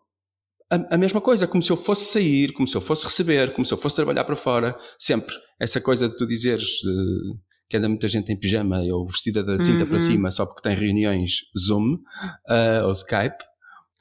a, 0.72 0.96
a, 0.96 0.98
mesma 0.98 1.20
coisa, 1.20 1.46
como 1.46 1.62
se 1.62 1.70
eu 1.70 1.76
fosse 1.76 2.06
sair, 2.06 2.54
como 2.54 2.66
se 2.66 2.78
eu 2.78 2.80
fosse 2.80 3.04
receber, 3.04 3.52
como 3.52 3.66
se 3.66 3.74
eu 3.74 3.78
fosse 3.78 3.98
trabalhar 3.98 4.24
para 4.24 4.38
fora, 4.38 4.78
sempre. 4.98 5.36
Essa 5.60 5.82
coisa 5.82 6.08
de 6.08 6.16
tu 6.16 6.26
dizeres, 6.26 6.82
uh, 6.86 7.38
que 7.70 7.76
anda 7.76 7.90
muita 7.90 8.08
gente 8.08 8.32
em 8.32 8.40
pijama 8.40 8.80
ou 8.84 9.06
vestida 9.06 9.44
da 9.44 9.62
cinta 9.62 9.84
uhum. 9.84 9.90
para 9.90 10.00
cima 10.00 10.32
só 10.32 10.46
porque 10.46 10.62
tem 10.62 10.74
reuniões 10.74 11.42
Zoom 11.58 11.96
uh, 11.96 12.86
ou 12.86 12.92
Skype. 12.94 13.44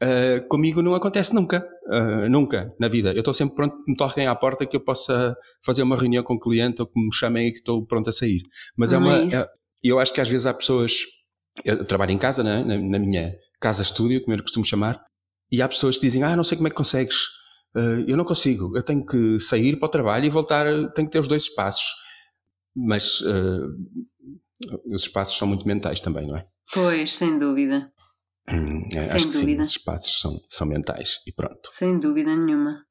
Uh, 0.03 0.47
comigo 0.49 0.83
não 0.83 0.95
acontece 0.97 1.33
nunca, 1.33 1.65
uh, 1.87 2.29
nunca 2.29 2.75
na 2.81 2.89
vida. 2.89 3.13
Eu 3.13 3.21
estou 3.21 3.33
sempre 3.33 3.55
pronto 3.55 3.77
que 3.77 3.91
me 3.93 3.97
toquem 3.97 4.27
à 4.27 4.35
porta 4.35 4.67
que 4.67 4.75
eu 4.75 4.81
possa 4.81 5.37
fazer 5.65 5.85
uma 5.85 5.97
reunião 5.97 6.25
com 6.25 6.35
o 6.35 6.37
um 6.37 6.41
cliente 6.41 6.83
ou 6.83 6.89
que 6.89 7.01
me 7.01 7.15
chamem 7.15 7.47
e 7.47 7.53
que 7.53 7.59
estou 7.59 7.87
pronto 7.87 8.11
a 8.11 8.13
sair. 8.13 8.43
Mas 8.77 8.93
é 8.93 8.99
uma. 8.99 9.19
É, 9.19 9.35
é, 9.35 9.47
eu 9.83 10.01
acho 10.01 10.13
que 10.13 10.21
às 10.21 10.29
vezes 10.29 10.47
há 10.47 10.53
pessoas. 10.53 10.93
Eu 11.65 11.85
trabalho 11.85 12.11
em 12.11 12.19
casa, 12.19 12.43
né? 12.43 12.65
na, 12.65 12.79
na 12.79 12.99
minha 12.99 13.33
casa-estúdio, 13.61 14.23
como 14.23 14.35
eu 14.37 14.43
costumo 14.43 14.65
chamar, 14.65 15.01
e 15.53 15.63
há 15.63 15.69
pessoas 15.69 15.97
que 15.97 16.03
dizem: 16.03 16.25
Ah, 16.25 16.35
não 16.35 16.43
sei 16.43 16.57
como 16.57 16.67
é 16.67 16.71
que 16.71 16.77
consegues. 16.77 17.27
Uh, 17.77 18.05
eu 18.09 18.17
não 18.17 18.25
consigo. 18.25 18.77
Eu 18.77 18.83
tenho 18.83 19.07
que 19.07 19.39
sair 19.39 19.77
para 19.77 19.87
o 19.87 19.91
trabalho 19.91 20.25
e 20.25 20.31
voltar. 20.31 20.67
Tenho 20.95 21.07
que 21.07 21.13
ter 21.13 21.21
os 21.21 21.29
dois 21.29 21.45
espaços 21.45 22.03
mas 22.75 23.21
os 24.87 25.03
espaços 25.03 25.37
são 25.37 25.47
muito 25.47 25.67
mentais 25.67 26.01
também, 26.01 26.27
não 26.27 26.37
é? 26.37 26.43
Pois, 26.73 27.13
sem 27.13 27.39
dúvida. 27.39 27.93
Hum, 28.51 28.89
é, 28.95 29.03
sem 29.03 29.17
acho 29.17 29.29
dúvida. 29.29 29.29
que 29.29 29.33
sim, 29.33 29.61
os 29.61 29.69
espaços 29.69 30.21
são, 30.21 30.41
são 30.49 30.67
mentais 30.67 31.21
e 31.27 31.33
pronto. 31.33 31.61
Sem 31.67 31.99
dúvida 31.99 32.35
nenhuma, 32.35 32.85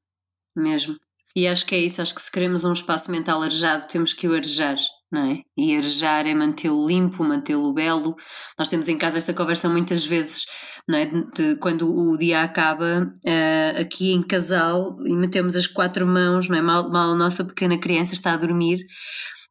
mesmo. 0.56 0.96
E 1.36 1.48
acho 1.48 1.66
que 1.66 1.76
é 1.76 1.80
isso, 1.80 2.02
acho 2.02 2.14
que 2.14 2.22
se 2.22 2.32
queremos 2.32 2.64
um 2.64 2.74
espaço 2.74 3.10
mental 3.10 3.42
arejado, 3.42 3.88
temos 3.88 4.14
que 4.14 4.28
o 4.28 4.34
arejar, 4.34 4.76
não 5.10 5.32
é? 5.32 5.40
E 5.58 5.78
arejar 5.78 6.26
é 6.28 6.34
mantê-lo 6.34 6.86
limpo, 6.86 7.24
mantê-lo 7.24 7.74
belo. 7.74 8.16
Nós 8.60 8.68
temos 8.68 8.90
em 8.90 8.98
casa 8.98 9.18
esta 9.18 9.34
conversa 9.34 9.70
muitas 9.70 10.06
vezes, 10.06 10.46
não 10.88 10.98
é? 10.98 11.06
De, 11.06 11.32
de, 11.32 11.60
quando 11.60 11.90
o 11.90 12.18
dia 12.18 12.44
acaba, 12.44 13.04
uh, 13.04 13.82
aqui 13.82 14.12
em 14.12 14.22
casal, 14.22 14.92
e 15.06 15.16
metemos 15.16 15.56
as 15.56 15.68
quatro 15.68 16.06
mãos, 16.06 16.50
não 16.50 16.58
é? 16.58 16.62
Mal, 16.62 16.90
mal 16.90 17.12
a 17.12 17.16
nossa 17.16 17.46
pequena 17.46 17.78
criança 17.78 18.14
está 18.14 18.34
a 18.34 18.38
dormir, 18.38 18.86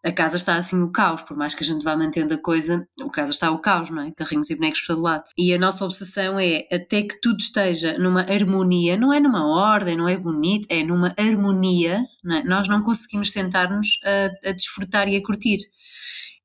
a 0.03 0.11
casa 0.11 0.37
está 0.37 0.57
assim 0.57 0.83
o 0.83 0.91
caos, 0.91 1.23
por 1.23 1.37
mais 1.37 1.55
que 1.55 1.63
a 1.63 1.67
gente 1.67 1.85
vá 1.85 1.97
mantendo 1.97 2.35
a 2.35 2.39
coisa, 2.39 2.87
o 3.03 3.11
casa 3.11 3.33
está 3.33 3.51
o 3.51 3.59
caos, 3.59 3.91
não 3.91 4.03
é? 4.03 4.11
Carrinhos 4.13 4.49
e 4.51 4.55
bonecos 4.55 4.81
para 4.81 4.95
todo 4.95 5.05
lado. 5.05 5.25
E 5.37 5.53
a 5.53 5.59
nossa 5.59 5.85
obsessão 5.85 6.39
é 6.39 6.67
até 6.73 7.03
que 7.03 7.21
tudo 7.21 7.39
esteja 7.41 7.99
numa 7.99 8.23
harmonia, 8.23 8.97
não 8.97 9.13
é 9.13 9.21
numa 9.21 9.47
ordem, 9.47 9.97
não 9.97 10.09
é 10.09 10.17
bonito, 10.17 10.67
é 10.71 10.83
numa 10.83 11.15
harmonia, 11.19 12.03
não 12.25 12.37
é? 12.37 12.45
nós 12.45 12.69
não 12.69 12.83
conseguimos 12.83 13.31
sentar-nos 13.31 14.01
a, 14.05 14.51
a 14.51 14.53
desfrutar 14.53 15.09
e 15.09 15.17
a 15.17 15.23
curtir. 15.23 15.59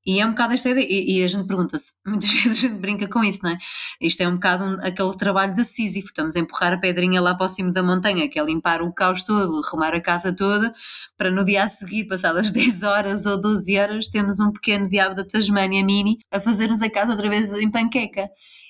E 0.08 0.20
é 0.20 0.26
um 0.26 0.30
bocado 0.30 0.54
esta 0.54 0.70
ideia, 0.70 0.86
e, 0.88 1.20
e 1.20 1.24
a 1.24 1.28
gente 1.28 1.48
pergunta-se, 1.48 1.94
muitas 2.06 2.32
vezes 2.32 2.64
a 2.64 2.68
gente 2.68 2.80
brinca 2.80 3.08
com 3.08 3.24
isso, 3.24 3.40
não 3.44 3.52
é? 3.52 3.58
Isto 4.00 4.22
é 4.22 4.28
um 4.28 4.36
bocado 4.36 4.64
um, 4.64 4.74
aquele 4.82 5.18
trabalho 5.18 5.56
de 5.56 5.64
Sísifo, 5.64 6.08
estamos 6.08 6.36
a 6.36 6.40
empurrar 6.40 6.74
a 6.74 6.78
pedrinha 6.78 7.20
lá 7.20 7.34
para 7.34 7.48
o 7.48 7.50
cimo 7.50 7.74
da 7.74 7.82
montanha, 7.82 8.30
que 8.30 8.40
é 8.40 8.44
limpar 8.44 8.84
o 8.84 8.94
caos 8.94 9.24
todo, 9.24 9.62
arrumar 9.66 9.96
a 9.96 10.00
casa 10.02 10.32
toda, 10.32 10.72
para 11.18 11.32
no 11.32 11.44
dia 11.44 11.64
a 11.64 11.68
seguir, 11.68 12.06
passadas 12.06 12.52
10 12.54 12.84
horas 12.84 13.26
ou 13.26 13.42
12 13.42 13.78
horas, 13.80 14.08
temos 14.08 14.40
um 14.40 14.52
pequeno 14.52 14.88
diabo 14.88 15.16
da 15.16 15.26
Tasmânia 15.26 15.84
mini 15.84 16.20
a 16.32 16.40
fazer-nos 16.40 16.84
a 16.84 16.90
casa 16.90 17.12
outra 17.12 17.28
vez 17.28 17.52
em 17.54 17.72
panqueca. 17.72 18.30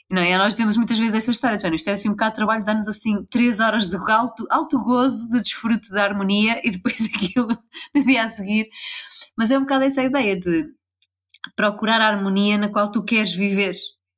Não 0.09 0.21
é? 0.21 0.37
Nós 0.37 0.53
temos 0.53 0.77
muitas 0.77 0.99
vezes 0.99 1.15
essa 1.15 1.31
história, 1.31 1.57
Johnny, 1.57 1.77
isto 1.77 1.89
é 1.89 1.93
assim 1.93 2.09
um 2.09 2.11
bocado 2.11 2.31
de 2.31 2.35
trabalho, 2.35 2.63
dá-nos 2.63 2.87
assim 2.87 3.25
3 3.29 3.59
horas 3.59 3.89
de 3.89 3.95
alto, 3.95 4.45
alto 4.51 4.77
gozo, 4.83 5.29
de 5.31 5.41
desfrute 5.41 5.89
da 5.89 6.03
harmonia 6.03 6.61
e 6.63 6.71
depois 6.71 6.95
aquilo 7.01 7.47
no 7.93 8.05
dia 8.05 8.23
a 8.23 8.27
seguir. 8.27 8.69
Mas 9.37 9.51
é 9.51 9.57
um 9.57 9.61
bocado 9.61 9.83
essa 9.83 10.03
ideia 10.03 10.39
de 10.39 10.65
procurar 11.55 12.01
a 12.01 12.07
harmonia 12.07 12.57
na 12.57 12.69
qual 12.69 12.91
tu 12.91 13.03
queres 13.03 13.33
viver. 13.33 13.75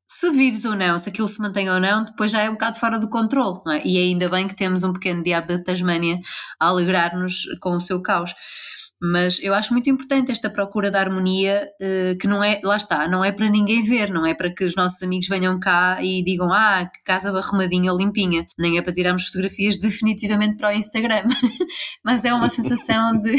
Se 0.10 0.32
vives 0.32 0.64
ou 0.64 0.74
não, 0.74 0.98
se 0.98 1.10
aquilo 1.10 1.28
se 1.28 1.42
mantém 1.42 1.70
ou 1.70 1.82
não, 1.82 2.06
depois 2.06 2.32
já 2.32 2.42
é 2.42 2.50
um 2.50 2.54
bocado 2.54 2.80
fora 2.80 2.98
do 2.98 3.10
controle, 3.10 3.60
é? 3.68 3.86
E 3.86 3.98
ainda 3.98 4.30
bem 4.30 4.48
que 4.48 4.56
temos 4.56 4.82
um 4.84 4.94
pequeno 4.94 5.22
diabo 5.22 5.48
da 5.48 5.62
Tasmânia 5.62 6.18
a 6.60 6.68
alegrar-nos 6.68 7.44
com 7.60 7.72
o 7.72 7.82
seu 7.82 8.02
caos. 8.02 8.34
Mas 9.00 9.40
eu 9.44 9.54
acho 9.54 9.74
muito 9.74 9.90
importante 9.90 10.32
esta 10.32 10.50
procura 10.50 10.90
da 10.90 11.00
harmonia, 11.00 11.68
eh, 11.80 12.16
que 12.20 12.26
não 12.26 12.44
é, 12.44 12.60
lá 12.64 12.78
está, 12.78 13.08
não 13.08 13.24
é 13.24 13.32
para 13.32 13.48
ninguém 13.48 13.84
ver, 13.84 14.10
não 14.10 14.26
é 14.26 14.34
para 14.34 14.52
que 14.52 14.64
os 14.64 14.76
nossos 14.76 15.02
amigos 15.04 15.28
venham 15.28 15.60
cá 15.60 16.00
e 16.02 16.24
digam, 16.24 16.52
ah, 16.52 16.90
que 16.92 17.04
casa 17.04 17.30
arrumadinha 17.30 17.92
limpinha, 17.92 18.48
nem 18.58 18.78
é 18.78 18.82
para 18.82 18.94
tirarmos 18.94 19.28
fotografias 19.28 19.78
definitivamente 19.78 20.58
para 20.58 20.70
o 20.70 20.72
Instagram, 20.72 21.26
mas 22.04 22.26
é 22.26 22.34
uma 22.34 22.50
sensação 22.50 23.20
de 23.22 23.36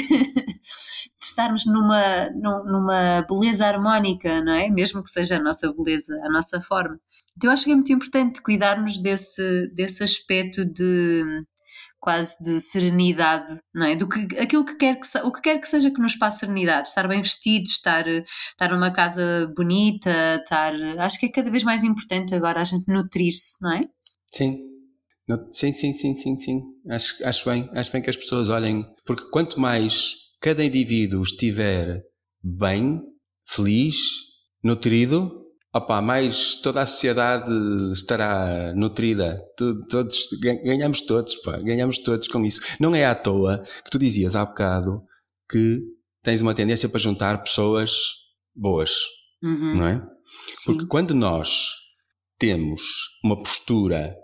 estarmos 1.38 1.64
numa, 1.64 2.30
numa 2.30 3.22
beleza 3.28 3.64
harmónica, 3.64 4.40
não 4.42 4.52
é? 4.52 4.68
Mesmo 4.68 5.02
que 5.02 5.10
seja 5.10 5.36
a 5.36 5.42
nossa 5.42 5.72
beleza, 5.72 6.20
a 6.24 6.30
nossa 6.30 6.60
forma. 6.60 6.98
Então 7.36 7.48
eu 7.48 7.52
acho 7.52 7.64
que 7.64 7.70
é 7.70 7.74
muito 7.74 7.92
importante 7.92 8.42
cuidarmos 8.42 8.98
desse, 8.98 9.68
desse 9.72 10.02
aspecto 10.02 10.64
de 10.64 11.44
quase 12.00 12.36
de 12.42 12.60
serenidade, 12.60 13.60
não 13.74 13.86
é? 13.86 13.94
Do 13.94 14.08
que 14.08 14.36
aquilo 14.38 14.64
que 14.64 14.76
quer 14.76 14.98
que 14.98 15.18
o 15.18 15.32
que 15.32 15.40
quer 15.40 15.60
que 15.60 15.68
seja 15.68 15.90
que 15.90 16.00
nos 16.00 16.16
passe 16.16 16.40
serenidade, 16.40 16.88
estar 16.88 17.06
bem 17.06 17.22
vestido, 17.22 17.64
estar 17.64 18.06
estar 18.08 18.70
numa 18.70 18.92
casa 18.92 19.52
bonita, 19.56 20.10
estar, 20.36 20.74
acho 20.98 21.18
que 21.18 21.26
é 21.26 21.32
cada 21.32 21.50
vez 21.50 21.62
mais 21.62 21.84
importante 21.84 22.34
agora 22.34 22.60
a 22.60 22.64
gente 22.64 22.84
nutrir-se, 22.88 23.56
não 23.60 23.72
é? 23.72 23.82
Sim. 24.34 24.58
Sim, 25.52 25.72
sim, 25.72 25.92
sim, 25.92 26.14
sim, 26.14 26.36
sim. 26.36 26.62
Acho, 26.88 27.26
acho 27.26 27.50
bem, 27.50 27.68
acho 27.74 27.92
bem 27.92 28.00
que 28.00 28.08
as 28.08 28.16
pessoas 28.16 28.48
olhem, 28.48 28.86
porque 29.04 29.28
quanto 29.30 29.60
mais 29.60 30.27
cada 30.40 30.64
indivíduo 30.64 31.22
estiver 31.22 32.02
bem, 32.42 33.00
feliz, 33.46 33.96
nutrido, 34.62 35.46
opa, 35.74 36.00
mais 36.00 36.56
toda 36.56 36.82
a 36.82 36.86
sociedade 36.86 37.50
estará 37.92 38.72
nutrida. 38.74 39.40
Todos, 39.88 40.28
ganhamos 40.40 41.00
todos, 41.02 41.36
pá, 41.36 41.58
ganhamos 41.58 41.98
todos 41.98 42.28
com 42.28 42.44
isso. 42.44 42.60
Não 42.80 42.94
é 42.94 43.04
à 43.04 43.14
toa 43.14 43.62
que 43.84 43.90
tu 43.90 43.98
dizias 43.98 44.36
há 44.36 44.44
bocado 44.44 45.02
que 45.50 45.80
tens 46.22 46.42
uma 46.42 46.54
tendência 46.54 46.88
para 46.88 47.00
juntar 47.00 47.42
pessoas 47.42 47.92
boas, 48.54 48.92
uhum. 49.42 49.76
não 49.76 49.88
é? 49.88 50.06
Sim. 50.52 50.72
Porque 50.72 50.86
quando 50.86 51.14
nós 51.14 51.70
temos 52.38 52.82
uma 53.24 53.36
postura 53.36 54.14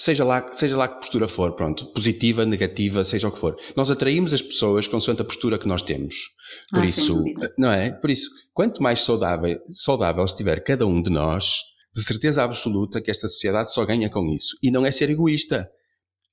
seja 0.00 0.24
lá, 0.24 0.50
seja 0.52 0.76
lá 0.76 0.88
que 0.88 0.98
postura 0.98 1.28
for, 1.28 1.52
pronto, 1.52 1.86
positiva, 1.92 2.46
negativa, 2.46 3.04
seja 3.04 3.28
o 3.28 3.32
que 3.32 3.38
for. 3.38 3.56
Nós 3.76 3.90
atraímos 3.90 4.32
as 4.32 4.40
pessoas 4.40 4.86
consoante 4.86 5.20
a 5.20 5.24
postura 5.24 5.58
que 5.58 5.68
nós 5.68 5.82
temos. 5.82 6.30
Por 6.70 6.80
ah, 6.80 6.84
isso, 6.84 7.22
não 7.58 7.70
é? 7.70 7.90
Por 7.90 8.10
isso, 8.10 8.30
quanto 8.54 8.82
mais 8.82 9.00
saudável, 9.00 9.60
saudável 9.68 10.24
estiver 10.24 10.62
cada 10.64 10.86
um 10.86 11.02
de 11.02 11.10
nós, 11.10 11.56
de 11.94 12.02
certeza 12.02 12.42
absoluta 12.42 13.00
que 13.00 13.10
esta 13.10 13.28
sociedade 13.28 13.72
só 13.72 13.84
ganha 13.84 14.08
com 14.08 14.26
isso. 14.26 14.56
E 14.62 14.70
não 14.70 14.86
é 14.86 14.90
ser 14.90 15.10
egoísta. 15.10 15.70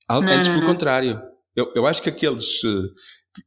Antes, 0.08 0.48
pelo 0.48 0.64
contrário. 0.64 1.20
Eu, 1.54 1.70
eu 1.74 1.86
acho 1.86 2.00
que 2.00 2.08
aqueles 2.08 2.62
eh, 2.64 2.88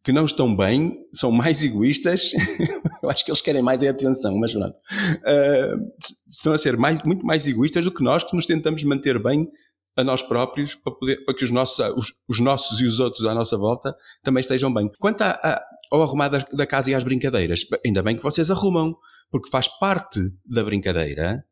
que 0.03 0.11
não 0.11 0.25
estão 0.25 0.55
bem 0.55 0.97
são 1.13 1.31
mais 1.31 1.63
egoístas. 1.63 2.31
eu 3.01 3.09
acho 3.09 3.25
que 3.25 3.31
eles 3.31 3.41
querem 3.41 3.63
mais 3.63 3.81
a 3.81 3.89
atenção, 3.89 4.37
mas 4.37 4.51
pronto. 4.53 4.77
Uh, 4.77 5.89
estão 6.29 6.53
a 6.53 6.57
ser 6.57 6.77
mais, 6.77 7.01
muito 7.03 7.25
mais 7.25 7.47
egoístas 7.47 7.85
do 7.85 7.91
que 7.91 8.03
nós 8.03 8.23
que 8.23 8.35
nos 8.35 8.45
tentamos 8.45 8.83
manter 8.83 9.17
bem 9.21 9.49
a 9.97 10.03
nós 10.03 10.21
próprios 10.21 10.75
para, 10.75 10.93
poder, 10.93 11.23
para 11.25 11.35
que 11.35 11.43
os 11.43 11.49
nossos, 11.49 11.79
os, 11.95 12.13
os, 12.27 12.39
nossos 12.39 12.79
e 12.79 12.85
os 12.85 12.99
outros 12.99 13.25
à 13.25 13.33
nossa 13.33 13.57
volta 13.57 13.93
também 14.23 14.41
estejam 14.41 14.73
bem. 14.73 14.89
Quanto 14.99 15.21
a, 15.21 15.31
a, 15.31 15.61
ou 15.91 16.01
arrumar 16.01 16.29
da, 16.29 16.39
da 16.53 16.65
casa 16.65 16.89
e 16.89 16.95
às 16.95 17.03
brincadeiras. 17.03 17.65
Ainda 17.85 18.01
bem 18.01 18.15
que 18.15 18.23
vocês 18.23 18.49
arrumam, 18.49 18.95
porque 19.29 19.49
faz 19.49 19.67
parte 19.67 20.19
da 20.45 20.63
brincadeira 20.63 21.43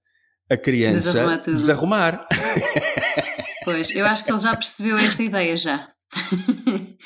a 0.49 0.57
criança 0.57 1.11
Desarrumar 1.11 1.37
tudo. 1.41 1.55
desarrumar. 1.55 2.27
Pois, 3.65 3.91
eu 3.91 4.05
acho 4.05 4.23
que 4.23 4.31
ele 4.31 4.39
já 4.39 4.55
percebeu 4.55 4.95
essa 4.95 5.21
ideia 5.21 5.55
já. 5.55 5.87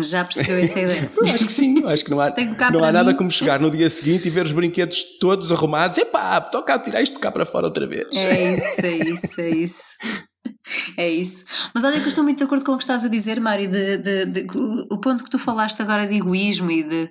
já 0.00 0.24
percebeu 0.24 0.64
essa 0.64 0.78
ideia. 0.80 1.10
Acho 1.34 1.46
que 1.46 1.52
sim, 1.52 1.84
acho 1.86 2.04
que 2.04 2.10
não 2.10 2.20
há, 2.20 2.30
cá 2.30 2.70
não 2.70 2.84
há 2.84 2.92
nada 2.92 3.10
mim. 3.10 3.16
como 3.16 3.30
chegar 3.30 3.60
no 3.60 3.70
dia 3.70 3.90
seguinte 3.90 4.26
e 4.28 4.30
ver 4.30 4.44
os 4.46 4.52
brinquedos 4.52 5.18
todos 5.18 5.50
arrumados. 5.50 5.98
Epá, 5.98 6.40
toca 6.40 6.74
a 6.74 6.78
tirar 6.78 7.02
isto 7.02 7.18
cá 7.20 7.30
para 7.32 7.44
fora 7.44 7.66
outra 7.66 7.86
vez. 7.86 8.06
É 8.12 8.54
isso, 8.54 8.86
é 8.86 8.96
isso, 9.08 9.40
é 9.40 9.50
isso. 9.50 9.82
É 10.96 11.10
isso. 11.10 11.44
Mas 11.74 11.84
olha 11.84 11.98
que 11.98 12.04
eu 12.04 12.08
estou 12.08 12.22
muito 12.24 12.38
de 12.38 12.44
acordo 12.44 12.64
com 12.64 12.72
o 12.72 12.76
que 12.78 12.84
estás 12.84 13.04
a 13.04 13.08
dizer, 13.08 13.40
Mário, 13.40 13.68
de, 13.68 13.98
de- 13.98 14.26
de- 14.26 14.46
o 14.90 14.98
ponto 15.00 15.24
que 15.24 15.30
tu 15.30 15.38
falaste 15.38 15.80
agora 15.82 16.06
de 16.06 16.14
egoísmo 16.16 16.70
e 16.70 16.82
de. 16.84 17.10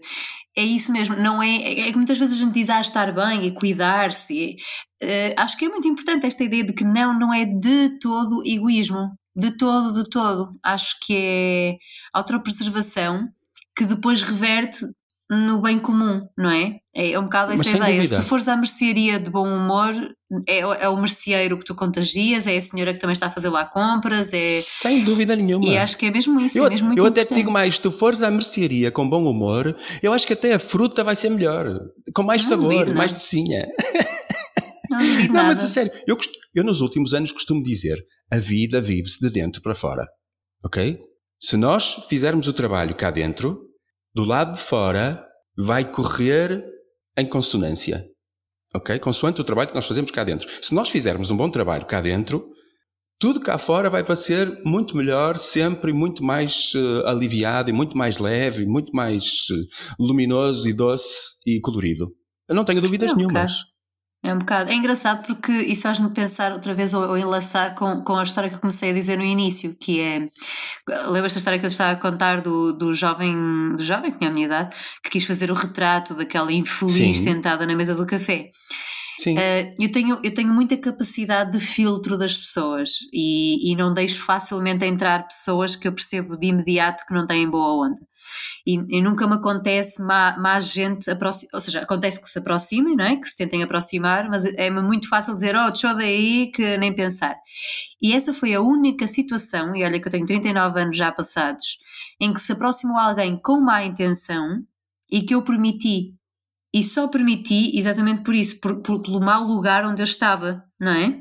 É 0.58 0.64
isso 0.64 0.92
mesmo, 0.92 1.16
não 1.16 1.42
é? 1.42 1.80
É 1.80 1.92
que 1.92 1.96
muitas 1.96 2.18
vezes 2.18 2.38
a 2.38 2.44
gente 2.44 2.54
diz 2.54 2.70
ah, 2.70 2.82
estar 2.82 3.14
bem 3.14 3.46
e 3.48 3.54
cuidar-se. 3.54 4.56
eh, 5.02 5.34
acho 5.38 5.58
que 5.58 5.64
é 5.66 5.70
muito 5.70 5.88
importante 5.88 6.26
esta 6.26 6.44
ideia 6.44 6.64
de 6.66 6.74
que 6.74 6.84
não, 6.84 7.18
não 7.18 7.34
é 7.34 7.46
de 7.46 7.98
todo 8.00 8.42
egoísmo. 8.46 9.12
De 9.36 9.52
todo, 9.58 9.94
de 10.04 10.10
todo. 10.10 10.50
Acho 10.64 10.96
que 11.02 11.16
é 11.16 11.78
autopreservação 12.14 13.26
que 13.76 13.86
depois 13.86 14.22
reverte 14.22 14.80
no 15.30 15.62
bem 15.62 15.80
comum, 15.80 16.28
não 16.38 16.52
é? 16.52 16.76
É 16.94 17.18
um 17.18 17.24
bocado 17.24 17.54
essa 17.54 17.70
ideia. 17.78 17.96
dúvida. 17.96 18.18
Se 18.18 18.22
tu 18.22 18.28
fores 18.28 18.50
à 18.50 18.58
mercearia 18.58 19.18
de 19.18 19.30
bom 19.30 19.48
humor, 19.48 19.94
é, 20.46 20.60
é 20.60 20.90
o 20.90 20.98
merceeiro 20.98 21.58
que 21.58 21.64
tu 21.64 21.74
contagias, 21.74 22.46
é 22.48 22.58
a 22.58 22.62
senhora 22.62 22.92
que 22.94 23.00
também 23.00 23.14
está 23.14 23.28
a 23.28 23.32
fazer 23.32 23.48
lá 23.48 23.64
compras, 23.64 24.34
é. 24.34 24.60
Sem 24.60 25.02
dúvida 25.06 25.34
nenhuma. 25.34 25.66
E 25.66 25.78
acho 25.78 25.98
que 25.98 26.06
é 26.08 26.12
mesmo 26.12 26.38
isso, 26.42 26.58
Eu, 26.58 26.66
é 26.68 26.70
mesmo 26.72 26.88
muito 26.88 27.00
eu 27.00 27.06
até 27.06 27.22
te 27.22 27.28
importante. 27.28 27.38
digo 27.40 27.52
mais, 27.52 27.76
se 27.76 27.82
tu 27.82 27.94
fores 27.94 28.22
à 28.22 28.30
mercearia 28.30 28.92
com 28.92 29.10
bom 29.10 29.24
humor, 29.26 29.74
eu 30.04 30.12
acho 30.12 30.28
que 30.28 30.34
até 30.34 30.54
a 30.54 30.60
fruta 30.60 31.02
vai 31.02 31.16
ser 31.16 31.30
melhor. 31.30 31.80
Com 32.14 32.24
mais 32.24 32.44
Não 32.44 32.50
sabor, 32.50 32.88
não. 32.88 32.94
mais 32.96 33.14
docinha. 33.14 33.68
Não 34.90 35.00
Não, 35.00 35.28
nada. 35.34 35.48
mas 35.48 35.64
a 35.64 35.68
sério, 35.68 35.92
eu, 36.06 36.18
eu 36.54 36.64
nos 36.64 36.82
últimos 36.82 37.14
anos 37.14 37.32
costumo 37.32 37.64
dizer, 37.64 37.98
a 38.32 38.38
vida 38.38 38.82
vive-se 38.82 39.20
de 39.20 39.30
dentro 39.30 39.62
para 39.62 39.76
fora. 39.76 40.06
Ok? 40.64 40.98
Se 41.40 41.58
nós 41.58 42.06
fizermos 42.08 42.48
o 42.48 42.54
trabalho 42.54 42.96
cá 42.96 43.10
dentro, 43.10 43.60
do 44.14 44.24
lado 44.24 44.54
de 44.54 44.60
fora 44.60 45.26
vai 45.58 45.90
correr 45.90 46.64
em 47.18 47.26
consonância. 47.26 48.06
Ok? 48.74 49.00
Consoante 49.00 49.42
o 49.42 49.44
trabalho 49.44 49.70
que 49.70 49.76
nós 49.76 49.88
fazemos 49.88 50.12
cá 50.12 50.24
dentro. 50.24 50.48
Se 50.62 50.74
nós 50.74 50.90
fizermos 50.90 51.32
um 51.32 51.38
bom 51.38 51.50
trabalho 51.50 51.86
cá 51.86 52.00
dentro, 52.00 52.48
tudo 53.20 53.40
cá 53.40 53.58
fora 53.58 53.90
vai 53.90 54.04
parecer 54.04 54.62
muito 54.66 54.98
melhor, 54.98 55.38
sempre 55.38 55.94
muito 55.94 56.24
mais 56.24 56.74
eh, 56.76 57.10
aliviado 57.10 57.70
e 57.70 57.74
muito 57.74 57.98
mais 57.98 58.18
leve, 58.18 58.66
muito 58.66 58.96
mais 58.96 59.46
eh, 59.52 59.56
luminoso 60.00 60.68
e 60.68 60.74
doce 60.74 61.40
e 61.46 61.60
colorido. 61.60 62.12
Eu 62.50 62.56
não 62.56 62.66
tenho 62.66 62.82
dúvidas 62.82 63.12
um 63.12 63.18
nenhumas. 63.18 63.71
É 64.24 64.32
um 64.32 64.38
bocado. 64.38 64.70
É 64.70 64.76
engraçado 64.76 65.26
porque 65.26 65.52
isso 65.52 65.82
faz-me 65.82 66.10
pensar 66.12 66.52
outra 66.52 66.76
vez 66.76 66.94
ou, 66.94 67.02
ou 67.10 67.18
enlaçar 67.18 67.74
com, 67.74 68.04
com 68.04 68.18
a 68.18 68.24
história 68.24 68.50
que 68.50 68.56
eu 68.56 68.60
comecei 68.60 68.92
a 68.92 68.94
dizer 68.94 69.18
no 69.18 69.24
início, 69.24 69.76
que 69.80 70.00
é. 70.00 70.28
Lembras 71.08 71.34
da 71.34 71.40
história 71.40 71.58
que 71.58 71.66
eu 71.66 71.70
estava 71.70 71.94
a 71.94 71.96
contar 71.96 72.40
do, 72.40 72.72
do 72.72 72.94
jovem, 72.94 73.74
do 73.76 73.82
jovem 73.82 74.12
que 74.12 74.20
tinha 74.20 74.30
a 74.30 74.34
minha 74.34 74.46
idade, 74.46 74.76
que 75.04 75.10
quis 75.10 75.26
fazer 75.26 75.50
o 75.50 75.56
retrato 75.56 76.14
daquela 76.14 76.54
infeliz 76.54 76.94
Sim. 76.94 77.14
sentada 77.14 77.66
na 77.66 77.76
mesa 77.76 77.96
do 77.96 78.06
café. 78.06 78.52
Sim. 79.18 79.36
Uh, 79.38 79.76
eu, 79.80 79.92
tenho, 79.92 80.20
eu 80.24 80.34
tenho 80.34 80.54
muita 80.54 80.78
capacidade 80.78 81.58
de 81.58 81.60
filtro 81.60 82.18
das 82.18 82.38
pessoas 82.38 82.92
e, 83.12 83.72
e 83.72 83.76
não 83.76 83.94
deixo 83.94 84.24
facilmente 84.24 84.86
entrar 84.86 85.28
pessoas 85.28 85.76
que 85.76 85.88
eu 85.88 85.94
percebo 85.94 86.38
de 86.38 86.48
imediato 86.48 87.06
que 87.08 87.14
não 87.14 87.26
têm 87.26 87.50
boa 87.50 87.88
onda. 87.88 88.02
E, 88.66 88.76
e 88.98 89.02
nunca 89.02 89.28
me 89.28 89.36
acontece 89.36 90.02
má, 90.02 90.60
gente, 90.60 91.10
ou 91.54 91.62
seja, 91.62 91.82
acontece 91.82 92.22
que 92.22 92.30
se 92.30 92.40
aproximem, 92.40 92.96
não 92.96 93.06
é? 93.06 93.16
Que 93.18 93.28
se 93.28 93.38
tentem 93.38 93.64
aproximar, 93.64 94.30
mas 94.30 94.46
é-me 94.46 94.82
muito 94.82 95.08
fácil 95.10 95.34
dizer, 95.34 95.56
oh, 95.56 95.70
deixa 95.72 95.94
daí, 95.94 96.52
que 96.54 96.78
nem 96.78 96.94
pensar. 96.94 97.36
E 98.02 98.14
essa 98.14 98.34
foi 98.34 98.54
a 98.54 98.62
única 98.62 99.08
situação, 99.08 99.76
e 99.76 99.84
olha 99.84 100.00
que 100.00 100.08
eu 100.08 100.12
tenho 100.12 100.26
39 100.26 100.80
anos 100.82 100.98
já 100.98 101.12
passados, 101.12 101.78
em 102.20 102.34
que 102.34 102.40
se 102.42 102.52
aproximou 102.52 102.98
alguém 102.98 103.40
com 103.42 103.60
má 103.62 103.84
intenção 103.84 104.62
e 105.12 105.22
que 105.22 105.36
eu 105.36 105.44
permiti 105.44 106.14
e 106.74 106.84
só 106.84 107.08
permiti 107.08 107.78
exatamente 107.78 108.24
por 108.24 108.34
isso, 108.34 108.60
por, 108.62 108.82
por- 108.82 109.02
pelo 109.02 109.20
mau 109.20 109.44
lugar 109.44 109.86
onde 109.86 110.02
eu 110.02 110.06
estava, 110.06 110.64
não 110.80 110.92
é? 110.92 111.20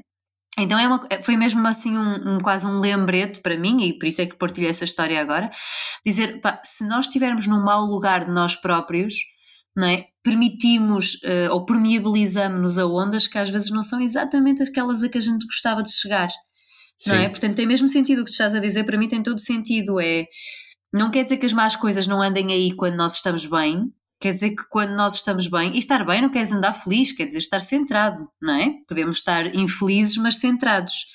Então 0.63 0.79
é 0.79 0.87
uma- 0.87 1.07
foi 1.23 1.37
mesmo 1.37 1.67
assim 1.67 1.97
um, 1.97 2.35
um- 2.37 2.39
quase 2.41 2.67
um 2.67 2.79
lembrete 2.79 3.41
para 3.41 3.57
mim, 3.57 3.83
e 3.83 3.99
por 3.99 4.07
isso 4.07 4.21
é 4.21 4.27
que 4.27 4.37
partilho 4.37 4.69
essa 4.69 4.85
história 4.85 5.21
agora, 5.21 5.51
dizer, 6.05 6.41
pá, 6.41 6.61
se 6.65 6.87
nós 6.87 7.07
estivermos 7.07 7.47
num 7.47 7.63
mau 7.63 7.85
lugar 7.87 8.25
de 8.25 8.31
nós 8.33 8.55
próprios, 8.57 9.15
não 9.77 9.87
é? 9.87 10.07
Permitimos 10.23 11.19
eh, 11.25 11.49
ou 11.51 11.65
permeabilizamos-nos 11.65 12.77
a 12.79 12.87
ondas 12.87 13.27
que 13.27 13.39
às 13.39 13.49
vezes 13.51 13.71
não 13.71 13.83
são 13.83 14.01
exatamente 14.01 14.63
aquelas 14.63 15.03
a 15.03 15.09
que 15.09 15.17
a 15.19 15.21
gente 15.21 15.47
gostava 15.47 15.83
de 15.83 15.91
chegar 15.93 16.29
não 17.07 17.15
é? 17.15 17.29
Portanto, 17.31 17.57
tem 17.57 17.67
mesmo 17.67 17.89
sentido 17.89 18.21
o 18.21 18.25
que 18.25 18.31
tu 18.31 18.35
estás 18.35 18.55
a 18.55 18.61
dizer, 18.61 18.85
para 18.85 18.99
mim 18.99 19.09
tem 19.09 19.23
todo 19.23 19.39
sentido. 19.41 19.99
É, 20.01 20.27
não 20.93 21.11
quer 21.11 21.23
dizer 21.23 21.39
que 21.39 21.47
as 21.47 21.53
más 21.55 21.75
coisas 21.75 22.07
não 22.07 22.21
andem 22.21 22.53
aí 22.53 22.75
quando 22.77 22.97
nós 22.97 23.15
estamos 23.15 23.47
bem, 23.47 23.85
quer 24.21 24.35
dizer 24.35 24.51
que 24.51 24.69
quando 24.69 24.91
nós 24.91 25.15
estamos 25.15 25.49
bem, 25.49 25.75
e 25.75 25.79
estar 25.79 26.05
bem 26.05 26.21
não 26.21 26.29
quer 26.29 26.43
dizer 26.43 26.57
andar 26.57 26.75
feliz, 26.75 27.11
quer 27.11 27.25
dizer 27.25 27.39
estar 27.39 27.61
centrado, 27.61 28.29
não 28.41 28.55
é? 28.55 28.75
Podemos 28.87 29.17
estar 29.17 29.55
infelizes, 29.55 30.17
mas 30.19 30.37
centrados. 30.37 31.07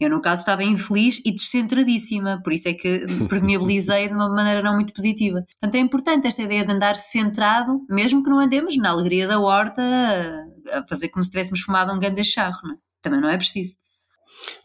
Eu, 0.00 0.10
no 0.10 0.20
caso, 0.20 0.40
estava 0.40 0.64
infeliz 0.64 1.20
e 1.24 1.32
descentradíssima, 1.32 2.40
por 2.42 2.52
isso 2.52 2.68
é 2.68 2.74
que 2.74 3.06
me 3.06 3.28
permeabilizei 3.28 4.08
de 4.08 4.14
uma 4.14 4.28
maneira 4.28 4.62
não 4.62 4.74
muito 4.74 4.92
positiva. 4.92 5.44
Portanto, 5.60 5.74
é 5.74 5.78
importante 5.78 6.26
esta 6.26 6.42
ideia 6.42 6.64
de 6.64 6.72
andar 6.72 6.96
centrado, 6.96 7.80
mesmo 7.90 8.22
que 8.22 8.30
não 8.30 8.38
andemos 8.38 8.76
na 8.76 8.90
alegria 8.90 9.26
da 9.26 9.40
horta 9.40 9.82
a 10.72 10.86
fazer 10.86 11.08
como 11.08 11.24
se 11.24 11.30
tivéssemos 11.30 11.60
fumado 11.60 11.92
um 11.92 11.98
grande 11.98 12.24
charro, 12.24 12.58
não 12.64 12.74
é? 12.74 12.78
Também 13.00 13.20
não 13.20 13.28
é 13.28 13.36
preciso. 13.36 13.74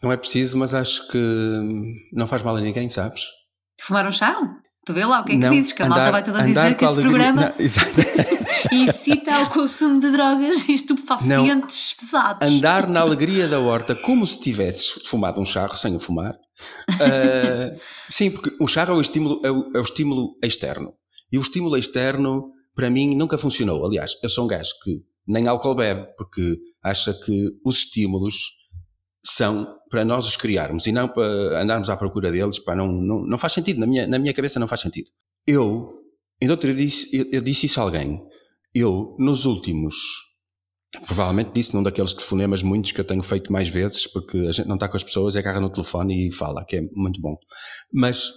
Não 0.02 0.12
é 0.12 0.16
preciso, 0.16 0.56
mas 0.56 0.74
acho 0.74 1.08
que 1.08 1.18
não 2.12 2.26
faz 2.26 2.42
mal 2.42 2.56
a 2.56 2.60
ninguém, 2.60 2.88
sabes? 2.88 3.22
Fumar 3.80 4.06
um 4.06 4.12
chá? 4.12 4.40
Tu 4.88 4.94
vê 4.94 5.04
lá 5.04 5.20
o 5.20 5.24
que 5.24 5.32
é 5.32 5.34
que 5.34 5.40
Não, 5.42 5.50
dizes, 5.50 5.72
que 5.72 5.82
a 5.82 5.86
malta 5.86 6.00
andar- 6.04 6.12
vai 6.12 6.24
toda 6.24 6.42
dizer 6.42 6.74
que 6.74 6.82
este 6.82 7.00
programa 7.02 7.52
Não, 8.72 8.72
incita 8.72 9.34
ao 9.36 9.50
consumo 9.50 10.00
de 10.00 10.10
drogas 10.10 10.66
e 10.66 10.72
estupefacientes 10.72 11.92
pesados. 11.92 12.48
Andar 12.48 12.88
na 12.88 13.00
alegria 13.00 13.46
da 13.46 13.60
horta 13.60 13.94
como 13.94 14.26
se 14.26 14.40
tivesses 14.40 15.02
fumado 15.04 15.42
um 15.42 15.44
charro 15.44 15.76
sem 15.76 15.94
o 15.94 16.00
fumar. 16.00 16.34
Ah, 17.00 17.76
sim, 18.08 18.30
porque 18.30 18.50
o 18.58 18.66
charro 18.66 18.94
é 18.94 18.96
o, 18.96 19.00
estímulo, 19.02 19.40
é, 19.44 19.50
o, 19.50 19.70
é 19.76 19.78
o 19.78 19.82
estímulo 19.82 20.38
externo. 20.42 20.90
E 21.30 21.36
o 21.36 21.42
estímulo 21.42 21.76
externo, 21.76 22.50
para 22.74 22.88
mim, 22.88 23.14
nunca 23.14 23.36
funcionou. 23.36 23.84
Aliás, 23.86 24.12
eu 24.22 24.28
sou 24.30 24.44
um 24.44 24.48
gajo 24.48 24.70
que 24.82 25.02
nem 25.26 25.46
álcool 25.46 25.74
bebe, 25.74 26.06
porque 26.16 26.56
acha 26.82 27.12
que 27.12 27.50
os 27.62 27.76
estímulos 27.80 28.34
são 29.24 29.76
para 29.90 30.04
nós 30.04 30.26
os 30.26 30.36
criarmos 30.36 30.86
e 30.86 30.92
não 30.92 31.08
para 31.08 31.62
andarmos 31.62 31.90
à 31.90 31.96
procura 31.96 32.30
deles. 32.30 32.58
Pá, 32.58 32.74
não, 32.74 32.86
não, 32.86 33.26
não 33.26 33.38
faz 33.38 33.52
sentido. 33.52 33.80
Na 33.80 33.86
minha, 33.86 34.06
na 34.06 34.18
minha 34.18 34.34
cabeça 34.34 34.60
não 34.60 34.68
faz 34.68 34.80
sentido. 34.80 35.10
Eu, 35.46 36.02
ainda 36.40 36.54
outro 36.54 36.72
dia 36.72 36.86
disse, 36.86 37.16
eu, 37.16 37.26
eu 37.32 37.40
disse 37.40 37.66
isso 37.66 37.80
a 37.80 37.82
alguém. 37.82 38.20
Eu, 38.74 39.16
nos 39.18 39.44
últimos 39.44 39.96
Provavelmente 41.06 41.50
disse 41.52 41.74
num 41.74 41.82
daqueles 41.82 42.14
telefonemas 42.14 42.62
muitos 42.62 42.92
que 42.92 43.00
eu 43.00 43.04
tenho 43.04 43.22
feito 43.22 43.52
mais 43.52 43.68
vezes, 43.68 44.06
porque 44.06 44.38
a 44.38 44.52
gente 44.52 44.66
não 44.66 44.76
está 44.76 44.88
com 44.88 44.96
as 44.96 45.04
pessoas, 45.04 45.36
é 45.36 45.38
agarra 45.40 45.60
no 45.60 45.70
telefone 45.70 46.28
e 46.28 46.32
fala, 46.32 46.64
que 46.64 46.76
é 46.76 46.80
muito 46.92 47.20
bom. 47.20 47.36
Mas 47.92 48.32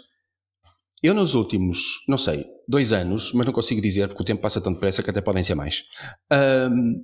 eu 1.01 1.13
nos 1.13 1.34
últimos, 1.34 2.03
não 2.07 2.17
sei, 2.17 2.45
dois 2.67 2.91
anos, 2.91 3.32
mas 3.34 3.45
não 3.45 3.53
consigo 3.53 3.82
dizer 3.82 4.07
porque 4.09 4.21
o 4.21 4.25
tempo 4.25 4.41
passa 4.41 4.59
tão 4.59 4.73
depressa 4.73 5.01
que 5.01 5.09
até 5.09 5.21
podem 5.21 5.43
ser 5.43 5.55
mais. 5.55 5.84
Ahm, 6.29 6.95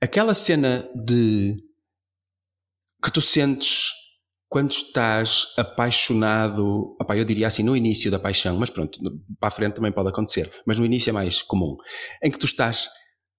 aquela 0.00 0.34
cena 0.34 0.88
de 0.94 1.56
que 3.02 3.10
tu 3.10 3.20
sentes 3.20 3.90
quando 4.48 4.70
estás 4.70 5.48
apaixonado, 5.56 6.96
opá, 7.00 7.16
eu 7.16 7.24
diria 7.24 7.48
assim, 7.48 7.62
no 7.62 7.76
início 7.76 8.10
da 8.10 8.18
paixão, 8.18 8.56
mas 8.56 8.70
pronto, 8.70 8.98
para 9.40 9.48
a 9.48 9.50
frente 9.50 9.74
também 9.74 9.92
pode 9.92 10.08
acontecer, 10.08 10.50
mas 10.64 10.78
no 10.78 10.86
início 10.86 11.10
é 11.10 11.12
mais 11.12 11.42
comum, 11.42 11.76
em 12.22 12.30
que 12.30 12.38
tu 12.38 12.46
estás 12.46 12.88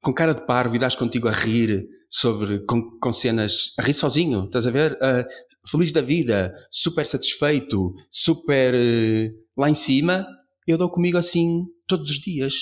com 0.02 0.14
cara 0.14 0.34
de 0.34 0.46
parvo 0.46 0.76
e 0.76 0.80
dás 0.80 0.96
contigo 0.96 1.28
a 1.28 1.32
rir 1.32 1.88
sobre, 2.10 2.64
com, 2.66 2.98
com 3.00 3.14
cenas, 3.14 3.74
a 3.78 3.82
rir 3.82 3.94
sozinho, 3.94 4.46
estás 4.46 4.68
a 4.68 4.72
ver? 4.72 4.98
Ah, 5.02 5.26
feliz 5.70 5.92
da 5.92 6.02
vida, 6.02 6.54
super 6.72 7.06
satisfeito, 7.06 7.94
super 8.12 8.74
eh, 8.74 9.32
lá 9.58 9.70
em 9.70 9.76
cima, 9.76 10.26
eu 10.68 10.78
dou 10.78 10.90
comigo 10.90 11.18
assim 11.18 11.66
todos 11.88 12.10
os 12.10 12.20
dias. 12.20 12.54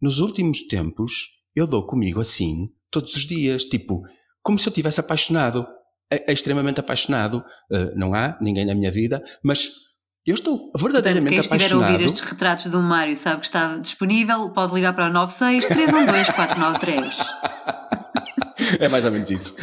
Nos 0.00 0.18
últimos 0.18 0.66
tempos, 0.66 1.12
eu 1.54 1.66
dou 1.66 1.86
comigo 1.86 2.20
assim 2.20 2.68
todos 2.90 3.16
os 3.16 3.26
dias, 3.26 3.64
tipo, 3.64 4.02
como 4.42 4.58
se 4.58 4.68
eu 4.68 4.72
tivesse 4.72 5.00
apaixonado, 5.00 5.66
é, 6.12 6.30
é 6.30 6.32
extremamente 6.32 6.80
apaixonado. 6.80 7.44
Ah, 7.72 7.90
não 7.94 8.14
há 8.14 8.36
ninguém 8.40 8.64
na 8.64 8.74
minha 8.74 8.90
vida, 8.90 9.22
mas 9.44 9.70
eu 10.26 10.34
estou 10.34 10.58
Portanto, 10.58 10.82
verdadeiramente 10.82 11.30
quem 11.30 11.40
estiver 11.40 11.54
a 11.54 11.58
apaixonado. 11.58 11.92
ouvir 11.92 12.04
estes 12.04 12.20
retratos 12.22 12.66
do 12.66 12.82
Mário 12.82 13.16
sabe 13.16 13.40
que 13.40 13.46
está 13.46 13.76
disponível, 13.78 14.50
pode 14.50 14.74
ligar 14.74 14.92
para 14.92 15.08
o 15.08 15.12
96 15.12 15.66
312 15.68 16.32
493. 16.32 17.20
É 18.80 18.88
mais 18.88 19.04
ou 19.04 19.12
menos 19.12 19.30
isso. 19.30 19.54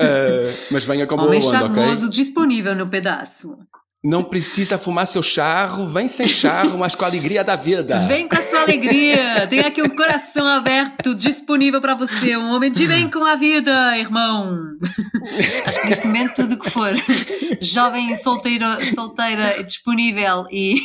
Ah, 0.00 0.52
mas 0.70 0.84
venha 0.84 1.06
com 1.06 1.14
boa 1.16 1.28
Homem 1.28 1.40
onda, 1.46 1.66
ok? 1.66 1.74
charmoso 1.76 2.08
disponível 2.08 2.74
no 2.74 2.88
pedaço. 2.88 3.56
Não 4.02 4.24
precisa 4.24 4.78
fumar 4.78 5.06
seu 5.06 5.22
charro, 5.22 5.86
vem 5.86 6.08
sem 6.08 6.26
charro, 6.26 6.78
mas 6.78 6.94
com 6.94 7.04
a 7.04 7.08
alegria 7.08 7.44
da 7.44 7.54
vida. 7.54 7.98
Vem 8.00 8.26
com 8.26 8.34
a 8.34 8.40
sua 8.40 8.62
alegria. 8.62 9.46
Tem 9.46 9.60
aqui 9.60 9.82
um 9.82 9.90
coração 9.90 10.46
aberto, 10.46 11.14
disponível 11.14 11.82
para 11.82 11.94
você. 11.94 12.34
Um 12.34 12.50
homem 12.50 12.72
de 12.72 12.86
bem 12.86 13.10
com 13.10 13.22
a 13.22 13.36
vida, 13.36 13.98
irmão. 13.98 14.56
Acho 15.66 15.82
que 15.82 15.88
neste 15.88 16.06
momento, 16.06 16.34
tudo 16.36 16.58
que 16.58 16.70
for 16.70 16.94
jovem, 17.60 18.16
solteira, 18.16 18.78
solteira, 18.94 19.62
disponível 19.62 20.46
e, 20.50 20.76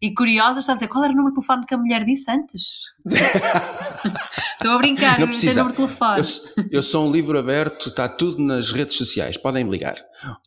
e 0.00 0.14
curiosa, 0.14 0.60
está 0.60 0.72
a 0.72 0.76
dizer 0.76 0.88
qual 0.88 1.04
era 1.04 1.12
o 1.12 1.16
número 1.16 1.34
de 1.34 1.42
telefone 1.42 1.66
que 1.66 1.74
a 1.74 1.78
mulher 1.78 2.06
disse 2.06 2.30
antes? 2.30 2.78
Estou 3.04 4.72
a 4.72 4.78
brincar, 4.78 5.20
não 5.20 5.26
precisa. 5.26 5.62
número 5.62 5.72
de 5.72 5.76
telefone. 5.76 6.22
Eu, 6.56 6.64
eu, 6.78 6.82
sou 6.82 7.06
um 7.06 7.12
livro 7.12 7.38
aberto, 7.38 7.90
está 7.90 8.08
tudo 8.08 8.42
nas 8.42 8.72
redes 8.72 8.96
sociais, 8.96 9.36
podem 9.36 9.62
me 9.62 9.70
ligar. 9.70 9.96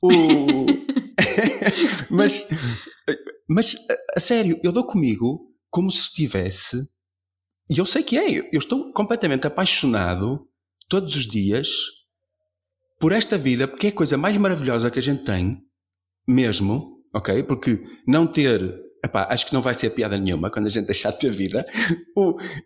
O... 0.01 0.65
mas, 2.09 2.47
mas, 3.49 3.75
a 4.15 4.19
sério, 4.19 4.59
eu 4.63 4.71
dou 4.71 4.85
comigo 4.85 5.53
como 5.69 5.91
se 5.91 6.01
estivesse. 6.01 6.77
E 7.69 7.77
eu 7.77 7.85
sei 7.85 8.03
que 8.03 8.17
é, 8.17 8.39
eu 8.51 8.59
estou 8.59 8.91
completamente 8.93 9.45
apaixonado 9.45 10.47
todos 10.87 11.15
os 11.15 11.27
dias 11.27 11.69
por 12.99 13.11
esta 13.11 13.37
vida, 13.37 13.67
porque 13.67 13.87
é 13.87 13.89
a 13.89 13.93
coisa 13.93 14.17
mais 14.17 14.35
maravilhosa 14.37 14.89
que 14.89 14.99
a 14.99 15.01
gente 15.01 15.23
tem, 15.23 15.61
mesmo, 16.27 17.03
ok? 17.13 17.43
Porque 17.43 17.83
não 18.07 18.25
ter. 18.25 18.61
Epá, 19.03 19.27
acho 19.29 19.45
que 19.45 19.53
não 19.53 19.61
vai 19.61 19.73
ser 19.75 19.91
piada 19.91 20.17
nenhuma 20.17 20.49
quando 20.49 20.65
a 20.65 20.69
gente 20.69 20.87
deixar 20.87 21.11
de 21.11 21.19
ter 21.19 21.31
vida. 21.31 21.65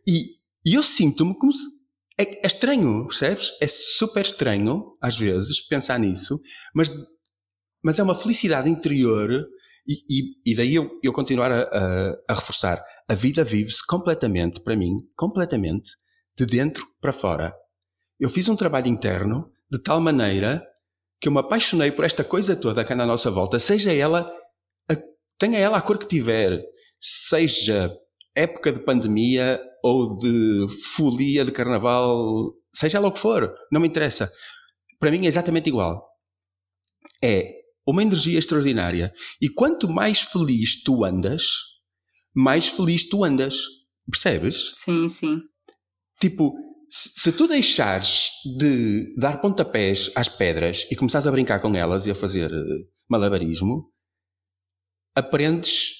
e, 0.07 0.25
e 0.65 0.75
eu 0.75 0.83
sinto-me 0.83 1.37
como 1.37 1.51
se. 1.51 1.65
É, 2.17 2.23
é 2.23 2.47
estranho, 2.47 3.07
percebes? 3.07 3.51
É 3.59 3.67
super 3.67 4.21
estranho, 4.21 4.95
às 5.01 5.17
vezes, 5.17 5.59
pensar 5.59 5.99
nisso, 5.99 6.39
mas 6.73 6.89
mas 7.83 7.99
é 7.99 8.03
uma 8.03 8.15
felicidade 8.15 8.69
interior 8.69 9.47
e, 9.87 9.93
e, 10.09 10.51
e 10.51 10.55
daí 10.55 10.75
eu, 10.75 10.99
eu 11.03 11.11
continuar 11.11 11.51
a, 11.51 11.61
a, 11.63 12.17
a 12.29 12.33
reforçar. 12.33 12.83
A 13.07 13.15
vida 13.15 13.43
vive-se 13.43 13.85
completamente, 13.85 14.61
para 14.61 14.75
mim, 14.75 14.91
completamente, 15.15 15.91
de 16.37 16.45
dentro 16.45 16.85
para 16.99 17.11
fora. 17.11 17.53
Eu 18.19 18.29
fiz 18.29 18.47
um 18.47 18.55
trabalho 18.55 18.87
interno 18.87 19.51
de 19.71 19.81
tal 19.81 19.99
maneira 19.99 20.63
que 21.19 21.27
eu 21.27 21.31
me 21.31 21.39
apaixonei 21.39 21.91
por 21.91 22.05
esta 22.05 22.23
coisa 22.23 22.55
toda 22.55 22.83
que 22.83 22.93
anda 22.93 23.03
à 23.03 23.07
nossa 23.07 23.29
volta, 23.29 23.59
seja 23.59 23.93
ela, 23.93 24.31
a, 24.89 24.95
tenha 25.37 25.59
ela 25.59 25.77
a 25.77 25.81
cor 25.81 25.97
que 25.97 26.07
tiver, 26.07 26.63
seja 26.99 27.95
época 28.35 28.71
de 28.71 28.79
pandemia 28.79 29.59
ou 29.83 30.17
de 30.19 30.67
folia 30.95 31.45
de 31.45 31.51
carnaval, 31.51 32.53
seja 32.73 32.97
ela 32.97 33.07
o 33.07 33.11
que 33.11 33.19
for, 33.19 33.53
não 33.71 33.81
me 33.81 33.87
interessa. 33.87 34.31
Para 34.99 35.11
mim 35.11 35.25
é 35.25 35.27
exatamente 35.27 35.67
igual. 35.67 36.07
É 37.23 37.60
uma 37.85 38.01
energia 38.01 38.39
extraordinária. 38.39 39.13
E 39.41 39.49
quanto 39.49 39.89
mais 39.89 40.21
feliz 40.21 40.83
tu 40.83 41.03
andas, 41.03 41.43
mais 42.33 42.67
feliz 42.67 43.07
tu 43.07 43.23
andas. 43.23 43.55
Percebes? 44.09 44.71
Sim, 44.73 45.07
sim. 45.07 45.41
Tipo, 46.19 46.53
se 46.89 47.31
tu 47.31 47.47
deixares 47.47 48.29
de 48.57 49.15
dar 49.17 49.39
pontapés 49.39 50.11
às 50.15 50.27
pedras 50.27 50.85
e 50.91 50.95
começares 50.95 51.25
a 51.25 51.31
brincar 51.31 51.61
com 51.61 51.73
elas 51.75 52.05
e 52.05 52.11
a 52.11 52.15
fazer 52.15 52.51
eh, 52.51 52.77
malabarismo, 53.09 53.89
aprendes 55.15 55.93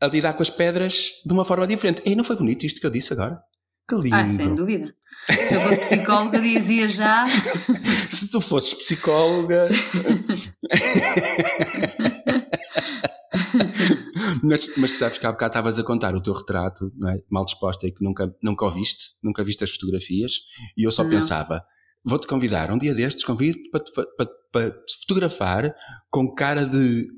a 0.00 0.06
lidar 0.06 0.32
com 0.32 0.42
as 0.42 0.50
pedras 0.50 1.10
de 1.26 1.32
uma 1.32 1.44
forma 1.44 1.66
diferente. 1.66 2.02
E 2.06 2.14
não 2.14 2.24
foi 2.24 2.36
bonito 2.36 2.64
isto 2.64 2.80
que 2.80 2.86
eu 2.86 2.90
disse 2.90 3.12
agora? 3.12 3.38
Que 3.90 3.96
lindo. 3.96 4.14
Ah, 4.14 4.30
sem 4.30 4.54
dúvida. 4.54 4.94
Se 5.28 5.54
eu 5.54 5.60
fosse 5.60 5.80
psicóloga, 5.80 6.40
dizia 6.40 6.86
já. 6.86 7.26
Se 8.08 8.30
tu 8.30 8.40
fosses 8.40 8.72
psicóloga. 8.74 9.56
mas, 14.44 14.76
mas 14.76 14.92
sabes 14.92 15.18
que 15.18 15.26
há 15.26 15.32
bocado 15.32 15.50
estavas 15.50 15.76
a 15.78 15.82
contar 15.82 16.14
o 16.14 16.22
teu 16.22 16.32
retrato, 16.32 16.92
é? 17.08 17.18
mal 17.28 17.44
disposta 17.44 17.88
e 17.88 17.92
que 17.92 18.04
nunca, 18.04 18.32
nunca 18.40 18.64
o 18.64 18.70
viste, 18.70 19.06
nunca 19.22 19.42
viste 19.42 19.64
as 19.64 19.72
fotografias, 19.72 20.34
e 20.76 20.84
eu 20.84 20.92
só 20.92 21.02
não. 21.02 21.10
pensava: 21.10 21.64
vou-te 22.04 22.28
convidar, 22.28 22.70
um 22.70 22.78
dia 22.78 22.94
destes, 22.94 23.24
convido-te 23.24 23.68
para, 23.70 23.82
para, 24.16 24.28
para 24.52 24.70
te 24.70 25.00
fotografar 25.00 25.74
com 26.08 26.32
cara 26.32 26.64
de 26.64 27.08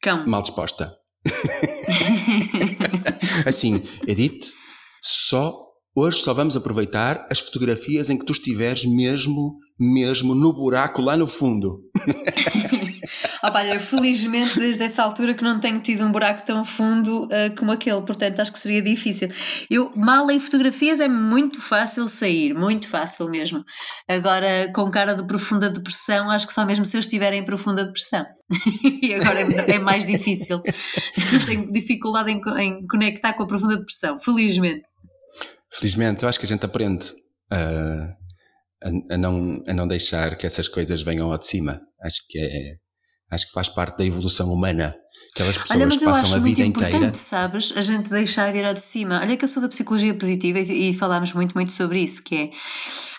Cão. 0.00 0.26
mal 0.26 0.40
disposta. 0.40 0.96
assim, 3.46 3.82
Edith, 4.06 4.54
só 5.02 5.73
Hoje 5.96 6.22
só 6.22 6.34
vamos 6.34 6.56
aproveitar 6.56 7.24
as 7.30 7.38
fotografias 7.38 8.10
em 8.10 8.18
que 8.18 8.24
tu 8.24 8.32
estiveres 8.32 8.84
mesmo, 8.84 9.58
mesmo 9.78 10.34
no 10.34 10.52
buraco 10.52 11.00
lá 11.00 11.16
no 11.16 11.24
fundo. 11.24 11.82
Opa, 13.44 13.64
eu 13.64 13.80
felizmente 13.80 14.58
desde 14.58 14.82
essa 14.82 15.04
altura 15.04 15.34
que 15.34 15.44
não 15.44 15.60
tenho 15.60 15.78
tido 15.78 16.04
um 16.04 16.10
buraco 16.10 16.44
tão 16.44 16.64
fundo 16.64 17.26
uh, 17.26 17.54
como 17.56 17.70
aquele, 17.70 18.00
portanto 18.02 18.40
acho 18.40 18.52
que 18.52 18.58
seria 18.58 18.82
difícil. 18.82 19.28
Eu, 19.70 19.92
mal 19.94 20.28
em 20.32 20.40
fotografias 20.40 20.98
é 20.98 21.06
muito 21.06 21.60
fácil 21.60 22.08
sair, 22.08 22.54
muito 22.54 22.88
fácil 22.88 23.30
mesmo. 23.30 23.62
Agora, 24.08 24.72
com 24.74 24.90
cara 24.90 25.14
de 25.14 25.24
profunda 25.24 25.70
depressão, 25.70 26.28
acho 26.28 26.46
que 26.46 26.52
só 26.52 26.66
mesmo 26.66 26.84
se 26.84 26.96
eu 26.96 27.00
estiver 27.00 27.32
em 27.34 27.44
profunda 27.44 27.84
depressão. 27.84 28.24
e 29.00 29.14
agora 29.14 29.38
é, 29.38 29.76
é, 29.76 29.78
mais 29.78 30.06
difícil. 30.06 30.60
tenho 31.46 31.68
dificuldade 31.68 32.32
em, 32.32 32.40
em 32.58 32.84
conectar 32.88 33.34
com 33.34 33.44
a 33.44 33.46
profunda 33.46 33.76
depressão, 33.76 34.18
felizmente. 34.18 34.82
Felizmente, 35.74 36.22
eu 36.22 36.28
acho 36.28 36.38
que 36.38 36.46
a 36.46 36.48
gente 36.48 36.64
aprende 36.64 37.06
a, 37.50 38.14
a, 38.82 39.14
a, 39.14 39.18
não, 39.18 39.62
a 39.66 39.72
não 39.74 39.88
deixar 39.88 40.36
que 40.36 40.46
essas 40.46 40.68
coisas 40.68 41.02
venham 41.02 41.30
ao 41.30 41.38
de 41.38 41.46
cima. 41.46 41.80
Acho 42.02 42.20
que 42.28 42.38
é, 42.38 42.74
acho 43.30 43.46
que 43.46 43.52
faz 43.52 43.68
parte 43.68 43.98
da 43.98 44.04
evolução 44.04 44.52
humana. 44.52 44.94
Aquelas 45.34 45.58
pessoas 45.58 45.70
Olha, 45.76 45.86
mas 45.86 45.96
que 45.96 46.04
passam 46.04 46.36
a 46.36 46.40
vida 46.40 46.64
inteira. 46.64 47.12
sabes, 47.14 47.72
a 47.74 47.82
gente 47.82 48.08
deixar 48.08 48.52
vir 48.52 48.64
ao 48.64 48.74
de 48.74 48.80
cima. 48.80 49.20
Olha 49.20 49.36
que 49.36 49.44
eu 49.44 49.48
sou 49.48 49.62
da 49.62 49.68
psicologia 49.68 50.14
positiva 50.16 50.60
e, 50.60 50.90
e 50.90 50.94
falámos 50.94 51.32
muito, 51.32 51.54
muito 51.54 51.72
sobre 51.72 52.00
isso, 52.00 52.22
que 52.22 52.36
é 52.36 52.50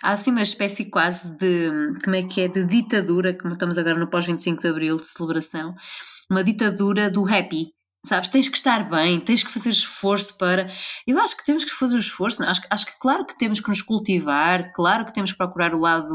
há 0.03 0.13
assim 0.13 0.31
uma 0.31 0.41
espécie 0.41 0.89
quase 0.89 1.35
de 1.37 1.71
como 2.03 2.15
é 2.15 2.23
que 2.23 2.41
é, 2.41 2.47
de 2.47 2.65
ditadura, 2.65 3.37
como 3.37 3.53
estamos 3.53 3.77
agora 3.77 3.99
no 3.99 4.09
pós-25 4.09 4.61
de 4.61 4.67
Abril 4.67 4.95
de 4.97 5.05
celebração, 5.05 5.73
uma 6.31 6.43
ditadura 6.43 7.09
do 7.09 7.27
happy. 7.27 7.74
Sabes, 8.05 8.29
tens 8.29 8.47
que 8.47 8.55
estar 8.55 8.87
bem, 8.87 9.19
tens 9.19 9.43
que 9.43 9.51
fazer 9.51 9.71
esforço 9.71 10.37
para. 10.37 10.67
Eu 11.07 11.19
acho 11.19 11.35
que 11.35 11.43
temos 11.43 11.65
que 11.65 11.71
fazer 11.71 11.95
o 11.95 11.99
esforço, 11.99 12.43
acho, 12.43 12.61
acho 12.69 12.85
que 12.85 12.99
claro 12.99 13.25
que 13.25 13.37
temos 13.37 13.59
que 13.59 13.67
nos 13.67 13.81
cultivar, 13.81 14.71
claro 14.73 15.05
que 15.05 15.13
temos 15.13 15.31
que 15.31 15.37
procurar 15.37 15.73
o 15.73 15.79
lado 15.79 16.07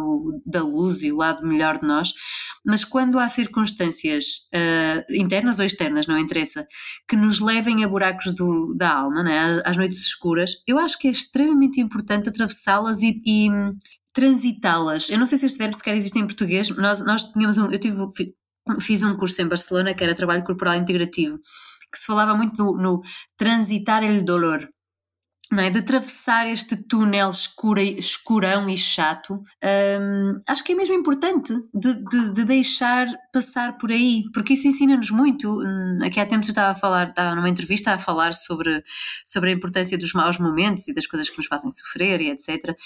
da 0.47 0.62
luz 0.62 1.03
e 1.03 1.11
o 1.11 1.16
lado 1.16 1.45
melhor 1.45 1.78
de 1.78 1.86
nós, 1.86 2.12
mas 2.64 2.84
quando 2.84 3.18
há 3.18 3.28
circunstâncias 3.28 4.24
uh, 4.55 5.14
internas 5.14 5.59
ou 5.59 5.64
externas, 5.64 6.07
não 6.07 6.16
interessa, 6.16 6.64
que 7.09 7.16
nos 7.16 7.41
levem 7.41 7.82
a 7.82 7.88
buracos 7.88 8.34
do, 8.34 8.74
da 8.76 8.93
alma, 8.93 9.24
né, 9.24 9.61
às 9.64 9.76
noites 9.76 10.01
escuras, 10.01 10.53
eu 10.68 10.78
acho 10.78 10.97
que 10.97 11.09
é 11.09 11.11
extremamente 11.11 11.80
importante 11.80 12.28
atravessá-las 12.28 13.03
e, 13.03 13.20
e 13.26 13.49
transitá-las. 14.12 15.11
Eu 15.11 15.18
não 15.18 15.26
sei 15.26 15.38
se 15.38 15.47
este 15.47 15.59
verbo 15.59 15.74
sequer 15.74 15.97
existe 15.97 16.18
em 16.18 16.26
português, 16.26 16.68
nós, 16.70 17.05
nós 17.05 17.24
tínhamos 17.24 17.59
um. 17.59 17.70
Eu 17.70 17.78
tive, 17.80 17.97
fiz 18.80 19.02
um 19.02 19.16
curso 19.16 19.40
em 19.42 19.48
Barcelona 19.48 19.94
que 19.94 20.04
era 20.04 20.14
trabalho 20.14 20.44
corporal 20.44 20.76
integrativo 20.76 21.40
que 21.90 21.98
se 21.98 22.06
falava 22.06 22.34
muito 22.34 22.62
no, 22.62 22.76
no 22.76 23.02
transitar 23.36 24.02
el 24.04 24.24
dolor, 24.24 24.68
não 25.50 25.64
é? 25.64 25.70
de 25.70 25.80
atravessar 25.80 26.46
este 26.48 26.76
túnel 26.76 27.30
escura, 27.30 27.82
escurão 27.82 28.70
e 28.70 28.76
chato, 28.76 29.34
hum, 29.34 30.38
acho 30.46 30.62
que 30.62 30.72
é 30.72 30.74
mesmo 30.76 30.94
importante 30.94 31.52
de, 31.74 31.94
de, 31.94 32.32
de, 32.32 32.44
deixar 32.44 33.08
passar 33.32 33.76
por 33.76 33.90
aí, 33.90 34.22
porque 34.32 34.54
isso 34.54 34.68
ensina-nos 34.68 35.11
muito. 35.11 35.50
Hum, 35.50 35.98
aqui 36.04 36.20
há 36.20 36.26
tempos 36.26 36.48
eu 36.48 36.52
estava 36.52 36.70
a 36.70 36.74
falar, 36.80 37.08
estava 37.08 37.34
numa 37.34 37.48
entrevista 37.48 37.92
a 37.92 37.98
falar 37.98 38.32
sobre, 38.34 38.84
sobre 39.24 39.50
a 39.50 39.52
importância 39.52 39.98
dos 39.98 40.12
maus 40.12 40.38
momentos 40.38 40.86
e 40.86 40.94
das 40.94 41.06
coisas 41.06 41.28
que 41.28 41.38
nos 41.38 41.46
fazem 41.46 41.70
sofrer 41.70 42.20
e 42.20 42.30
etc. 42.30 42.76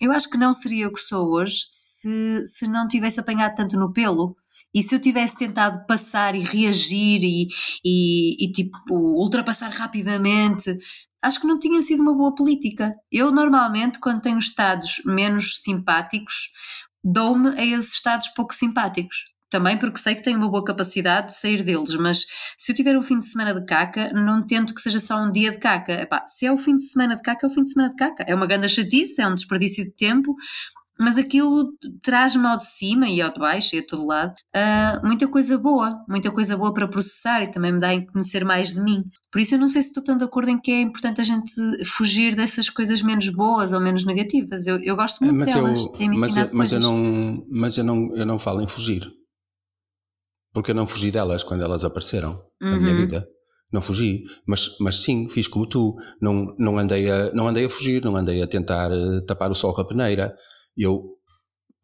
Eu 0.00 0.12
acho 0.12 0.30
que 0.30 0.38
não 0.38 0.54
seria 0.54 0.86
o 0.86 0.92
que 0.92 1.00
sou 1.00 1.28
hoje 1.32 1.66
se, 1.70 2.46
se 2.46 2.68
não 2.68 2.86
tivesse 2.86 3.18
apanhado 3.18 3.56
tanto 3.56 3.76
no 3.76 3.92
pelo 3.92 4.36
e 4.74 4.82
se 4.82 4.94
eu 4.94 5.00
tivesse 5.00 5.36
tentado 5.38 5.84
passar 5.86 6.34
e 6.34 6.40
reagir 6.40 7.22
e, 7.22 7.48
e, 7.84 8.44
e, 8.44 8.52
tipo 8.52 8.76
ultrapassar 8.90 9.70
rapidamente, 9.70 10.76
acho 11.22 11.40
que 11.40 11.46
não 11.46 11.58
tinha 11.58 11.80
sido 11.82 12.02
uma 12.02 12.16
boa 12.16 12.34
política. 12.34 12.94
Eu 13.10 13.30
normalmente, 13.30 14.00
quando 14.00 14.22
tenho 14.22 14.38
estados 14.38 15.02
menos 15.04 15.62
simpáticos, 15.62 16.50
dou-me 17.04 17.50
a 17.58 17.64
esses 17.64 17.94
estados 17.94 18.28
pouco 18.28 18.54
simpáticos. 18.54 19.32
Também 19.52 19.76
porque 19.76 19.98
sei 19.98 20.14
que 20.14 20.22
tenho 20.22 20.38
uma 20.38 20.48
boa 20.48 20.64
capacidade 20.64 21.26
de 21.26 21.34
sair 21.34 21.62
deles, 21.62 21.94
mas 21.96 22.24
se 22.56 22.72
eu 22.72 22.74
tiver 22.74 22.96
um 22.96 23.02
fim 23.02 23.18
de 23.18 23.26
semana 23.26 23.52
de 23.52 23.66
caca, 23.66 24.10
não 24.14 24.46
tento 24.46 24.74
que 24.74 24.80
seja 24.80 24.98
só 24.98 25.22
um 25.22 25.30
dia 25.30 25.50
de 25.50 25.58
caca. 25.58 25.92
Epá, 25.92 26.24
se 26.26 26.46
é 26.46 26.52
o 26.52 26.56
fim 26.56 26.74
de 26.74 26.84
semana 26.84 27.16
de 27.16 27.20
caca, 27.20 27.46
é 27.46 27.50
o 27.50 27.52
fim 27.52 27.62
de 27.62 27.70
semana 27.70 27.90
de 27.90 27.96
caca. 27.96 28.24
É 28.26 28.34
uma 28.34 28.46
grande 28.46 28.66
chatice, 28.70 29.20
é 29.20 29.26
um 29.26 29.34
desperdício 29.34 29.84
de 29.84 29.90
tempo, 29.90 30.34
mas 31.02 31.18
aquilo 31.18 31.72
traz-me 32.00 32.46
ao 32.46 32.56
de 32.56 32.64
cima 32.64 33.08
e 33.08 33.20
ao 33.20 33.32
de 33.32 33.40
baixo 33.40 33.74
e 33.74 33.80
a 33.80 33.86
todo 33.86 34.06
lado 34.06 34.32
uh, 34.32 35.04
muita 35.06 35.26
coisa 35.26 35.58
boa, 35.58 35.98
muita 36.08 36.30
coisa 36.30 36.56
boa 36.56 36.72
para 36.72 36.86
processar 36.86 37.42
e 37.42 37.50
também 37.50 37.72
me 37.72 37.80
dá 37.80 37.90
a 37.90 38.06
conhecer 38.12 38.44
mais 38.44 38.72
de 38.72 38.80
mim. 38.80 39.02
Por 39.30 39.40
isso 39.40 39.54
eu 39.54 39.58
não 39.58 39.66
sei 39.66 39.82
se 39.82 39.88
estou 39.88 40.02
tão 40.02 40.16
de 40.16 40.24
acordo 40.24 40.50
em 40.50 40.60
que 40.60 40.70
é 40.70 40.80
importante 40.80 41.20
a 41.20 41.24
gente 41.24 41.52
fugir 41.84 42.36
dessas 42.36 42.70
coisas 42.70 43.02
menos 43.02 43.28
boas 43.30 43.72
ou 43.72 43.80
menos 43.80 44.04
negativas. 44.04 44.66
Eu, 44.66 44.78
eu 44.78 44.94
gosto 44.94 45.24
muito 45.24 45.36
mas 45.36 45.52
delas. 45.52 45.86
Eu, 45.98 46.08
mas, 46.14 46.36
eu, 46.36 46.50
mas 46.52 46.72
eu 46.72 46.80
não, 46.80 47.46
mas 47.50 47.78
eu 47.78 47.84
não, 47.84 48.16
eu 48.16 48.24
não 48.24 48.38
falo 48.38 48.60
em 48.62 48.68
fugir. 48.68 49.10
porque 50.54 50.70
eu 50.70 50.74
não 50.74 50.86
fugi 50.86 51.10
delas 51.10 51.42
quando 51.42 51.62
elas 51.62 51.84
apareceram 51.84 52.32
uhum. 52.62 52.70
na 52.70 52.76
minha 52.78 52.94
vida. 52.94 53.26
Não 53.72 53.80
fugi, 53.80 54.22
mas, 54.46 54.76
mas 54.78 55.02
sim, 55.02 55.28
fiz 55.28 55.48
como 55.48 55.66
tu. 55.66 55.96
Não, 56.20 56.54
não, 56.58 56.78
andei 56.78 57.10
a, 57.10 57.32
não 57.32 57.48
andei 57.48 57.64
a 57.64 57.70
fugir, 57.70 58.04
não 58.04 58.14
andei 58.14 58.42
a 58.42 58.46
tentar 58.46 58.92
uh, 58.92 59.24
tapar 59.24 59.50
o 59.50 59.54
sol 59.54 59.74
com 59.74 59.80
a 59.80 59.88
peneira. 59.88 60.36
Eu 60.76 61.16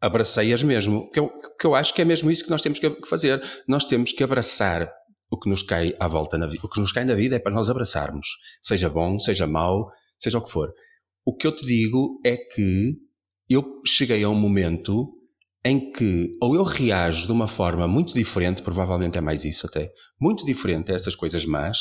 abracei-as 0.01 0.63
mesmo, 0.63 1.09
que 1.11 1.19
eu, 1.19 1.29
que 1.59 1.67
eu 1.67 1.75
acho 1.75 1.93
que 1.93 2.01
é 2.01 2.05
mesmo 2.05 2.31
isso 2.31 2.43
que 2.43 2.49
nós 2.49 2.61
temos 2.61 2.79
que 2.79 2.89
fazer. 3.07 3.41
Nós 3.67 3.85
temos 3.85 4.11
que 4.11 4.23
abraçar 4.23 4.89
o 5.29 5.37
que 5.37 5.49
nos 5.49 5.61
cai 5.61 5.95
à 5.99 6.07
volta 6.07 6.37
na 6.37 6.47
vida. 6.47 6.65
O 6.65 6.69
que 6.69 6.79
nos 6.79 6.91
cai 6.91 7.05
na 7.05 7.15
vida 7.15 7.35
é 7.35 7.39
para 7.39 7.53
nós 7.53 7.69
abraçarmos, 7.69 8.27
seja 8.61 8.89
bom, 8.89 9.19
seja 9.19 9.45
mau, 9.45 9.85
seja 10.17 10.37
o 10.37 10.41
que 10.41 10.51
for. 10.51 10.73
O 11.25 11.35
que 11.35 11.45
eu 11.45 11.53
te 11.53 11.65
digo 11.65 12.19
é 12.25 12.35
que 12.37 12.97
eu 13.49 13.81
cheguei 13.85 14.23
a 14.23 14.29
um 14.29 14.35
momento 14.35 15.13
em 15.63 15.91
que 15.91 16.31
ou 16.41 16.55
eu 16.55 16.63
reajo 16.63 17.25
de 17.25 17.31
uma 17.31 17.47
forma 17.47 17.87
muito 17.87 18.13
diferente, 18.13 18.61
provavelmente 18.61 19.17
é 19.17 19.21
mais 19.21 19.43
isso 19.43 19.67
até, 19.67 19.91
muito 20.19 20.45
diferente 20.45 20.91
a 20.91 20.95
essas 20.95 21.15
coisas 21.15 21.45
más, 21.45 21.77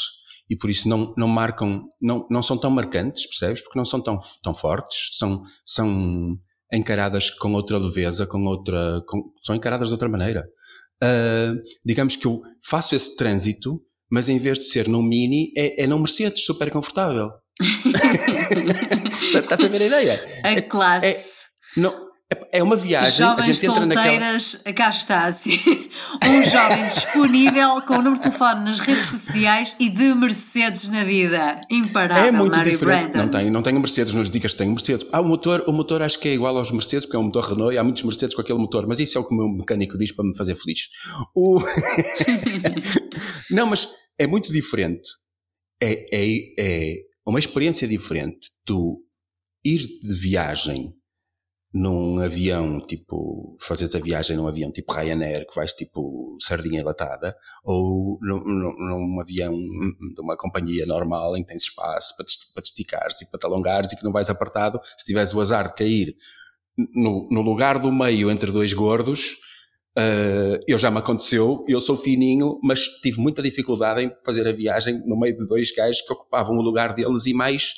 e 0.50 0.56
por 0.56 0.68
isso 0.68 0.88
não, 0.88 1.14
não 1.16 1.28
marcam, 1.28 1.84
não, 2.00 2.26
não 2.30 2.42
são 2.42 2.59
tão 2.59 2.70
marcantes, 2.70 3.26
percebes? 3.26 3.62
Porque 3.62 3.78
não 3.78 3.84
são 3.84 4.02
tão, 4.02 4.16
tão 4.42 4.54
fortes, 4.54 5.16
são, 5.16 5.42
são 5.64 6.38
encaradas 6.72 7.30
com 7.30 7.52
outra 7.52 7.78
leveza, 7.78 8.26
com 8.26 8.44
outra, 8.44 9.02
com, 9.06 9.32
são 9.42 9.54
encaradas 9.54 9.88
de 9.88 9.94
outra 9.94 10.08
maneira. 10.08 10.46
Uh, 11.02 11.62
digamos 11.84 12.16
que 12.16 12.26
eu 12.26 12.40
faço 12.62 12.94
esse 12.94 13.16
trânsito, 13.16 13.80
mas 14.10 14.28
em 14.28 14.38
vez 14.38 14.58
de 14.58 14.64
ser 14.66 14.88
num 14.88 15.02
Mini, 15.02 15.52
é, 15.56 15.84
é 15.84 15.86
num 15.86 15.98
Mercedes 15.98 16.44
super 16.44 16.70
confortável. 16.70 17.30
Estás 19.34 19.60
a 19.60 19.68
ver 19.68 19.82
a 19.82 19.86
ideia? 19.86 20.24
A 20.44 20.52
é, 20.52 20.60
classe. 20.62 21.06
É, 21.06 21.80
não, 21.80 22.07
é 22.52 22.62
uma 22.62 22.76
viagem. 22.76 23.24
Jovens 23.24 23.38
a 23.38 23.52
gente 23.52 23.66
entra 23.66 23.84
solteiras, 23.84 24.52
naquela... 24.54 24.74
cá 24.74 24.90
está 24.90 25.24
assim. 25.24 25.58
Um 26.24 26.44
jovem 26.44 26.86
disponível 26.86 27.80
com 27.82 27.94
o 27.94 27.96
número 27.96 28.16
de 28.16 28.22
telefone 28.22 28.64
nas 28.64 28.78
redes 28.78 29.04
sociais 29.06 29.76
e 29.80 29.88
de 29.88 30.14
Mercedes 30.14 30.88
na 30.88 31.04
vida. 31.04 31.56
Imparável, 31.70 32.26
É 32.26 32.30
muito 32.30 32.62
diferente. 32.62 33.08
Brandon. 33.08 33.18
Não 33.18 33.28
tenho, 33.28 33.52
não 33.52 33.62
tenho 33.62 33.80
Mercedes, 33.80 34.14
nos 34.14 34.30
dicas 34.30 34.54
tenho 34.54 34.70
Mercedes. 34.70 35.06
Ah, 35.12 35.20
o 35.20 35.24
motor, 35.24 35.64
o 35.66 35.72
motor 35.72 36.02
acho 36.02 36.18
que 36.18 36.28
é 36.28 36.34
igual 36.34 36.56
aos 36.56 36.70
Mercedes, 36.70 37.06
porque 37.06 37.16
é 37.16 37.18
um 37.18 37.24
motor 37.24 37.44
Renault 37.44 37.74
e 37.74 37.78
há 37.78 37.84
muitos 37.84 38.02
Mercedes 38.02 38.34
com 38.34 38.42
aquele 38.42 38.58
motor, 38.58 38.86
mas 38.86 39.00
isso 39.00 39.16
é 39.16 39.20
o 39.20 39.24
que 39.24 39.34
o 39.34 39.36
meu 39.36 39.48
mecânico 39.48 39.96
diz 39.96 40.12
para 40.12 40.24
me 40.24 40.36
fazer 40.36 40.54
feliz. 40.54 40.88
O... 41.34 41.60
não, 43.50 43.66
mas 43.66 43.88
é 44.18 44.26
muito 44.26 44.52
diferente. 44.52 45.08
É, 45.80 46.06
é, 46.12 46.26
é 46.58 46.94
uma 47.26 47.38
experiência 47.38 47.88
diferente. 47.88 48.48
Tu 48.64 49.02
ir 49.64 49.78
de 49.78 50.14
viagem 50.14 50.97
num 51.72 52.20
avião, 52.20 52.80
tipo, 52.80 53.56
fazes 53.60 53.94
a 53.94 53.98
viagem 53.98 54.36
num 54.36 54.48
avião 54.48 54.72
tipo 54.72 54.92
Ryanair, 54.92 55.46
que 55.46 55.54
vais 55.54 55.72
tipo 55.72 56.36
sardinha 56.40 56.80
enlatada, 56.80 57.36
ou 57.62 58.18
num, 58.22 58.42
num, 58.42 58.72
num, 58.78 59.20
avião 59.20 59.52
de 59.52 60.20
uma 60.20 60.36
companhia 60.36 60.86
normal 60.86 61.36
em 61.36 61.42
que 61.42 61.48
tens 61.48 61.64
espaço 61.64 62.16
para 62.16 62.24
te, 62.24 62.38
para 62.54 62.62
te 62.62 62.66
esticares 62.66 63.20
e 63.20 63.30
para 63.30 63.38
te 63.38 63.46
alongares 63.46 63.92
e 63.92 63.96
que 63.96 64.04
não 64.04 64.12
vais 64.12 64.30
apertado, 64.30 64.80
se 64.96 65.04
tiveres 65.04 65.34
o 65.34 65.40
azar 65.40 65.66
de 65.66 65.74
cair 65.74 66.16
no, 66.94 67.28
no 67.30 67.42
lugar 67.42 67.78
do 67.78 67.92
meio 67.92 68.30
entre 68.30 68.50
dois 68.50 68.72
gordos, 68.72 69.32
uh, 69.98 70.58
eu 70.66 70.78
já 70.78 70.90
me 70.90 70.98
aconteceu, 70.98 71.64
eu 71.68 71.80
sou 71.80 71.96
fininho, 71.96 72.58
mas 72.62 72.84
tive 73.02 73.20
muita 73.20 73.42
dificuldade 73.42 74.02
em 74.02 74.12
fazer 74.24 74.46
a 74.48 74.52
viagem 74.52 75.06
no 75.06 75.18
meio 75.18 75.36
de 75.36 75.46
dois 75.46 75.70
gajos 75.74 76.00
que 76.00 76.12
ocupavam 76.12 76.56
o 76.56 76.62
lugar 76.62 76.94
deles 76.94 77.26
e 77.26 77.34
mais 77.34 77.74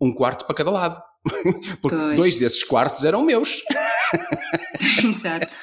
um 0.00 0.12
quarto 0.12 0.44
para 0.44 0.54
cada 0.54 0.70
lado. 0.70 1.07
Porque 1.82 1.96
pois. 1.96 2.16
dois 2.16 2.36
desses 2.36 2.64
quartos 2.64 3.04
eram 3.04 3.22
meus. 3.22 3.62
Exato. 5.04 5.54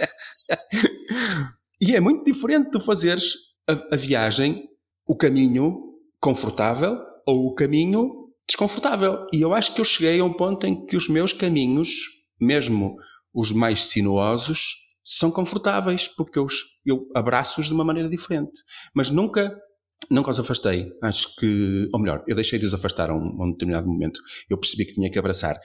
e 1.82 1.96
é 1.96 2.00
muito 2.00 2.24
diferente 2.24 2.72
tu 2.72 2.80
fazeres 2.80 3.34
a, 3.68 3.96
a 3.96 3.98
viagem, 3.98 4.68
o 5.08 5.16
caminho 5.16 5.94
confortável 6.20 6.98
ou 7.26 7.48
o 7.48 7.54
caminho 7.54 8.26
desconfortável. 8.48 9.28
E 9.34 9.42
eu 9.42 9.54
acho 9.54 9.74
que 9.74 9.82
eu 9.82 9.86
cheguei 9.86 10.20
a 10.20 10.24
um 10.24 10.34
ponto 10.34 10.66
em 10.66 10.86
que 10.86 10.96
os 10.96 11.10
meus 11.10 11.34
caminhos, 11.34 11.90
mesmo 12.40 12.96
os 13.34 13.52
mais 13.52 13.86
sinuosos, 13.86 14.86
são 15.04 15.30
confortáveis, 15.30 16.08
porque 16.08 16.40
eu, 16.40 16.48
eu 16.86 17.08
abraço-os 17.14 17.68
de 17.68 17.74
uma 17.74 17.84
maneira 17.84 18.10
diferente. 18.10 18.62
Mas 18.94 19.10
nunca 19.10 19.56
nunca 20.10 20.32
os 20.32 20.40
afastei. 20.40 20.92
Acho 21.02 21.36
que, 21.36 21.88
ou 21.94 22.00
melhor, 22.00 22.24
eu 22.28 22.36
deixei 22.36 22.60
de 22.60 22.66
os 22.66 22.74
afastar 22.74 23.10
a 23.10 23.16
um, 23.16 23.42
a 23.42 23.46
um 23.46 23.52
determinado 23.52 23.88
momento. 23.88 24.20
Eu 24.50 24.58
percebi 24.58 24.86
que 24.86 24.94
tinha 24.94 25.10
que 25.10 25.20
abraçar. 25.20 25.60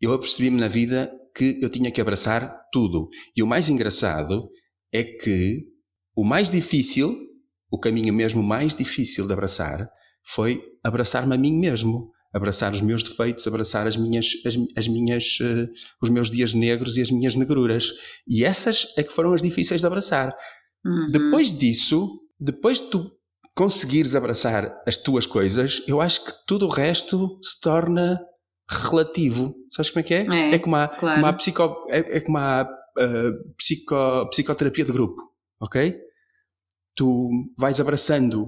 Eu 0.00 0.12
apercebi-me 0.12 0.60
na 0.60 0.68
vida 0.68 1.10
que 1.34 1.58
eu 1.62 1.68
tinha 1.68 1.90
que 1.90 2.00
abraçar 2.00 2.54
tudo. 2.72 3.08
E 3.36 3.42
o 3.42 3.46
mais 3.46 3.68
engraçado 3.68 4.48
é 4.92 5.04
que 5.04 5.64
o 6.16 6.24
mais 6.24 6.50
difícil, 6.50 7.20
o 7.70 7.78
caminho 7.78 8.12
mesmo 8.12 8.42
mais 8.42 8.74
difícil 8.74 9.26
de 9.26 9.32
abraçar, 9.32 9.88
foi 10.24 10.62
abraçar-me 10.82 11.34
a 11.34 11.38
mim 11.38 11.58
mesmo. 11.58 12.10
Abraçar 12.34 12.72
os 12.72 12.82
meus 12.82 13.02
defeitos, 13.02 13.46
abraçar 13.46 13.86
as 13.86 13.96
minhas, 13.96 14.26
as, 14.44 14.54
as 14.76 14.86
minhas, 14.86 15.38
uh, 15.40 15.66
os 16.02 16.10
meus 16.10 16.30
dias 16.30 16.52
negros 16.52 16.98
e 16.98 17.02
as 17.02 17.10
minhas 17.10 17.34
negruras. 17.34 17.90
E 18.28 18.44
essas 18.44 18.86
é 18.98 19.02
que 19.02 19.12
foram 19.12 19.32
as 19.32 19.40
difíceis 19.40 19.80
de 19.80 19.86
abraçar. 19.86 20.34
Uhum. 20.84 21.06
Depois 21.10 21.56
disso, 21.56 22.20
depois 22.38 22.80
de 22.80 22.90
tu 22.90 23.10
conseguires 23.58 24.14
abraçar 24.14 24.80
as 24.86 24.96
tuas 24.96 25.26
coisas, 25.26 25.82
eu 25.88 26.00
acho 26.00 26.24
que 26.24 26.32
tudo 26.46 26.66
o 26.66 26.70
resto 26.70 27.40
se 27.42 27.60
torna 27.60 28.24
relativo. 28.70 29.52
Sabes 29.68 29.90
como 29.90 29.98
é 29.98 30.02
que 30.04 30.14
é? 30.14 30.26
É, 30.28 30.54
é 30.54 30.58
como 30.60 30.76
a, 30.76 30.86
claro. 30.86 31.20
como 31.20 31.36
psico, 31.36 31.86
é, 31.90 32.18
é 32.18 32.20
como 32.20 32.38
a 32.38 32.62
uh, 32.62 33.54
psico, 33.56 34.28
psicoterapia 34.30 34.84
de 34.84 34.92
grupo, 34.92 35.20
ok? 35.60 35.92
Tu 36.94 37.30
vais 37.58 37.80
abraçando. 37.80 38.44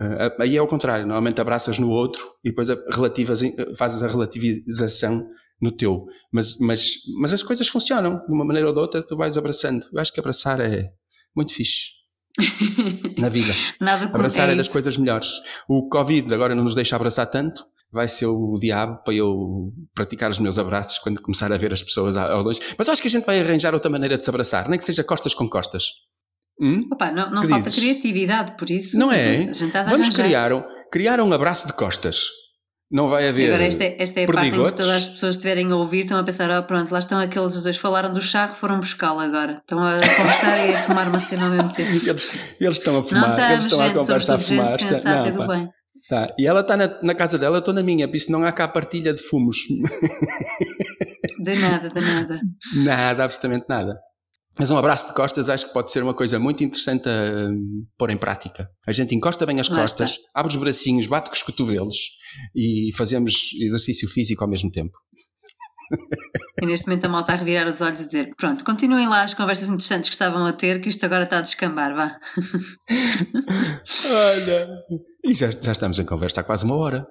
Uh, 0.00 0.34
aí 0.40 0.56
é 0.56 0.58
ao 0.58 0.66
contrário, 0.66 1.06
normalmente 1.06 1.40
abraças 1.40 1.78
no 1.78 1.88
outro 1.88 2.28
e 2.42 2.48
depois 2.48 2.70
a 2.70 2.76
relativas, 2.90 3.40
fazes 3.78 4.02
a 4.02 4.08
relativização 4.08 5.28
no 5.60 5.70
teu. 5.70 6.06
Mas, 6.32 6.58
mas, 6.58 6.94
mas 7.20 7.32
as 7.32 7.44
coisas 7.44 7.68
funcionam 7.68 8.18
de 8.26 8.32
uma 8.32 8.44
maneira 8.44 8.66
ou 8.66 8.74
de 8.74 8.80
outra, 8.80 9.00
tu 9.00 9.16
vais 9.16 9.38
abraçando. 9.38 9.86
Eu 9.92 10.00
acho 10.00 10.12
que 10.12 10.18
abraçar 10.18 10.60
é 10.60 10.92
muito 11.36 11.54
fixe 11.54 12.01
na 13.18 13.28
vida. 13.28 13.52
Nada 13.80 14.06
abraçar 14.06 14.48
é, 14.48 14.52
é 14.52 14.56
das 14.56 14.68
coisas 14.68 14.96
melhores. 14.96 15.28
O 15.68 15.88
Covid 15.88 16.32
agora 16.32 16.54
não 16.54 16.64
nos 16.64 16.74
deixa 16.74 16.96
abraçar 16.96 17.26
tanto. 17.26 17.64
Vai 17.92 18.08
ser 18.08 18.26
o 18.26 18.54
diabo 18.58 19.02
para 19.04 19.12
eu 19.12 19.70
praticar 19.94 20.30
os 20.30 20.38
meus 20.38 20.58
abraços 20.58 20.98
quando 20.98 21.20
começar 21.20 21.52
a 21.52 21.58
ver 21.58 21.74
as 21.74 21.82
pessoas 21.82 22.16
ao 22.16 22.42
longe. 22.42 22.58
Mas 22.78 22.88
acho 22.88 23.02
que 23.02 23.08
a 23.08 23.10
gente 23.10 23.26
vai 23.26 23.38
arranjar 23.38 23.74
outra 23.74 23.90
maneira 23.90 24.16
de 24.16 24.24
se 24.24 24.30
abraçar, 24.30 24.66
nem 24.66 24.78
que 24.78 24.84
seja 24.84 25.04
costas 25.04 25.34
com 25.34 25.46
costas. 25.46 25.84
Hum? 26.58 26.88
Opa, 26.90 27.10
não, 27.10 27.30
não 27.30 27.42
falta 27.42 27.68
dizes? 27.68 27.78
criatividade, 27.78 28.56
por 28.56 28.70
isso. 28.70 28.98
Não 28.98 29.12
é? 29.12 29.50
Vamos 29.90 30.08
criar 30.08 30.54
um, 30.54 30.62
criar 30.90 31.20
um 31.20 31.32
abraço 31.32 31.66
de 31.66 31.74
costas. 31.74 32.28
Não 32.92 33.08
vai 33.08 33.26
haver. 33.26 33.48
Agora, 33.48 33.64
esta 33.64 33.84
é, 33.84 33.96
esta 33.98 34.20
é 34.20 34.24
a 34.24 34.26
parte 34.26 34.48
em 34.48 34.50
que 34.50 34.56
todas 34.58 34.88
as 34.90 35.08
pessoas 35.08 35.36
estiverem 35.36 35.72
a 35.72 35.76
ouvir, 35.76 36.02
estão 36.02 36.18
a 36.18 36.22
pensar: 36.22 36.50
oh, 36.50 36.62
pronto, 36.64 36.92
lá 36.92 36.98
estão 36.98 37.18
aqueles 37.18 37.56
os 37.56 37.62
dois, 37.62 37.78
falaram 37.78 38.12
do 38.12 38.20
charro, 38.20 38.54
foram 38.54 38.78
buscá-lo 38.78 39.18
agora. 39.18 39.54
Estão 39.54 39.82
a 39.82 39.94
conversar 39.94 40.68
e 40.68 40.74
a 40.74 40.78
fumar 40.78 41.08
uma 41.08 41.18
cena 41.18 41.46
ao 41.46 41.50
mesmo 41.50 41.72
tempo. 41.74 41.90
Eles, 41.90 42.34
eles 42.60 42.76
estão 42.76 42.98
a 42.98 43.02
fumar, 43.02 43.28
não 43.28 43.34
estamos, 43.34 43.52
eles 43.54 43.72
estão 43.72 43.86
gente, 43.86 43.96
a 43.96 44.00
conversar 44.00 44.34
a 44.34 44.38
fumar. 44.38 44.78
Gente 44.78 44.94
sensata 44.94 45.30
não, 45.30 45.36
do 45.38 45.46
bem. 45.48 45.68
Tá. 46.06 46.34
E 46.38 46.46
ela 46.46 46.60
está 46.60 46.76
na, 46.76 47.00
na, 47.02 47.14
casa 47.14 47.38
dela, 47.38 47.56
eu 47.56 47.60
estou 47.60 47.72
na 47.72 47.82
minha, 47.82 48.06
por 48.06 48.16
isso 48.16 48.30
não 48.30 48.44
há 48.44 48.52
cá 48.52 48.68
partilha 48.68 49.14
de 49.14 49.22
fumos. 49.22 49.56
De 51.40 51.54
nada, 51.56 51.88
de 51.88 52.00
nada. 52.00 52.40
Nada, 52.84 53.24
absolutamente 53.24 53.64
nada. 53.68 53.98
Mas 54.58 54.70
um 54.70 54.76
abraço 54.76 55.08
de 55.08 55.14
costas 55.14 55.48
acho 55.48 55.66
que 55.66 55.72
pode 55.72 55.90
ser 55.90 56.02
uma 56.02 56.14
coisa 56.14 56.38
muito 56.38 56.62
interessante 56.62 57.08
a 57.08 57.48
um, 57.48 57.86
pôr 57.96 58.10
em 58.10 58.16
prática. 58.16 58.68
A 58.86 58.92
gente 58.92 59.14
encosta 59.14 59.46
bem 59.46 59.60
as 59.60 59.68
Lá 59.68 59.80
costas, 59.80 60.10
está. 60.10 60.30
abre 60.34 60.52
os 60.52 60.56
bracinhos, 60.56 61.06
bate 61.06 61.30
com 61.30 61.36
os 61.36 61.42
cotovelos 61.42 61.96
e 62.54 62.90
fazemos 62.94 63.50
exercício 63.60 64.08
físico 64.08 64.44
ao 64.44 64.50
mesmo 64.50 64.70
tempo. 64.70 64.92
E 66.62 66.66
neste 66.66 66.86
momento 66.86 67.04
a 67.04 67.08
malta 67.08 67.32
a 67.32 67.36
revirar 67.36 67.66
os 67.66 67.80
olhos 67.80 68.00
e 68.00 68.04
dizer: 68.04 68.34
Pronto, 68.36 68.64
continuem 68.64 69.06
lá 69.08 69.22
as 69.22 69.34
conversas 69.34 69.68
interessantes 69.68 70.08
que 70.08 70.14
estavam 70.14 70.46
a 70.46 70.52
ter, 70.52 70.80
que 70.80 70.88
isto 70.88 71.04
agora 71.04 71.24
está 71.24 71.38
a 71.38 71.42
descambar, 71.42 71.94
vá. 71.94 72.18
Olha, 74.10 74.68
e 75.24 75.34
já, 75.34 75.50
já 75.50 75.72
estamos 75.72 75.98
em 75.98 76.04
conversa 76.04 76.40
há 76.40 76.44
quase 76.44 76.64
uma 76.64 76.76
hora. 76.76 77.06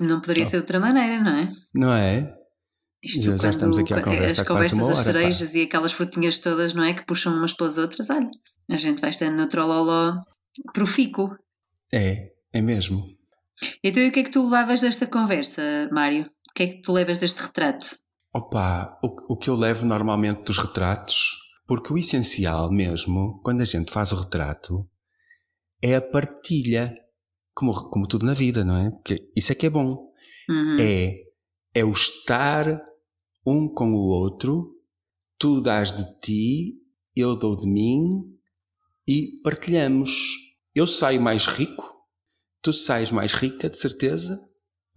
Não 0.00 0.20
poderia 0.20 0.44
ser 0.44 0.56
de 0.56 0.62
outra 0.62 0.80
maneira, 0.80 1.22
não 1.22 1.36
é? 1.36 1.52
Não 1.74 1.92
é? 1.92 2.37
Isto 3.02 3.22
já, 3.22 3.36
já 3.36 3.50
estamos 3.50 3.78
aqui 3.78 3.94
à 3.94 4.02
conversa. 4.02 4.42
As 4.42 4.48
conversas, 4.48 4.80
hora, 4.80 4.92
as 4.92 4.98
cerejas 4.98 5.52
pá. 5.52 5.58
e 5.58 5.62
aquelas 5.62 5.92
frutinhas 5.92 6.38
todas, 6.38 6.74
não 6.74 6.82
é? 6.82 6.94
Que 6.94 7.04
puxam 7.04 7.34
umas 7.34 7.54
pelas 7.54 7.78
outras. 7.78 8.10
Olha, 8.10 8.28
a 8.70 8.76
gente 8.76 9.00
vai 9.00 9.10
estando 9.10 9.38
no 9.38 9.48
trololó 9.48 10.14
profícuo. 10.74 11.36
É, 11.92 12.32
é 12.52 12.60
mesmo. 12.60 13.04
Então, 13.82 14.02
e 14.02 14.08
o 14.08 14.12
que 14.12 14.20
é 14.20 14.22
que 14.24 14.30
tu 14.30 14.44
levavas 14.44 14.80
desta 14.80 15.06
conversa, 15.06 15.88
Mário? 15.92 16.24
O 16.24 16.54
que 16.54 16.62
é 16.64 16.66
que 16.66 16.82
tu 16.82 16.92
levas 16.92 17.18
deste 17.18 17.40
retrato? 17.40 17.96
Opa, 18.34 18.98
o, 19.02 19.34
o 19.34 19.36
que 19.36 19.48
eu 19.48 19.54
levo 19.54 19.86
normalmente 19.86 20.42
dos 20.42 20.58
retratos, 20.58 21.36
porque 21.66 21.92
o 21.92 21.98
essencial 21.98 22.70
mesmo, 22.70 23.40
quando 23.42 23.60
a 23.60 23.64
gente 23.64 23.92
faz 23.92 24.12
o 24.12 24.16
retrato, 24.16 24.88
é 25.80 25.94
a 25.94 26.02
partilha, 26.02 26.94
como, 27.54 27.72
como 27.90 28.06
tudo 28.06 28.26
na 28.26 28.34
vida, 28.34 28.64
não 28.64 28.76
é? 28.76 28.90
Porque 28.90 29.30
isso 29.36 29.52
é 29.52 29.54
que 29.54 29.66
é 29.66 29.70
bom. 29.70 30.12
Uhum. 30.48 30.76
É 30.80 31.27
é 31.74 31.84
o 31.84 31.92
estar 31.92 32.80
um 33.46 33.68
com 33.68 33.92
o 33.94 34.08
outro, 34.08 34.74
tu 35.38 35.60
dás 35.60 35.94
de 35.94 36.20
ti 36.20 36.78
eu 37.20 37.36
dou 37.36 37.56
de 37.56 37.66
mim 37.66 38.36
e 39.06 39.40
partilhamos. 39.42 40.10
Eu 40.74 40.86
saio 40.86 41.20
mais 41.20 41.46
rico, 41.46 41.92
tu 42.62 42.72
sais 42.72 43.10
mais 43.10 43.34
rica, 43.34 43.68
de 43.68 43.76
certeza, 43.76 44.40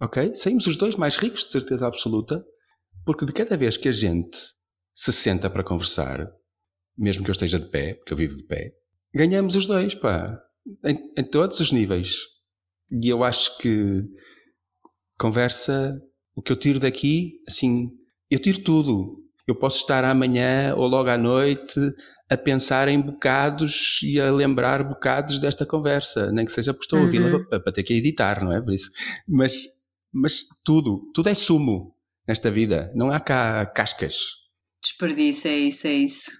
ok? 0.00 0.34
Saímos 0.34 0.66
os 0.66 0.76
dois 0.76 0.94
mais 0.94 1.16
ricos, 1.16 1.44
de 1.44 1.50
certeza 1.50 1.86
absoluta, 1.86 2.44
porque 3.04 3.26
de 3.26 3.32
cada 3.32 3.56
vez 3.56 3.76
que 3.76 3.88
a 3.88 3.92
gente 3.92 4.38
se 4.94 5.12
senta 5.12 5.50
para 5.50 5.64
conversar, 5.64 6.30
mesmo 6.96 7.24
que 7.24 7.30
eu 7.30 7.32
esteja 7.32 7.58
de 7.58 7.66
pé, 7.66 7.94
porque 7.94 8.12
eu 8.12 8.16
vivo 8.16 8.36
de 8.36 8.46
pé, 8.46 8.72
ganhamos 9.12 9.56
os 9.56 9.66
dois, 9.66 9.94
pá, 9.94 10.40
em, 10.84 11.12
em 11.18 11.24
todos 11.24 11.58
os 11.58 11.72
níveis. 11.72 12.18
E 13.02 13.08
eu 13.08 13.24
acho 13.24 13.58
que 13.58 14.04
conversa, 15.18 16.00
o 16.34 16.42
que 16.42 16.52
eu 16.52 16.56
tiro 16.56 16.80
daqui, 16.80 17.40
assim, 17.46 17.90
eu 18.30 18.38
tiro 18.38 18.60
tudo. 18.60 19.18
Eu 19.46 19.56
posso 19.56 19.78
estar 19.78 20.04
amanhã 20.04 20.74
ou 20.76 20.86
logo 20.86 21.08
à 21.08 21.18
noite 21.18 21.78
a 22.30 22.36
pensar 22.36 22.88
em 22.88 23.00
bocados 23.00 24.00
e 24.02 24.20
a 24.20 24.30
lembrar 24.30 24.84
bocados 24.84 25.38
desta 25.38 25.66
conversa, 25.66 26.30
nem 26.32 26.46
que 26.46 26.52
seja 26.52 26.72
porque 26.72 26.84
estou 26.84 27.00
a 27.00 27.02
ouvi-la 27.02 27.26
uhum. 27.26 27.48
para, 27.48 27.60
para, 27.60 27.72
ter 27.72 27.82
que 27.82 27.92
editar, 27.92 28.42
não 28.42 28.52
é? 28.52 28.60
Por 28.62 28.72
isso. 28.72 28.90
Mas, 29.28 29.54
mas 30.12 30.44
tudo, 30.64 31.10
tudo 31.12 31.28
é 31.28 31.34
sumo 31.34 31.94
nesta 32.26 32.50
vida, 32.50 32.90
não 32.94 33.10
há 33.10 33.18
cá 33.18 33.66
cascas. 33.66 34.16
Desperdício, 34.82 35.48
é 35.48 35.56
isso, 35.56 35.86
é 35.86 35.92
isso. 35.92 36.30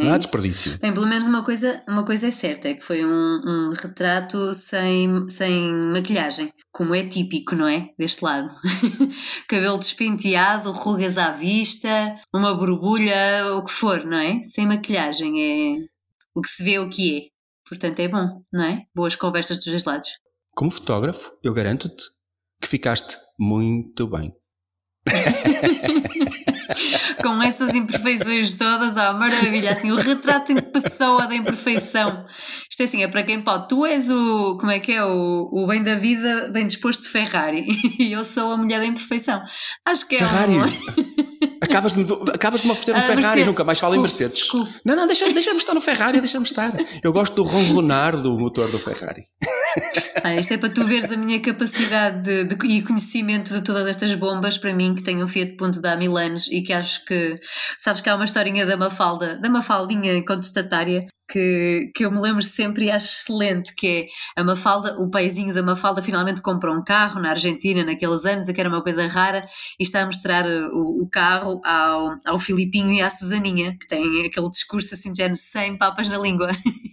É 0.00 0.04
não 0.04 0.14
há 0.14 0.18
desperdício. 0.18 0.78
Bem, 0.78 0.92
pelo 0.92 1.06
menos 1.06 1.26
uma 1.26 1.44
coisa, 1.44 1.82
uma 1.88 2.04
coisa 2.04 2.28
é 2.28 2.30
certa, 2.30 2.68
é 2.68 2.74
que 2.74 2.84
foi 2.84 3.04
um, 3.04 3.40
um 3.44 3.72
retrato 3.72 4.52
sem, 4.54 5.28
sem 5.28 5.72
maquilhagem, 5.92 6.52
como 6.72 6.94
é 6.94 7.06
típico, 7.06 7.54
não 7.54 7.68
é? 7.68 7.90
Deste 7.98 8.24
lado. 8.24 8.50
Cabelo 9.48 9.78
despenteado, 9.78 10.70
rugas 10.72 11.18
à 11.18 11.32
vista, 11.32 12.16
uma 12.34 12.54
borbulha, 12.54 13.54
o 13.56 13.64
que 13.64 13.72
for, 13.72 14.04
não 14.04 14.18
é? 14.18 14.42
Sem 14.42 14.66
maquilhagem, 14.66 15.32
é 15.40 15.76
o 16.34 16.40
que 16.40 16.48
se 16.48 16.64
vê, 16.64 16.78
o 16.78 16.88
que 16.88 17.18
é. 17.18 17.20
Portanto, 17.68 18.00
é 18.00 18.08
bom, 18.08 18.42
não 18.52 18.64
é? 18.64 18.82
Boas 18.94 19.14
conversas 19.14 19.58
dos 19.58 19.66
dois 19.66 19.84
lados. 19.84 20.08
Como 20.54 20.70
fotógrafo, 20.70 21.32
eu 21.42 21.54
garanto-te 21.54 22.04
que 22.60 22.68
ficaste 22.68 23.16
muito 23.38 24.06
bem. 24.06 24.34
com 27.22 27.42
essas 27.42 27.74
imperfeições 27.74 28.54
todas, 28.54 28.96
ó, 28.96 29.12
maravilha, 29.14 29.72
assim, 29.72 29.90
o 29.90 29.96
retrato 29.96 30.52
em 30.52 30.60
pessoa 30.60 31.26
da 31.26 31.34
imperfeição. 31.34 32.24
Isto 32.70 32.80
é 32.80 32.84
assim, 32.84 33.02
é 33.02 33.08
para 33.08 33.22
quem 33.22 33.42
pode. 33.42 33.68
Tu 33.68 33.86
és 33.86 34.10
o, 34.10 34.56
como 34.58 34.70
é 34.70 34.78
que 34.78 34.92
é, 34.92 35.04
o, 35.04 35.48
o 35.52 35.66
bem 35.66 35.82
da 35.82 35.94
vida, 35.94 36.50
bem 36.52 36.66
disposto 36.66 37.02
de 37.02 37.08
Ferrari, 37.08 37.66
e 37.98 38.12
eu 38.12 38.24
sou 38.24 38.52
a 38.52 38.56
mulher 38.56 38.78
da 38.78 38.86
imperfeição. 38.86 39.42
Acho 39.84 40.06
que 40.06 40.16
é 40.16 40.18
Ferrari. 40.18 40.52
um... 40.52 40.60
Acabas 41.60 41.94
de, 41.94 42.06
acabas 42.34 42.62
de 42.62 42.66
me 42.66 42.72
oferecer 42.72 42.94
um 42.94 42.98
uh, 42.98 43.02
Ferrari, 43.02 43.22
Mercedes, 43.22 43.46
nunca 43.46 43.64
mais 43.64 43.78
falo 43.78 43.94
em 43.94 43.98
Mercedes. 43.98 44.36
Desculpe. 44.36 44.72
Não, 44.84 44.96
não, 44.96 45.06
deixa-me 45.06 45.34
deixa 45.34 45.50
estar 45.50 45.74
no 45.74 45.80
Ferrari, 45.80 46.18
deixa-me 46.18 46.44
estar. 46.44 46.72
Eu 47.02 47.12
gosto 47.12 47.34
do 47.34 47.42
ronronar 47.42 48.16
do 48.16 48.36
motor 48.38 48.70
do 48.70 48.80
Ferrari. 48.80 49.24
Ah, 50.24 50.34
isto 50.34 50.54
é 50.54 50.58
para 50.58 50.70
tu 50.70 50.84
veres 50.84 51.12
a 51.12 51.16
minha 51.16 51.38
capacidade 51.40 52.22
de, 52.22 52.44
de, 52.44 52.66
e 52.66 52.82
conhecimento 52.82 53.52
de 53.52 53.62
todas 53.62 53.86
estas 53.86 54.14
bombas, 54.14 54.58
para 54.58 54.74
mim, 54.74 54.89
que 54.94 55.02
tenho 55.02 55.24
um 55.24 55.28
Fiat 55.28 55.56
Punto 55.56 55.80
de 55.80 55.88
há 55.88 55.96
mil 55.96 56.16
anos 56.16 56.48
e 56.50 56.62
que 56.62 56.72
acho 56.72 57.04
que. 57.04 57.38
Sabes 57.78 58.00
que 58.00 58.08
há 58.08 58.14
uma 58.14 58.24
historinha 58.24 58.66
da 58.66 58.76
Mafalda, 58.76 59.38
da 59.38 59.48
Mafaldinha 59.48 60.24
contestatária, 60.24 61.06
que, 61.30 61.90
que 61.94 62.04
eu 62.04 62.10
me 62.10 62.20
lembro 62.20 62.42
sempre 62.42 62.86
e 62.86 62.90
acho 62.90 63.06
excelente, 63.06 63.74
que 63.74 63.86
é 64.36 64.40
a 64.40 64.44
Mafalda, 64.44 65.00
o 65.00 65.10
paizinho 65.10 65.54
da 65.54 65.62
Mafalda 65.62 66.02
finalmente 66.02 66.42
comprou 66.42 66.74
um 66.74 66.82
carro 66.82 67.20
na 67.20 67.30
Argentina 67.30 67.84
naqueles 67.84 68.24
anos, 68.24 68.50
que 68.50 68.60
era 68.60 68.68
uma 68.68 68.82
coisa 68.82 69.06
rara, 69.06 69.44
e 69.78 69.82
está 69.82 70.02
a 70.02 70.06
mostrar 70.06 70.46
o, 70.46 71.02
o 71.02 71.08
carro 71.08 71.60
ao, 71.64 72.16
ao 72.26 72.38
Filipinho 72.38 72.92
e 72.92 73.00
à 73.00 73.10
Susaninha, 73.10 73.76
que 73.78 73.86
têm 73.86 74.26
aquele 74.26 74.50
discurso 74.50 74.94
assim 74.94 75.12
de 75.12 75.18
género 75.18 75.36
sem 75.36 75.76
papas 75.78 76.08
na 76.08 76.18
língua. 76.18 76.50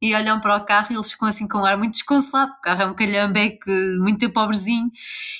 e 0.00 0.14
olham 0.14 0.40
para 0.40 0.56
o 0.56 0.64
carro 0.64 0.88
e 0.90 0.94
eles 0.94 1.12
ficam 1.12 1.28
assim 1.28 1.46
com 1.46 1.58
um 1.58 1.64
ar 1.64 1.78
muito 1.78 1.92
desconsolado, 1.92 2.52
o 2.52 2.60
carro 2.60 2.82
é 2.82 2.86
um 2.86 2.94
calhambeque 2.94 3.70
muito 4.00 4.28
pobrezinho, 4.30 4.90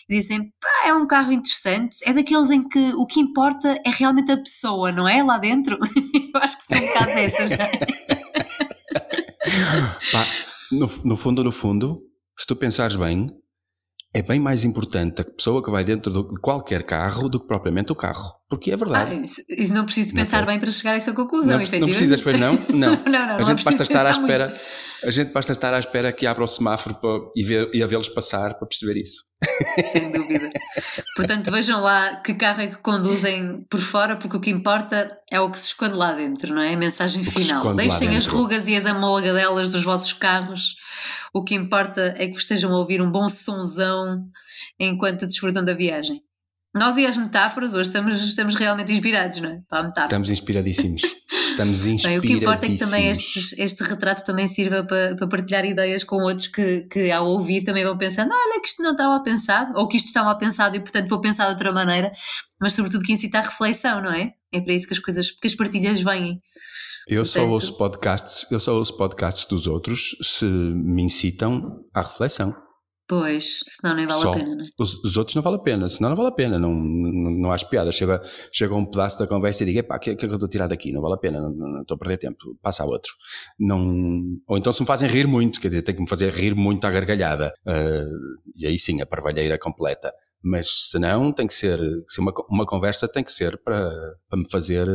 e 0.08 0.16
dizem, 0.16 0.52
pá, 0.60 0.88
é 0.88 0.94
um 0.94 1.06
carro 1.06 1.32
interessante, 1.32 1.96
é 2.04 2.12
daqueles 2.12 2.50
em 2.50 2.66
que 2.66 2.92
o 2.94 3.06
que 3.06 3.20
importa 3.20 3.80
é 3.84 3.90
realmente 3.90 4.30
a 4.30 4.36
pessoa, 4.36 4.92
não 4.92 5.08
é? 5.08 5.22
Lá 5.22 5.38
dentro. 5.38 5.78
eu 6.34 6.40
acho 6.40 6.58
que 6.58 6.64
são 6.64 6.78
um 6.78 6.86
bocado 6.86 7.06
dessas, 7.06 7.50
não 7.50 7.58
é? 7.58 7.70
Pá, 10.12 10.26
no, 10.70 10.90
no 11.04 11.16
fundo, 11.16 11.42
no 11.42 11.52
fundo, 11.52 12.00
se 12.38 12.46
tu 12.46 12.54
pensares 12.56 12.96
bem, 12.96 13.30
é 14.14 14.20
bem 14.20 14.38
mais 14.38 14.64
importante 14.64 15.22
a 15.22 15.24
pessoa 15.24 15.62
que 15.64 15.70
vai 15.70 15.82
dentro 15.82 16.12
de 16.12 16.40
qualquer 16.40 16.82
carro 16.82 17.28
do 17.28 17.40
que 17.40 17.46
propriamente 17.46 17.92
o 17.92 17.94
carro. 17.94 18.34
Porque 18.48 18.70
é 18.70 18.76
verdade. 18.76 19.14
Ah, 19.14 19.24
isso, 19.24 19.42
isso, 19.48 19.72
não 19.72 19.86
preciso 19.86 20.08
de 20.08 20.14
pensar 20.14 20.40
não 20.40 20.46
bem 20.46 20.60
para 20.60 20.70
chegar 20.70 20.92
a 20.92 20.96
essa 20.96 21.12
conclusão, 21.12 21.58
não, 21.58 21.80
não 21.80 21.86
precisas, 21.86 22.20
pois 22.20 22.38
não? 22.38 22.52
Não. 22.68 22.96
não, 23.04 23.26
não, 23.26 23.36
a 23.38 23.42
gente 23.42 23.64
basta 23.64 23.82
estar 23.82 24.06
à 24.06 24.10
espera. 24.10 24.48
Muito. 24.48 24.60
A 25.04 25.10
gente 25.10 25.32
basta 25.32 25.52
estar 25.52 25.74
à 25.74 25.78
espera 25.78 26.12
que 26.12 26.26
abra 26.26 26.44
o 26.44 26.46
semáforo 26.46 26.94
para, 26.94 27.20
e, 27.34 27.42
ver, 27.42 27.70
e 27.74 27.82
a 27.82 27.86
vê-los 27.86 28.08
passar 28.08 28.54
para 28.54 28.68
perceber 28.68 29.00
isso. 29.00 29.24
Sem 29.90 30.12
dúvida. 30.12 30.50
Portanto, 31.16 31.50
vejam 31.50 31.80
lá 31.80 32.16
que 32.16 32.34
carro 32.34 32.62
é 32.62 32.68
que 32.68 32.78
conduzem 32.78 33.66
por 33.68 33.80
fora, 33.80 34.16
porque 34.16 34.36
o 34.36 34.40
que 34.40 34.50
importa 34.50 35.16
é 35.30 35.40
o 35.40 35.50
que 35.50 35.58
se 35.58 35.68
esconde 35.68 35.94
lá 35.94 36.12
dentro, 36.12 36.54
não 36.54 36.62
é? 36.62 36.74
A 36.74 36.76
mensagem 36.76 37.24
final. 37.24 37.74
Deixem 37.74 38.16
as 38.16 38.26
rugas 38.26 38.68
e 38.68 38.76
as 38.76 38.86
amolgadelas 38.86 39.68
dos 39.68 39.84
vossos 39.84 40.12
carros. 40.12 40.76
O 41.34 41.42
que 41.42 41.54
importa 41.54 42.14
é 42.16 42.28
que 42.28 42.36
estejam 42.36 42.72
a 42.72 42.78
ouvir 42.78 43.02
um 43.02 43.10
bom 43.10 43.28
sonzão 43.28 44.24
enquanto 44.78 45.26
desfrutam 45.26 45.64
da 45.64 45.74
viagem. 45.74 46.22
Nós 46.74 46.96
e 46.96 47.06
as 47.06 47.18
metáforas, 47.18 47.74
hoje 47.74 47.90
estamos, 47.90 48.22
estamos 48.22 48.54
realmente 48.54 48.90
inspirados, 48.90 49.40
não 49.40 49.50
é? 49.50 49.60
Para 49.68 49.80
a 49.80 49.82
metáfora. 49.82 50.06
Estamos 50.06 50.30
inspiradíssimos. 50.30 51.02
Estamos 51.50 51.86
inspiradíssimos. 51.86 52.02
Bem, 52.04 52.18
o 52.18 52.22
que 52.22 52.32
importa 52.32 52.64
é 52.64 52.68
que 52.70 52.78
também 52.78 53.08
este, 53.08 53.60
este 53.60 53.84
retrato 53.84 54.24
também 54.24 54.48
sirva 54.48 54.82
para, 54.82 55.14
para 55.14 55.28
partilhar 55.28 55.66
ideias 55.66 56.02
com 56.02 56.16
outros 56.16 56.46
que, 56.46 56.88
que, 56.88 57.10
ao 57.10 57.26
ouvir, 57.26 57.62
também 57.62 57.84
vão 57.84 57.98
pensando: 57.98 58.32
olha, 58.32 58.60
que 58.62 58.68
isto 58.68 58.82
não 58.82 58.92
estava 58.92 59.22
pensado, 59.22 59.78
ou 59.78 59.86
que 59.86 59.98
isto 59.98 60.06
estava 60.06 60.34
pensado 60.34 60.74
e, 60.74 60.80
portanto, 60.80 61.10
vou 61.10 61.20
pensar 61.20 61.44
de 61.44 61.50
outra 61.50 61.72
maneira, 61.72 62.10
mas, 62.58 62.72
sobretudo, 62.72 63.04
que 63.04 63.12
incita 63.12 63.38
a 63.38 63.42
reflexão, 63.42 64.00
não 64.00 64.10
é? 64.10 64.32
É 64.50 64.60
para 64.60 64.72
isso 64.72 64.86
que 64.86 64.94
as 64.94 64.98
coisas, 64.98 65.30
que 65.30 65.46
as 65.46 65.54
partilhas 65.54 66.00
vêm. 66.00 66.40
Eu 67.06 67.22
portanto, 67.22 67.42
só 67.42 67.48
ouço 67.48 67.76
podcasts, 67.76 68.50
eu 68.50 68.60
só 68.60 68.74
ouço 68.74 68.96
podcasts 68.96 69.46
dos 69.46 69.66
outros 69.66 70.16
se 70.22 70.46
me 70.46 71.02
incitam 71.02 71.84
à 71.92 72.00
reflexão. 72.00 72.54
Pois, 73.12 73.62
senão 73.66 73.94
nem 73.94 74.06
vale 74.06 74.22
Só. 74.22 74.30
a 74.30 74.34
pena, 74.34 74.54
não 74.54 74.64
é? 74.64 74.68
Os, 74.78 74.94
os, 75.04 75.18
outros 75.18 75.34
não 75.34 75.42
vale 75.42 75.56
a 75.56 75.58
pena, 75.58 75.86
senão 75.86 76.08
não 76.08 76.16
vale 76.16 76.30
a 76.30 76.32
pena, 76.32 76.58
não, 76.58 76.72
não, 76.72 77.30
não 77.30 77.52
acho 77.52 77.68
piada. 77.68 77.92
Chega, 77.92 78.22
chega 78.50 78.74
um 78.74 78.86
pedaço 78.86 79.18
da 79.18 79.26
conversa 79.26 79.62
e 79.62 79.66
digo, 79.66 79.80
epá, 79.80 79.96
o 79.96 80.00
que, 80.00 80.10
é 80.12 80.16
que 80.16 80.24
eu 80.24 80.32
estou 80.32 80.46
a 80.46 80.48
tirar 80.48 80.66
daqui? 80.66 80.92
Não 80.92 81.02
vale 81.02 81.16
a 81.16 81.18
pena, 81.18 81.38
não, 81.38 81.50
não, 81.50 81.82
estou 81.82 81.96
a 81.96 81.98
perder 81.98 82.16
tempo, 82.16 82.38
passa 82.62 82.84
a 82.84 82.86
outro. 82.86 83.12
Não, 83.58 83.78
ou 84.48 84.56
então 84.56 84.72
se 84.72 84.80
me 84.80 84.86
fazem 84.86 85.10
rir 85.10 85.26
muito, 85.26 85.60
quer 85.60 85.68
dizer, 85.68 85.82
tem 85.82 85.94
que 85.94 86.00
me 86.00 86.08
fazer 86.08 86.32
rir 86.32 86.54
muito 86.54 86.86
à 86.86 86.90
gargalhada. 86.90 87.52
Uh, 87.66 88.40
e 88.56 88.66
aí 88.66 88.78
sim, 88.78 89.02
a 89.02 89.04
parvalheira 89.04 89.58
completa. 89.58 90.10
Mas 90.42 90.88
se 90.90 90.98
não, 90.98 91.34
tem 91.34 91.46
que 91.46 91.52
ser, 91.52 91.78
se 92.08 92.18
uma, 92.18 92.32
uma 92.48 92.64
conversa 92.64 93.06
tem 93.06 93.22
que 93.22 93.30
ser 93.30 93.60
para, 93.62 93.92
para, 94.26 94.38
me 94.38 94.48
fazer, 94.50 94.86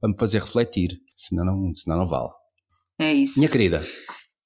para 0.00 0.10
me 0.10 0.18
fazer 0.18 0.40
refletir, 0.40 0.98
senão 1.14 1.44
não, 1.44 1.72
senão 1.76 1.98
não 1.98 2.08
vale. 2.08 2.30
É 2.98 3.12
isso. 3.12 3.38
Minha 3.38 3.50
querida, 3.50 3.80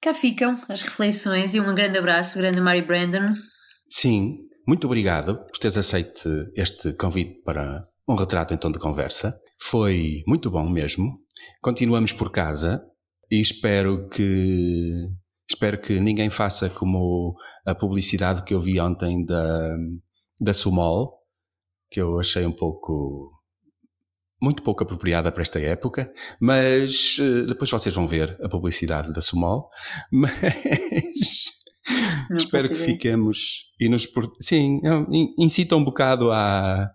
Cá 0.01 0.15
ficam 0.15 0.57
as 0.69 0.83
reflexões 0.83 1.55
e 1.55 1.61
um 1.61 1.75
grande 1.75 1.99
abraço, 1.99 2.39
grande 2.39 2.61
Mari 2.61 2.83
Brandon. 2.83 3.33
Sim, 3.89 4.39
muito 4.67 4.87
obrigado 4.87 5.37
por 5.37 5.59
teres 5.59 5.77
aceito 5.77 6.29
este 6.55 6.93
convite 6.95 7.43
para 7.43 7.83
um 8.09 8.15
retrato 8.15 8.55
então 8.55 8.71
de 8.71 8.79
conversa. 8.79 9.39
Foi 9.61 10.23
muito 10.27 10.51
bom 10.51 10.69
mesmo. 10.69 11.13
Continuamos 11.61 12.13
por 12.13 12.31
casa 12.31 12.83
e 13.31 13.41
espero 13.41 14.09
que 14.09 14.93
espero 15.49 15.81
que 15.81 15.99
ninguém 15.99 16.31
faça 16.31 16.69
como 16.71 17.37
a 17.65 17.75
publicidade 17.75 18.43
que 18.45 18.55
eu 18.55 18.61
vi 18.61 18.81
ontem 18.81 19.25
da 19.25 19.77
da 20.41 20.53
Sumol, 20.53 21.23
que 21.91 22.01
eu 22.01 22.21
achei 22.21 22.45
um 22.45 22.53
pouco 22.53 23.33
muito 24.47 24.63
pouco 24.63 24.85
apropriada 24.85 25.33
para 25.33 25.43
esta 25.43 25.59
época, 25.59 26.09
mas 26.41 27.19
uh, 27.19 27.47
depois 27.47 27.69
vocês 27.69 27.93
vão 27.93 28.07
ver 28.07 28.39
a 28.41 28.49
publicidade 28.49 29.13
da 29.13 29.21
Sumol, 29.21 29.69
mas 30.13 30.33
espero 32.37 32.69
que 32.69 32.77
fiquemos 32.77 33.73
e 33.81 33.89
nos 33.89 34.09
sim, 34.41 34.81
incita 35.37 35.75
um 35.75 35.85
bocado 35.85 36.31
à 36.31 36.89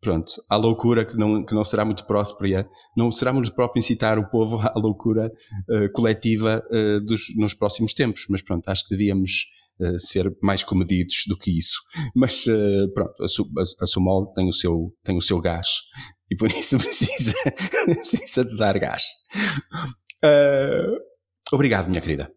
pronto, 0.00 0.32
à 0.50 0.56
loucura 0.56 1.04
que 1.04 1.16
não, 1.16 1.44
que 1.44 1.54
não 1.54 1.64
será 1.64 1.84
muito 1.84 2.04
próspera, 2.06 2.68
não 2.96 3.12
será 3.12 3.32
muito 3.32 3.54
próprio 3.54 3.78
incitar 3.80 4.18
o 4.18 4.28
povo 4.28 4.58
à 4.66 4.72
loucura 4.76 5.30
uh, 5.70 5.92
coletiva 5.92 6.60
uh, 6.72 7.00
dos, 7.04 7.22
nos 7.36 7.54
próximos 7.54 7.94
tempos, 7.94 8.26
mas 8.28 8.42
pronto, 8.42 8.68
acho 8.68 8.82
que 8.84 8.96
devíamos 8.96 9.54
Uh, 9.78 9.98
ser 9.98 10.24
mais 10.42 10.64
comedidos 10.64 11.24
do 11.28 11.36
que 11.36 11.50
isso. 11.50 11.78
Mas 12.14 12.46
pronto, 12.94 13.12
a, 13.20 13.24
a, 13.60 13.84
a 13.84 13.86
Sumol 13.86 14.32
tem 14.32 14.48
o 14.48 14.52
seu, 14.52 14.90
tem 15.04 15.14
o 15.18 15.20
seu 15.20 15.38
gás 15.38 15.68
e 16.30 16.36
por 16.36 16.50
isso 16.50 16.78
precisa, 16.80 17.34
precisa 17.84 18.44
de 18.44 18.56
dar 18.56 18.78
gás. 18.78 19.04
Uh, 20.24 20.96
obrigado, 21.52 21.88
minha 21.88 22.00
querida. 22.00 22.30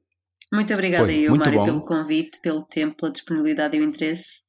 Muito 0.52 0.74
obrigada 0.74 1.06
Foi 1.06 1.16
eu, 1.16 1.36
Mário, 1.36 1.60
bom. 1.60 1.66
pelo 1.66 1.86
convite, 1.86 2.40
pelo 2.42 2.64
tempo, 2.64 2.98
pela 2.98 3.12
disponibilidade 3.12 3.78
e 3.78 3.80
o 3.80 3.84
interesse. 3.84 4.42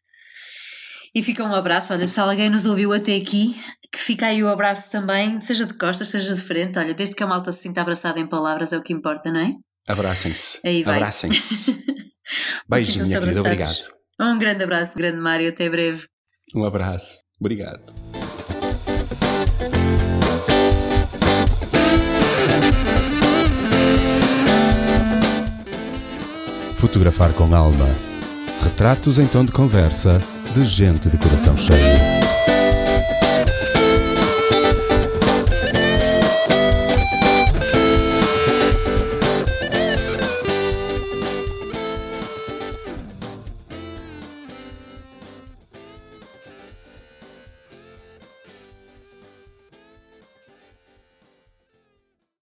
E 1.14 1.22
fica 1.22 1.44
um 1.44 1.54
abraço. 1.54 1.92
Olha, 1.92 2.06
se 2.06 2.18
alguém 2.20 2.48
nos 2.48 2.64
ouviu 2.64 2.92
até 2.92 3.16
aqui, 3.16 3.60
que 3.92 3.98
fica 3.98 4.26
aí 4.26 4.42
o 4.42 4.48
abraço 4.48 4.90
também, 4.90 5.40
seja 5.40 5.66
de 5.66 5.74
costas, 5.74 6.08
seja 6.08 6.34
de 6.34 6.40
frente. 6.40 6.78
Olha, 6.78 6.94
desde 6.94 7.14
que 7.14 7.22
a 7.22 7.26
malta 7.26 7.52
se 7.52 7.62
sinta 7.62 7.80
abraçada 7.80 8.20
em 8.20 8.26
palavras 8.26 8.72
é 8.72 8.78
o 8.78 8.82
que 8.82 8.92
importa, 8.92 9.30
não 9.30 9.40
é? 9.40 9.54
Abracem-se. 9.86 10.66
Aí 10.66 10.82
vai. 10.82 10.96
Abracem-se. 10.96 11.84
Beijo, 12.68 13.02
minha 13.04 13.18
querida. 13.18 13.40
Obrigado. 13.40 14.00
Um 14.20 14.38
grande 14.38 14.64
abraço, 14.64 14.96
grande 14.96 15.18
Mário. 15.18 15.48
Até 15.48 15.68
breve. 15.68 16.06
Um 16.54 16.64
abraço. 16.64 17.18
Obrigado. 17.40 17.82
Fotografar 26.80 27.34
com 27.34 27.54
alma. 27.54 27.94
Retratos 28.58 29.18
em 29.18 29.26
tom 29.26 29.44
de 29.44 29.52
conversa 29.52 30.18
de 30.54 30.64
gente 30.64 31.10
de 31.10 31.18
coração 31.18 31.54
cheio. 31.54 32.19